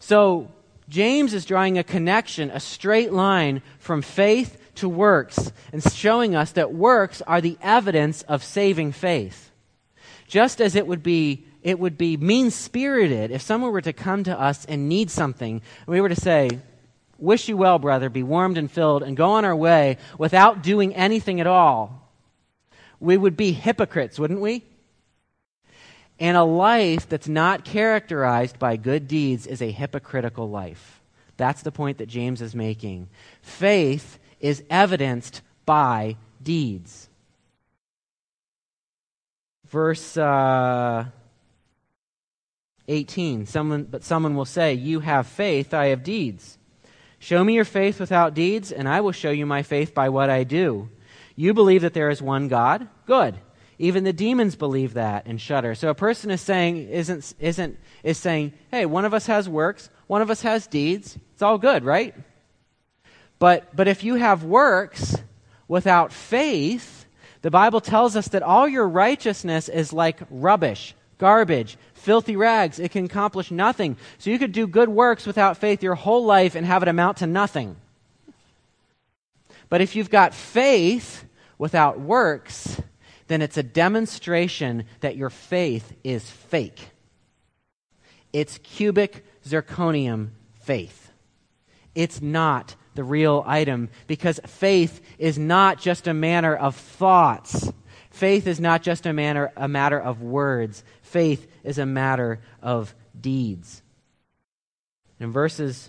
So, 0.00 0.50
James 0.90 1.32
is 1.32 1.44
drawing 1.44 1.78
a 1.78 1.84
connection, 1.84 2.50
a 2.50 2.58
straight 2.58 3.12
line 3.12 3.62
from 3.78 4.02
faith 4.02 4.60
to 4.74 4.88
works, 4.88 5.52
and 5.72 5.82
showing 5.92 6.34
us 6.34 6.52
that 6.52 6.74
works 6.74 7.22
are 7.22 7.40
the 7.40 7.56
evidence 7.62 8.22
of 8.22 8.42
saving 8.42 8.90
faith. 8.90 9.52
Just 10.26 10.60
as 10.60 10.74
it 10.74 10.86
would 10.86 11.02
be 11.02 11.46
it 11.62 11.78
would 11.78 11.98
be 11.98 12.16
mean 12.16 12.50
spirited 12.50 13.30
if 13.30 13.42
someone 13.42 13.70
were 13.70 13.82
to 13.82 13.92
come 13.92 14.24
to 14.24 14.38
us 14.38 14.64
and 14.64 14.88
need 14.88 15.10
something, 15.10 15.60
and 15.86 15.86
we 15.86 16.00
were 16.00 16.08
to 16.08 16.16
say, 16.16 16.48
Wish 17.18 17.48
you 17.48 17.56
well, 17.56 17.78
brother, 17.78 18.08
be 18.08 18.22
warmed 18.22 18.56
and 18.56 18.70
filled, 18.70 19.02
and 19.02 19.16
go 19.16 19.32
on 19.32 19.44
our 19.44 19.54
way 19.54 19.98
without 20.16 20.62
doing 20.62 20.94
anything 20.94 21.38
at 21.38 21.46
all. 21.46 22.10
We 22.98 23.16
would 23.16 23.36
be 23.36 23.52
hypocrites, 23.52 24.18
wouldn't 24.18 24.40
we? 24.40 24.64
And 26.20 26.36
a 26.36 26.44
life 26.44 27.08
that's 27.08 27.28
not 27.28 27.64
characterized 27.64 28.58
by 28.58 28.76
good 28.76 29.08
deeds 29.08 29.46
is 29.46 29.62
a 29.62 29.70
hypocritical 29.70 30.50
life. 30.50 31.00
That's 31.38 31.62
the 31.62 31.72
point 31.72 31.96
that 31.98 32.08
James 32.08 32.42
is 32.42 32.54
making. 32.54 33.08
Faith 33.40 34.18
is 34.38 34.62
evidenced 34.68 35.40
by 35.64 36.16
deeds. 36.42 37.08
Verse 39.68 40.16
uh, 40.18 41.06
18 42.88 43.46
someone, 43.46 43.84
But 43.84 44.04
someone 44.04 44.34
will 44.34 44.44
say, 44.44 44.74
You 44.74 45.00
have 45.00 45.26
faith, 45.26 45.72
I 45.72 45.86
have 45.86 46.02
deeds. 46.02 46.58
Show 47.18 47.42
me 47.44 47.54
your 47.54 47.64
faith 47.64 47.98
without 48.00 48.34
deeds, 48.34 48.72
and 48.72 48.88
I 48.88 49.00
will 49.00 49.12
show 49.12 49.30
you 49.30 49.46
my 49.46 49.62
faith 49.62 49.94
by 49.94 50.08
what 50.10 50.28
I 50.28 50.44
do. 50.44 50.90
You 51.36 51.54
believe 51.54 51.82
that 51.82 51.94
there 51.94 52.10
is 52.10 52.20
one 52.20 52.48
God? 52.48 52.88
Good. 53.06 53.38
Even 53.80 54.04
the 54.04 54.12
demons 54.12 54.54
believe 54.54 54.94
that 54.94 55.26
and 55.26 55.40
shudder. 55.40 55.74
So 55.74 55.88
a 55.88 55.94
person 55.94 56.30
is 56.30 56.40
saying 56.40 56.88
isn't 56.90 57.34
isn't 57.40 57.78
is 58.02 58.18
saying, 58.18 58.52
"Hey, 58.70 58.86
one 58.86 59.04
of 59.04 59.14
us 59.14 59.26
has 59.26 59.48
works, 59.48 59.90
One 60.10 60.22
of 60.22 60.30
us 60.30 60.42
has 60.42 60.66
deeds. 60.66 61.16
It's 61.34 61.42
all 61.42 61.56
good, 61.56 61.84
right? 61.84 62.16
But, 63.38 63.76
but 63.76 63.86
if 63.86 64.02
you 64.02 64.16
have 64.16 64.42
works 64.42 65.16
without 65.68 66.12
faith, 66.12 67.06
the 67.42 67.50
Bible 67.52 67.80
tells 67.80 68.16
us 68.16 68.26
that 68.26 68.42
all 68.42 68.66
your 68.66 68.88
righteousness 68.88 69.68
is 69.68 69.92
like 69.92 70.18
rubbish, 70.28 70.96
garbage, 71.18 71.78
filthy 71.94 72.34
rags. 72.34 72.80
It 72.80 72.90
can 72.90 73.04
accomplish 73.04 73.52
nothing. 73.52 73.96
So 74.18 74.30
you 74.30 74.40
could 74.40 74.50
do 74.50 74.66
good 74.66 74.88
works 74.88 75.28
without 75.28 75.58
faith 75.58 75.80
your 75.80 75.94
whole 75.94 76.24
life 76.24 76.56
and 76.56 76.66
have 76.66 76.82
it 76.82 76.88
amount 76.88 77.18
to 77.18 77.28
nothing. 77.28 77.76
But 79.68 79.80
if 79.80 79.94
you've 79.94 80.10
got 80.10 80.34
faith 80.34 81.24
without 81.56 82.00
works, 82.00 82.82
then 83.30 83.42
it's 83.42 83.56
a 83.56 83.62
demonstration 83.62 84.82
that 85.02 85.16
your 85.16 85.30
faith 85.30 85.92
is 86.02 86.28
fake. 86.28 86.90
It's 88.32 88.58
cubic 88.58 89.24
zirconium 89.44 90.30
faith. 90.54 91.12
It's 91.94 92.20
not 92.20 92.74
the 92.96 93.04
real 93.04 93.44
item 93.46 93.88
because 94.08 94.40
faith 94.46 95.00
is 95.16 95.38
not 95.38 95.78
just 95.78 96.08
a 96.08 96.12
matter 96.12 96.56
of 96.56 96.74
thoughts. 96.74 97.72
Faith 98.10 98.48
is 98.48 98.58
not 98.58 98.82
just 98.82 99.06
a, 99.06 99.12
matter, 99.12 99.52
a 99.56 99.68
matter 99.68 100.00
of 100.00 100.20
words. 100.20 100.82
Faith 101.02 101.46
is 101.62 101.78
a 101.78 101.86
matter 101.86 102.40
of 102.60 102.96
deeds. 103.18 103.80
In 105.20 105.30
verses 105.30 105.88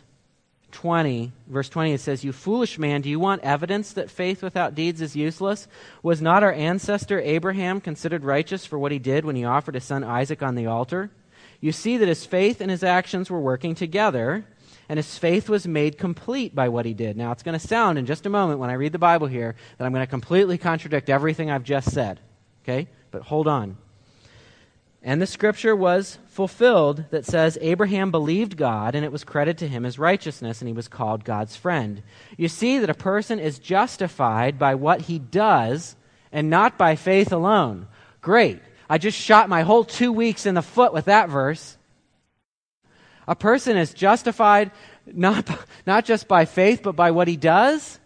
20, 0.72 1.32
verse 1.47 1.69
20, 1.69 1.93
it 1.93 2.01
says, 2.01 2.24
You 2.24 2.32
foolish 2.32 2.80
man, 2.80 3.01
do 3.01 3.09
you 3.09 3.19
want 3.19 3.43
evidence 3.43 3.93
that 3.93 4.09
faith 4.09 4.41
without 4.41 4.76
deeds 4.76 5.01
is 5.01 5.15
useless? 5.15 5.67
Was 6.01 6.22
not 6.22 6.43
our 6.43 6.53
ancestor 6.53 7.19
Abraham 7.19 7.82
considered 7.82 8.24
righteous 8.24 8.65
for 8.65 8.80
what 8.80 8.91
he 8.91 8.99
did 8.99 9.26
when 9.26 9.36
he 9.36 9.45
offered 9.45 9.76
his 9.76 9.84
son 9.84 10.03
Isaac 10.03 10.41
on 10.41 10.55
the 10.55 10.67
altar? 10.67 11.11
You 11.59 11.72
see 11.72 11.97
that 11.97 12.07
his 12.07 12.26
faith 12.26 12.61
and 12.61 12.72
his 12.72 12.84
actions 12.84 13.30
were 13.30 13.39
working 13.39 13.76
together 13.76 14.45
and 14.89 14.97
his 14.97 15.17
faith 15.17 15.47
was 15.47 15.65
made 15.67 15.97
complete 15.97 16.53
by 16.53 16.67
what 16.67 16.86
he 16.86 16.93
did. 16.93 17.15
Now, 17.15 17.32
it's 17.32 17.43
going 17.43 17.57
to 17.57 17.65
sound 17.65 17.97
in 17.97 18.05
just 18.05 18.26
a 18.26 18.30
moment 18.30 18.59
when 18.59 18.69
I 18.69 18.74
read 18.74 18.91
the 18.91 18.99
Bible 18.99 19.28
here 19.28 19.55
that 19.78 19.86
I'm 19.86 19.93
going 19.93 20.05
to 20.05 20.09
completely 20.09 20.57
contradict 20.57 21.09
everything 21.09 21.49
I've 21.49 21.63
just 21.63 21.91
said. 21.91 22.19
Okay? 22.63 22.89
But 23.09 23.22
hold 23.22 23.47
on. 23.47 23.78
And 25.03 25.19
the 25.19 25.27
scripture 25.27 25.75
was 25.75 26.19
fulfilled 26.27 27.05
that 27.09 27.25
says, 27.25 27.57
Abraham 27.59 28.11
believed 28.11 28.55
God, 28.55 28.93
and 28.93 29.03
it 29.03 29.11
was 29.11 29.23
credited 29.23 29.57
to 29.59 29.67
him 29.67 29.83
as 29.83 29.97
righteousness, 29.97 30.61
and 30.61 30.67
he 30.67 30.73
was 30.73 30.87
called 30.87 31.23
God's 31.23 31.55
friend. 31.55 32.03
You 32.37 32.47
see 32.47 32.77
that 32.77 32.89
a 32.89 32.93
person 32.93 33.39
is 33.39 33.57
justified 33.57 34.59
by 34.59 34.75
what 34.75 35.01
he 35.01 35.17
does 35.17 35.95
and 36.31 36.51
not 36.51 36.77
by 36.77 36.95
faith 36.95 37.31
alone. 37.31 37.87
Great. 38.21 38.59
I 38.87 38.99
just 38.99 39.17
shot 39.17 39.49
my 39.49 39.63
whole 39.63 39.83
two 39.83 40.11
weeks 40.11 40.45
in 40.45 40.53
the 40.53 40.61
foot 40.61 40.93
with 40.93 41.05
that 41.05 41.29
verse. 41.29 41.77
A 43.27 43.35
person 43.35 43.77
is 43.77 43.93
justified 43.93 44.69
not, 45.07 45.49
not 45.87 46.05
just 46.05 46.27
by 46.27 46.45
faith, 46.45 46.81
but 46.83 46.95
by 46.95 47.09
what 47.09 47.27
he 47.27 47.37
does. 47.37 47.99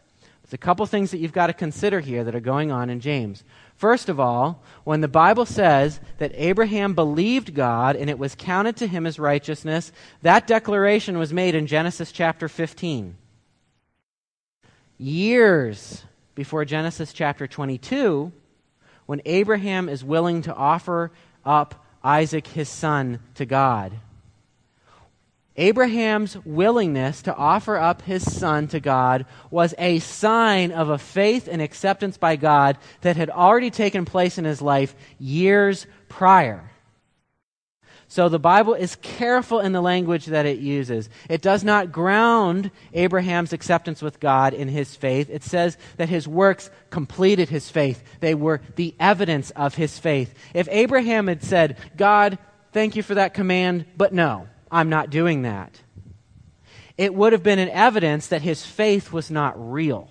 There's 0.44 0.54
a 0.54 0.58
couple 0.58 0.86
things 0.86 1.12
that 1.12 1.18
you've 1.18 1.34
got 1.34 1.48
to 1.48 1.54
consider 1.54 2.00
here 2.00 2.24
that 2.24 2.36
are 2.36 2.40
going 2.40 2.72
on 2.72 2.90
in 2.90 3.00
James. 3.00 3.44
First 3.76 4.08
of 4.08 4.20
all, 4.20 4.64
when 4.86 5.02
the 5.02 5.08
Bible 5.08 5.46
says 5.46 6.00
that 6.18 6.32
Abraham 6.36 6.94
believed 6.94 7.54
God 7.54 7.96
and 7.96 8.10
it 8.10 8.18
was 8.18 8.34
counted 8.36 8.78
to 8.78 8.88
him 8.88 9.06
as 9.06 9.20
righteousness, 9.20 9.92
that 10.22 10.48
declaration 10.48 11.18
was 11.18 11.34
made 11.34 11.56
in 11.56 11.68
Genesis 11.68 12.12
chapter 12.12 12.48
15. 12.48 13.18
Years 14.98 16.04
before 16.36 16.64
Genesis 16.64 17.12
chapter 17.12 17.48
22, 17.48 18.32
when 19.06 19.22
Abraham 19.26 19.90
is 19.90 20.04
willing 20.04 20.42
to 20.44 20.56
offer 20.56 21.12
up 21.44 21.86
Isaac, 22.02 22.48
his 22.48 22.70
son, 22.70 23.20
to 23.36 23.46
God. 23.46 23.92
Abraham's 25.58 26.38
willingness 26.46 27.22
to 27.24 27.36
offer 27.36 27.78
up 27.78 28.02
his 28.02 28.30
son 28.30 28.68
to 28.70 28.80
God 28.80 29.26
was 29.50 29.74
a 29.78 30.00
sign 30.00 30.72
of 30.72 30.90
a 30.90 30.98
faith 30.98 31.48
and 31.50 31.62
acceptance 31.62 32.18
by 32.18 32.36
God 32.36 32.78
that 33.02 33.16
had 33.16 33.30
already 33.30 33.72
taken 33.72 34.04
place 34.04 34.38
in 34.38 34.44
his 34.44 34.62
life 34.62 34.96
years 35.18 35.88
prior. 36.10 36.72
So 38.08 38.30
the 38.30 38.40
Bible 38.40 38.76
is 38.76 38.98
careful 38.98 39.60
in 39.60 39.72
the 39.72 39.82
language 39.82 40.28
that 40.28 40.46
it 40.46 40.60
uses. 40.60 41.10
It 41.30 41.42
does 41.42 41.64
not 41.64 41.92
ground 41.92 42.70
Abraham's 42.94 43.52
acceptance 43.52 44.02
with 44.02 44.20
God 44.20 44.54
in 44.54 44.68
his 44.68 44.96
faith. 44.96 45.30
It 45.30 45.44
says 45.44 45.78
that 45.98 46.10
his 46.10 46.28
works 46.28 46.70
completed 46.90 47.50
his 47.50 47.70
faith. 47.70 48.04
They 48.20 48.36
were 48.36 48.62
the 48.76 48.94
evidence 49.00 49.52
of 49.52 49.76
his 49.76 49.98
faith. 49.98 50.34
If 50.54 50.68
Abraham 50.70 51.28
had 51.28 51.44
said, 51.44 51.78
God, 51.98 52.38
thank 52.74 52.96
you 52.96 53.04
for 53.04 53.16
that 53.16 53.34
command, 53.34 53.86
but 53.98 54.14
no, 54.14 54.48
I'm 54.76 54.90
not 54.90 55.10
doing 55.10 55.44
that. 55.44 55.80
It 56.98 57.16
would 57.16 57.32
have 57.32 57.44
been 57.44 57.60
an 57.60 57.70
evidence 57.70 58.28
that 58.28 58.42
his 58.42 58.66
faith 58.66 59.14
was 59.14 59.32
not 59.32 59.54
real. 59.72 60.10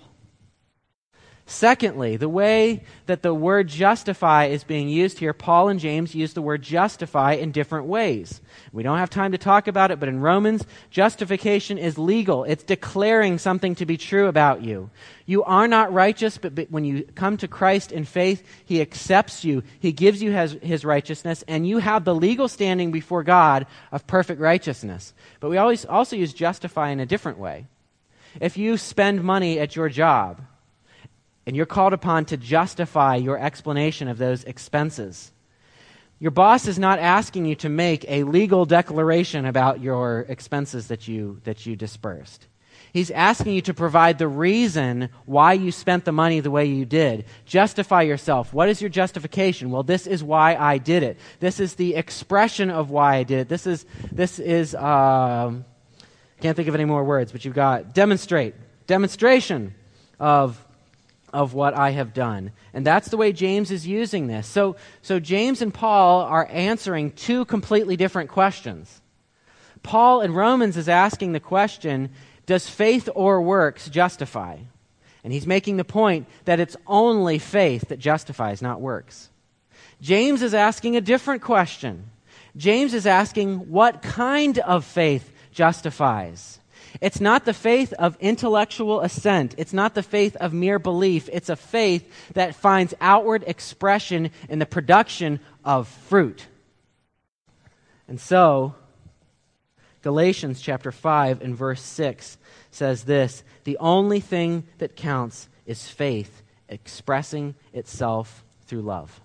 Secondly, 1.47 2.17
the 2.17 2.27
way 2.27 2.81
that 3.05 3.21
the 3.21 3.33
word 3.33 3.67
justify 3.67 4.45
is 4.45 4.63
being 4.63 4.89
used 4.89 5.19
here, 5.19 5.31
Paul 5.31 5.69
and 5.69 5.79
James 5.79 6.15
use 6.15 6.33
the 6.33 6.41
word 6.41 6.63
justify 6.63 7.33
in 7.33 7.51
different 7.51 7.85
ways. 7.85 8.41
We 8.73 8.81
don't 8.81 8.97
have 8.97 9.11
time 9.11 9.31
to 9.31 9.37
talk 9.37 9.67
about 9.67 9.91
it, 9.91 9.99
but 9.99 10.09
in 10.09 10.21
Romans, 10.21 10.65
justification 10.89 11.77
is 11.77 11.99
legal. 11.99 12.45
It's 12.45 12.63
declaring 12.63 13.37
something 13.37 13.75
to 13.75 13.85
be 13.85 13.95
true 13.95 14.25
about 14.25 14.63
you. 14.63 14.89
You 15.27 15.43
are 15.43 15.67
not 15.67 15.93
righteous, 15.93 16.39
but, 16.39 16.55
but 16.55 16.71
when 16.71 16.83
you 16.83 17.03
come 17.13 17.37
to 17.37 17.47
Christ 17.47 17.91
in 17.91 18.05
faith, 18.05 18.43
He 18.65 18.81
accepts 18.81 19.45
you. 19.45 19.61
He 19.79 19.91
gives 19.91 20.23
you 20.23 20.31
his, 20.31 20.53
his 20.63 20.83
righteousness, 20.83 21.43
and 21.47 21.67
you 21.67 21.77
have 21.77 22.05
the 22.05 22.15
legal 22.15 22.47
standing 22.47 22.91
before 22.91 23.21
God 23.21 23.67
of 23.91 24.07
perfect 24.07 24.41
righteousness. 24.41 25.13
But 25.39 25.51
we 25.51 25.57
always 25.57 25.85
also 25.85 26.15
use 26.15 26.33
justify 26.33 26.89
in 26.89 26.99
a 26.99 27.05
different 27.05 27.37
way. 27.37 27.67
If 28.41 28.57
you 28.57 28.77
spend 28.77 29.23
money 29.23 29.59
at 29.59 29.75
your 29.75 29.89
job, 29.89 30.41
and 31.45 31.55
you're 31.55 31.65
called 31.65 31.93
upon 31.93 32.25
to 32.25 32.37
justify 32.37 33.15
your 33.15 33.37
explanation 33.37 34.07
of 34.07 34.17
those 34.17 34.43
expenses. 34.43 35.31
Your 36.19 36.31
boss 36.31 36.67
is 36.67 36.79
not 36.79 36.99
asking 36.99 37.45
you 37.45 37.55
to 37.55 37.69
make 37.69 38.05
a 38.07 38.23
legal 38.23 38.65
declaration 38.65 39.45
about 39.45 39.81
your 39.81 40.25
expenses 40.29 40.87
that 40.87 41.07
you, 41.07 41.41
that 41.43 41.65
you 41.65 41.75
dispersed. 41.75 42.47
He's 42.93 43.11
asking 43.11 43.53
you 43.53 43.61
to 43.63 43.73
provide 43.73 44.17
the 44.19 44.27
reason 44.27 45.09
why 45.25 45.51
you 45.51 45.73
spent 45.73 46.05
the 46.05 46.13
money 46.13 46.39
the 46.39 46.49
way 46.49 46.65
you 46.65 46.85
did. 46.85 47.25
Justify 47.45 48.03
yourself. 48.03 48.53
What 48.53 48.69
is 48.69 48.81
your 48.81 48.89
justification? 48.89 49.69
Well, 49.69 49.83
this 49.83 50.07
is 50.07 50.23
why 50.23 50.55
I 50.55 50.77
did 50.77 51.03
it. 51.03 51.17
This 51.41 51.59
is 51.59 51.75
the 51.75 51.95
expression 51.95 52.69
of 52.69 52.91
why 52.91 53.17
I 53.17 53.23
did 53.23 53.39
it. 53.39 53.49
This 53.49 53.67
is, 53.67 53.85
this 54.13 54.39
is, 54.39 54.73
uh, 54.73 55.51
can't 56.39 56.55
think 56.55 56.69
of 56.69 56.75
any 56.75 56.85
more 56.85 57.03
words, 57.03 57.33
but 57.33 57.43
you've 57.43 57.53
got 57.53 57.93
demonstrate. 57.93 58.55
Demonstration 58.87 59.75
of 60.17 60.64
of 61.35 61.53
what 61.53 61.73
I 61.73 61.91
have 61.91 62.13
done. 62.13 62.53
And 62.73 62.87
that's 62.87 63.09
the 63.09 63.17
way 63.17 63.33
James 63.33 63.69
is 63.69 63.85
using 63.85 64.27
this. 64.27 64.47
So, 64.47 64.77
so 65.01 65.19
James 65.19 65.61
and 65.61 65.73
Paul 65.73 66.21
are 66.21 66.47
answering 66.49 67.11
two 67.11 67.43
completely 67.43 67.97
different 67.97 68.29
questions. 68.29 69.01
Paul 69.83 70.21
in 70.21 70.33
Romans 70.33 70.77
is 70.77 70.87
asking 70.87 71.33
the 71.33 71.41
question 71.41 72.09
Does 72.45 72.69
faith 72.69 73.09
or 73.13 73.41
works 73.41 73.89
justify? 73.89 74.59
And 75.25 75.33
he's 75.33 75.45
making 75.45 75.75
the 75.75 75.83
point 75.83 76.25
that 76.45 76.61
it's 76.61 76.77
only 76.87 77.37
faith 77.37 77.89
that 77.89 77.99
justifies, 77.99 78.61
not 78.61 78.79
works. 78.79 79.29
James 79.99 80.41
is 80.41 80.53
asking 80.53 80.95
a 80.95 81.01
different 81.01 81.41
question. 81.41 82.11
James 82.55 82.93
is 82.93 83.05
asking 83.05 83.69
what 83.69 84.01
kind 84.01 84.57
of 84.59 84.85
faith 84.85 85.33
justifies? 85.51 86.59
It's 87.01 87.19
not 87.19 87.45
the 87.45 87.53
faith 87.53 87.93
of 87.93 88.17
intellectual 88.19 89.01
assent. 89.01 89.55
It's 89.57 89.73
not 89.73 89.95
the 89.95 90.03
faith 90.03 90.35
of 90.37 90.53
mere 90.53 90.79
belief. 90.79 91.29
It's 91.31 91.49
a 91.49 91.55
faith 91.55 92.09
that 92.33 92.55
finds 92.55 92.93
outward 93.01 93.43
expression 93.47 94.31
in 94.49 94.59
the 94.59 94.65
production 94.65 95.39
of 95.63 95.87
fruit. 95.87 96.47
And 98.07 98.19
so, 98.19 98.75
Galatians 100.01 100.61
chapter 100.61 100.91
5 100.91 101.41
and 101.41 101.55
verse 101.55 101.81
6 101.81 102.37
says 102.71 103.03
this 103.05 103.43
The 103.63 103.77
only 103.79 104.19
thing 104.19 104.65
that 104.77 104.95
counts 104.95 105.49
is 105.65 105.87
faith 105.87 106.43
expressing 106.69 107.55
itself 107.73 108.43
through 108.67 108.81
love. 108.81 109.19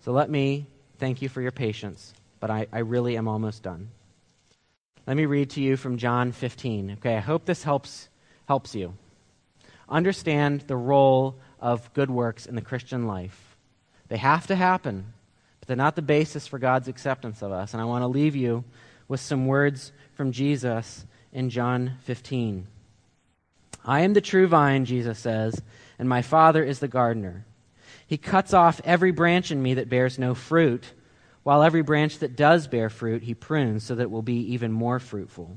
So 0.00 0.12
let 0.12 0.30
me 0.30 0.66
thank 0.98 1.22
you 1.22 1.28
for 1.28 1.40
your 1.40 1.52
patience, 1.52 2.14
but 2.38 2.50
I, 2.50 2.66
I 2.72 2.80
really 2.80 3.16
am 3.16 3.28
almost 3.28 3.62
done. 3.62 3.88
Let 5.06 5.16
me 5.16 5.26
read 5.26 5.50
to 5.50 5.60
you 5.60 5.76
from 5.76 5.98
John 5.98 6.32
15. 6.32 6.92
Okay, 6.98 7.16
I 7.16 7.20
hope 7.20 7.44
this 7.44 7.62
helps 7.62 8.08
helps 8.48 8.74
you. 8.74 8.94
Understand 9.88 10.62
the 10.62 10.76
role 10.76 11.36
of 11.60 11.92
good 11.94 12.10
works 12.10 12.46
in 12.46 12.56
the 12.56 12.60
Christian 12.60 13.06
life. 13.06 13.56
They 14.08 14.16
have 14.16 14.48
to 14.48 14.56
happen, 14.56 15.12
but 15.60 15.68
they're 15.68 15.76
not 15.76 15.94
the 15.94 16.02
basis 16.02 16.48
for 16.48 16.58
God's 16.58 16.88
acceptance 16.88 17.40
of 17.40 17.52
us. 17.52 17.72
And 17.72 17.80
I 17.80 17.84
want 17.84 18.02
to 18.02 18.08
leave 18.08 18.34
you 18.34 18.64
with 19.06 19.20
some 19.20 19.46
words 19.46 19.92
from 20.14 20.32
Jesus 20.32 21.06
in 21.32 21.50
John 21.50 21.98
15. 22.02 22.66
I 23.84 24.00
am 24.00 24.14
the 24.14 24.20
true 24.20 24.48
vine, 24.48 24.84
Jesus 24.84 25.20
says, 25.20 25.62
and 26.00 26.08
my 26.08 26.22
Father 26.22 26.64
is 26.64 26.80
the 26.80 26.88
gardener. 26.88 27.44
He 28.08 28.16
cuts 28.16 28.52
off 28.52 28.80
every 28.84 29.12
branch 29.12 29.52
in 29.52 29.62
me 29.62 29.74
that 29.74 29.88
bears 29.88 30.18
no 30.18 30.34
fruit 30.34 30.92
while 31.46 31.62
every 31.62 31.82
branch 31.82 32.18
that 32.18 32.34
does 32.34 32.66
bear 32.66 32.90
fruit 32.90 33.22
he 33.22 33.32
prunes 33.32 33.84
so 33.84 33.94
that 33.94 34.02
it 34.02 34.10
will 34.10 34.20
be 34.20 34.52
even 34.54 34.72
more 34.72 34.98
fruitful. 34.98 35.56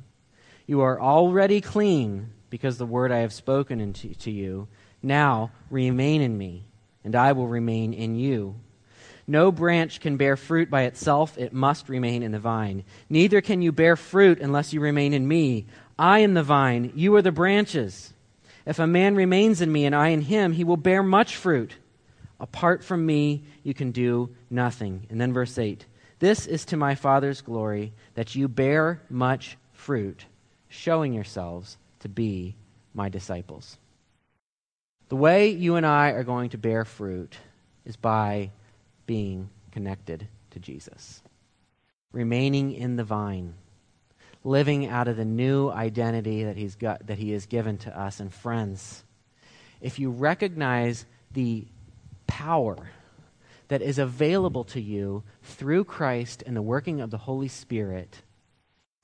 You 0.68 0.82
are 0.82 1.02
already 1.02 1.62
clean 1.62 2.30
because 2.52 2.78
the 2.78 2.86
word 2.86 3.12
I 3.12 3.22
have 3.22 3.34
spoken 3.34 3.82
into, 3.82 4.14
to 4.14 4.30
you. 4.30 4.68
Now 5.02 5.50
remain 5.72 6.22
in 6.22 6.38
me, 6.38 6.66
and 7.04 7.16
I 7.16 7.32
will 7.32 7.48
remain 7.48 7.94
in 7.94 8.16
you. 8.16 8.60
No 9.26 9.52
branch 9.52 10.00
can 10.00 10.16
bear 10.16 10.38
fruit 10.38 10.70
by 10.70 10.84
itself, 10.84 11.36
it 11.40 11.54
must 11.54 11.90
remain 11.90 12.22
in 12.22 12.34
the 12.34 12.40
vine. 12.40 12.84
Neither 13.10 13.42
can 13.42 13.64
you 13.64 13.72
bear 13.72 13.96
fruit 13.96 14.40
unless 14.40 14.72
you 14.72 14.82
remain 14.82 15.12
in 15.12 15.28
me. 15.28 15.66
I 15.98 16.20
am 16.20 16.36
the 16.36 16.44
vine, 16.44 16.92
you 16.94 17.16
are 17.16 17.24
the 17.24 17.32
branches. 17.32 18.14
If 18.64 18.78
a 18.78 18.86
man 18.86 19.16
remains 19.16 19.60
in 19.60 19.72
me 19.72 19.86
and 19.86 19.96
I 19.96 20.10
in 20.10 20.22
him, 20.22 20.54
he 20.54 20.64
will 20.64 20.78
bear 20.78 21.02
much 21.02 21.36
fruit. 21.36 21.74
Apart 22.40 22.84
from 22.84 23.06
me, 23.06 23.44
you 23.64 23.74
can 23.74 23.92
do 23.92 24.30
nothing. 24.50 25.08
And 25.10 25.20
then 25.20 25.34
verse 25.34 25.58
8 25.58 25.86
This 26.20 26.48
is 26.48 26.66
to 26.66 26.78
my 26.78 26.96
Father's 26.96 27.42
glory 27.42 27.94
that 28.16 28.36
you 28.36 28.48
bear 28.48 29.02
much 29.10 29.58
fruit, 29.74 30.26
showing 30.68 31.14
yourselves 31.14 31.78
to 32.00 32.10
be 32.10 32.56
my 32.94 33.10
disciples. 33.10 33.78
The 35.10 35.16
way 35.16 35.50
you 35.50 35.76
and 35.76 35.86
I 35.86 36.10
are 36.10 36.24
going 36.24 36.52
to 36.52 36.58
bear 36.58 36.86
fruit 36.86 37.36
is 37.84 37.98
by 37.98 38.52
being 39.06 39.50
connected 39.72 40.28
to 40.52 40.60
Jesus, 40.60 41.22
remaining 42.12 42.74
in 42.74 42.96
the 42.96 43.04
vine, 43.04 43.56
living 44.44 44.88
out 44.88 45.08
of 45.08 45.18
the 45.18 45.26
new 45.26 45.70
identity 45.70 46.44
that, 46.44 46.58
he's 46.58 46.76
got, 46.76 47.08
that 47.08 47.18
He 47.18 47.32
has 47.32 47.48
given 47.48 47.78
to 47.80 48.00
us. 48.00 48.20
And 48.20 48.32
friends, 48.32 49.04
if 49.82 49.98
you 49.98 50.12
recognize 50.12 51.06
the 51.32 51.66
power 52.30 52.92
that 53.68 53.82
is 53.82 54.00
available 54.00 54.64
to 54.64 54.82
you 54.82 55.24
through 55.44 55.84
Christ 55.84 56.44
and 56.46 56.56
the 56.56 56.62
working 56.62 57.02
of 57.02 57.12
the 57.12 57.18
Holy 57.18 57.48
Spirit, 57.48 58.22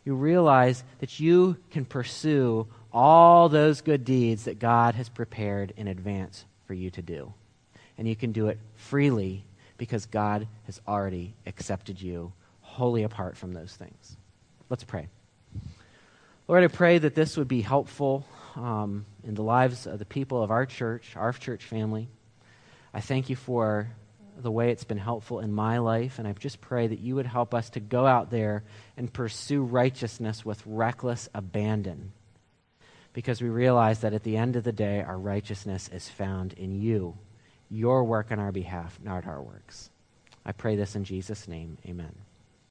you 0.03 0.15
realize 0.15 0.84
that 0.99 1.19
you 1.19 1.57
can 1.71 1.86
pursue 1.86 2.67
all 2.93 3.49
those 3.49 3.82
good 3.82 4.05
deeds 4.05 4.45
that 4.45 4.59
God 4.59 4.95
has 4.95 5.09
prepared 5.09 5.73
in 5.76 5.88
advance 5.88 6.45
for 6.65 6.73
you 6.73 6.89
to 6.91 7.01
do. 7.01 7.34
And 7.97 8.07
you 8.07 8.15
can 8.15 8.32
do 8.32 8.47
it 8.47 8.59
freely 8.76 9.45
because 9.78 10.05
God 10.05 10.47
has 10.65 10.80
already 10.88 11.34
accepted 11.45 12.01
you 12.01 12.32
wholly 12.61 13.03
apart 13.03 13.38
from 13.38 13.53
those 13.53 13.73
things. 13.73 14.17
Let's 14.69 14.84
pray. 14.84 15.07
Lord, 16.47 16.63
I 16.63 16.67
pray 16.67 16.97
that 16.99 17.15
this 17.15 17.38
would 17.38 17.47
be 17.47 17.61
helpful 17.61 18.26
um, 18.55 19.05
in 19.23 19.34
the 19.34 19.43
lives 19.43 19.88
of 19.88 19.99
the 19.99 20.05
people 20.05 20.43
of 20.43 20.51
our 20.51 20.65
church, 20.65 21.13
our 21.15 21.34
church 21.34 21.63
family. 21.63 22.07
I 22.96 23.02
thank 23.02 23.30
you 23.30 23.36
for 23.36 23.89
the 24.38 24.50
way 24.50 24.72
it's 24.72 24.86
been 24.86 24.98
helpful 24.98 25.41
in 25.41 25.52
my 25.52 25.80
life, 25.80 26.18
and 26.18 26.26
I 26.26 26.32
just 26.32 26.62
pray 26.62 26.88
that 26.88 27.00
you 27.00 27.16
would 27.16 27.26
help 27.26 27.54
us 27.54 27.70
to 27.72 27.82
go 27.82 28.06
out 28.06 28.32
there 28.32 28.64
and 28.96 29.12
pursue 29.12 29.64
righteousness 29.64 30.46
with 30.46 30.64
reckless 30.66 31.28
abandon. 31.34 32.14
Because 33.12 33.41
we 33.41 33.50
realize 33.50 34.00
that 34.00 34.14
at 34.14 34.24
the 34.24 34.38
end 34.38 34.56
of 34.56 34.64
the 34.64 34.72
day, 34.72 35.02
our 35.02 35.18
righteousness 35.18 35.89
is 35.91 36.08
found 36.08 36.54
in 36.54 36.82
you, 36.82 37.18
your 37.70 38.06
work 38.06 38.32
on 38.32 38.39
our 38.39 38.54
behalf, 38.54 38.98
not 39.04 39.28
our 39.28 39.41
works. 39.41 39.89
I 40.46 40.54
pray 40.54 40.78
this 40.78 40.96
in 40.96 41.04
Jesus' 41.04 41.50
name. 41.50 41.78
Amen. 41.86 42.16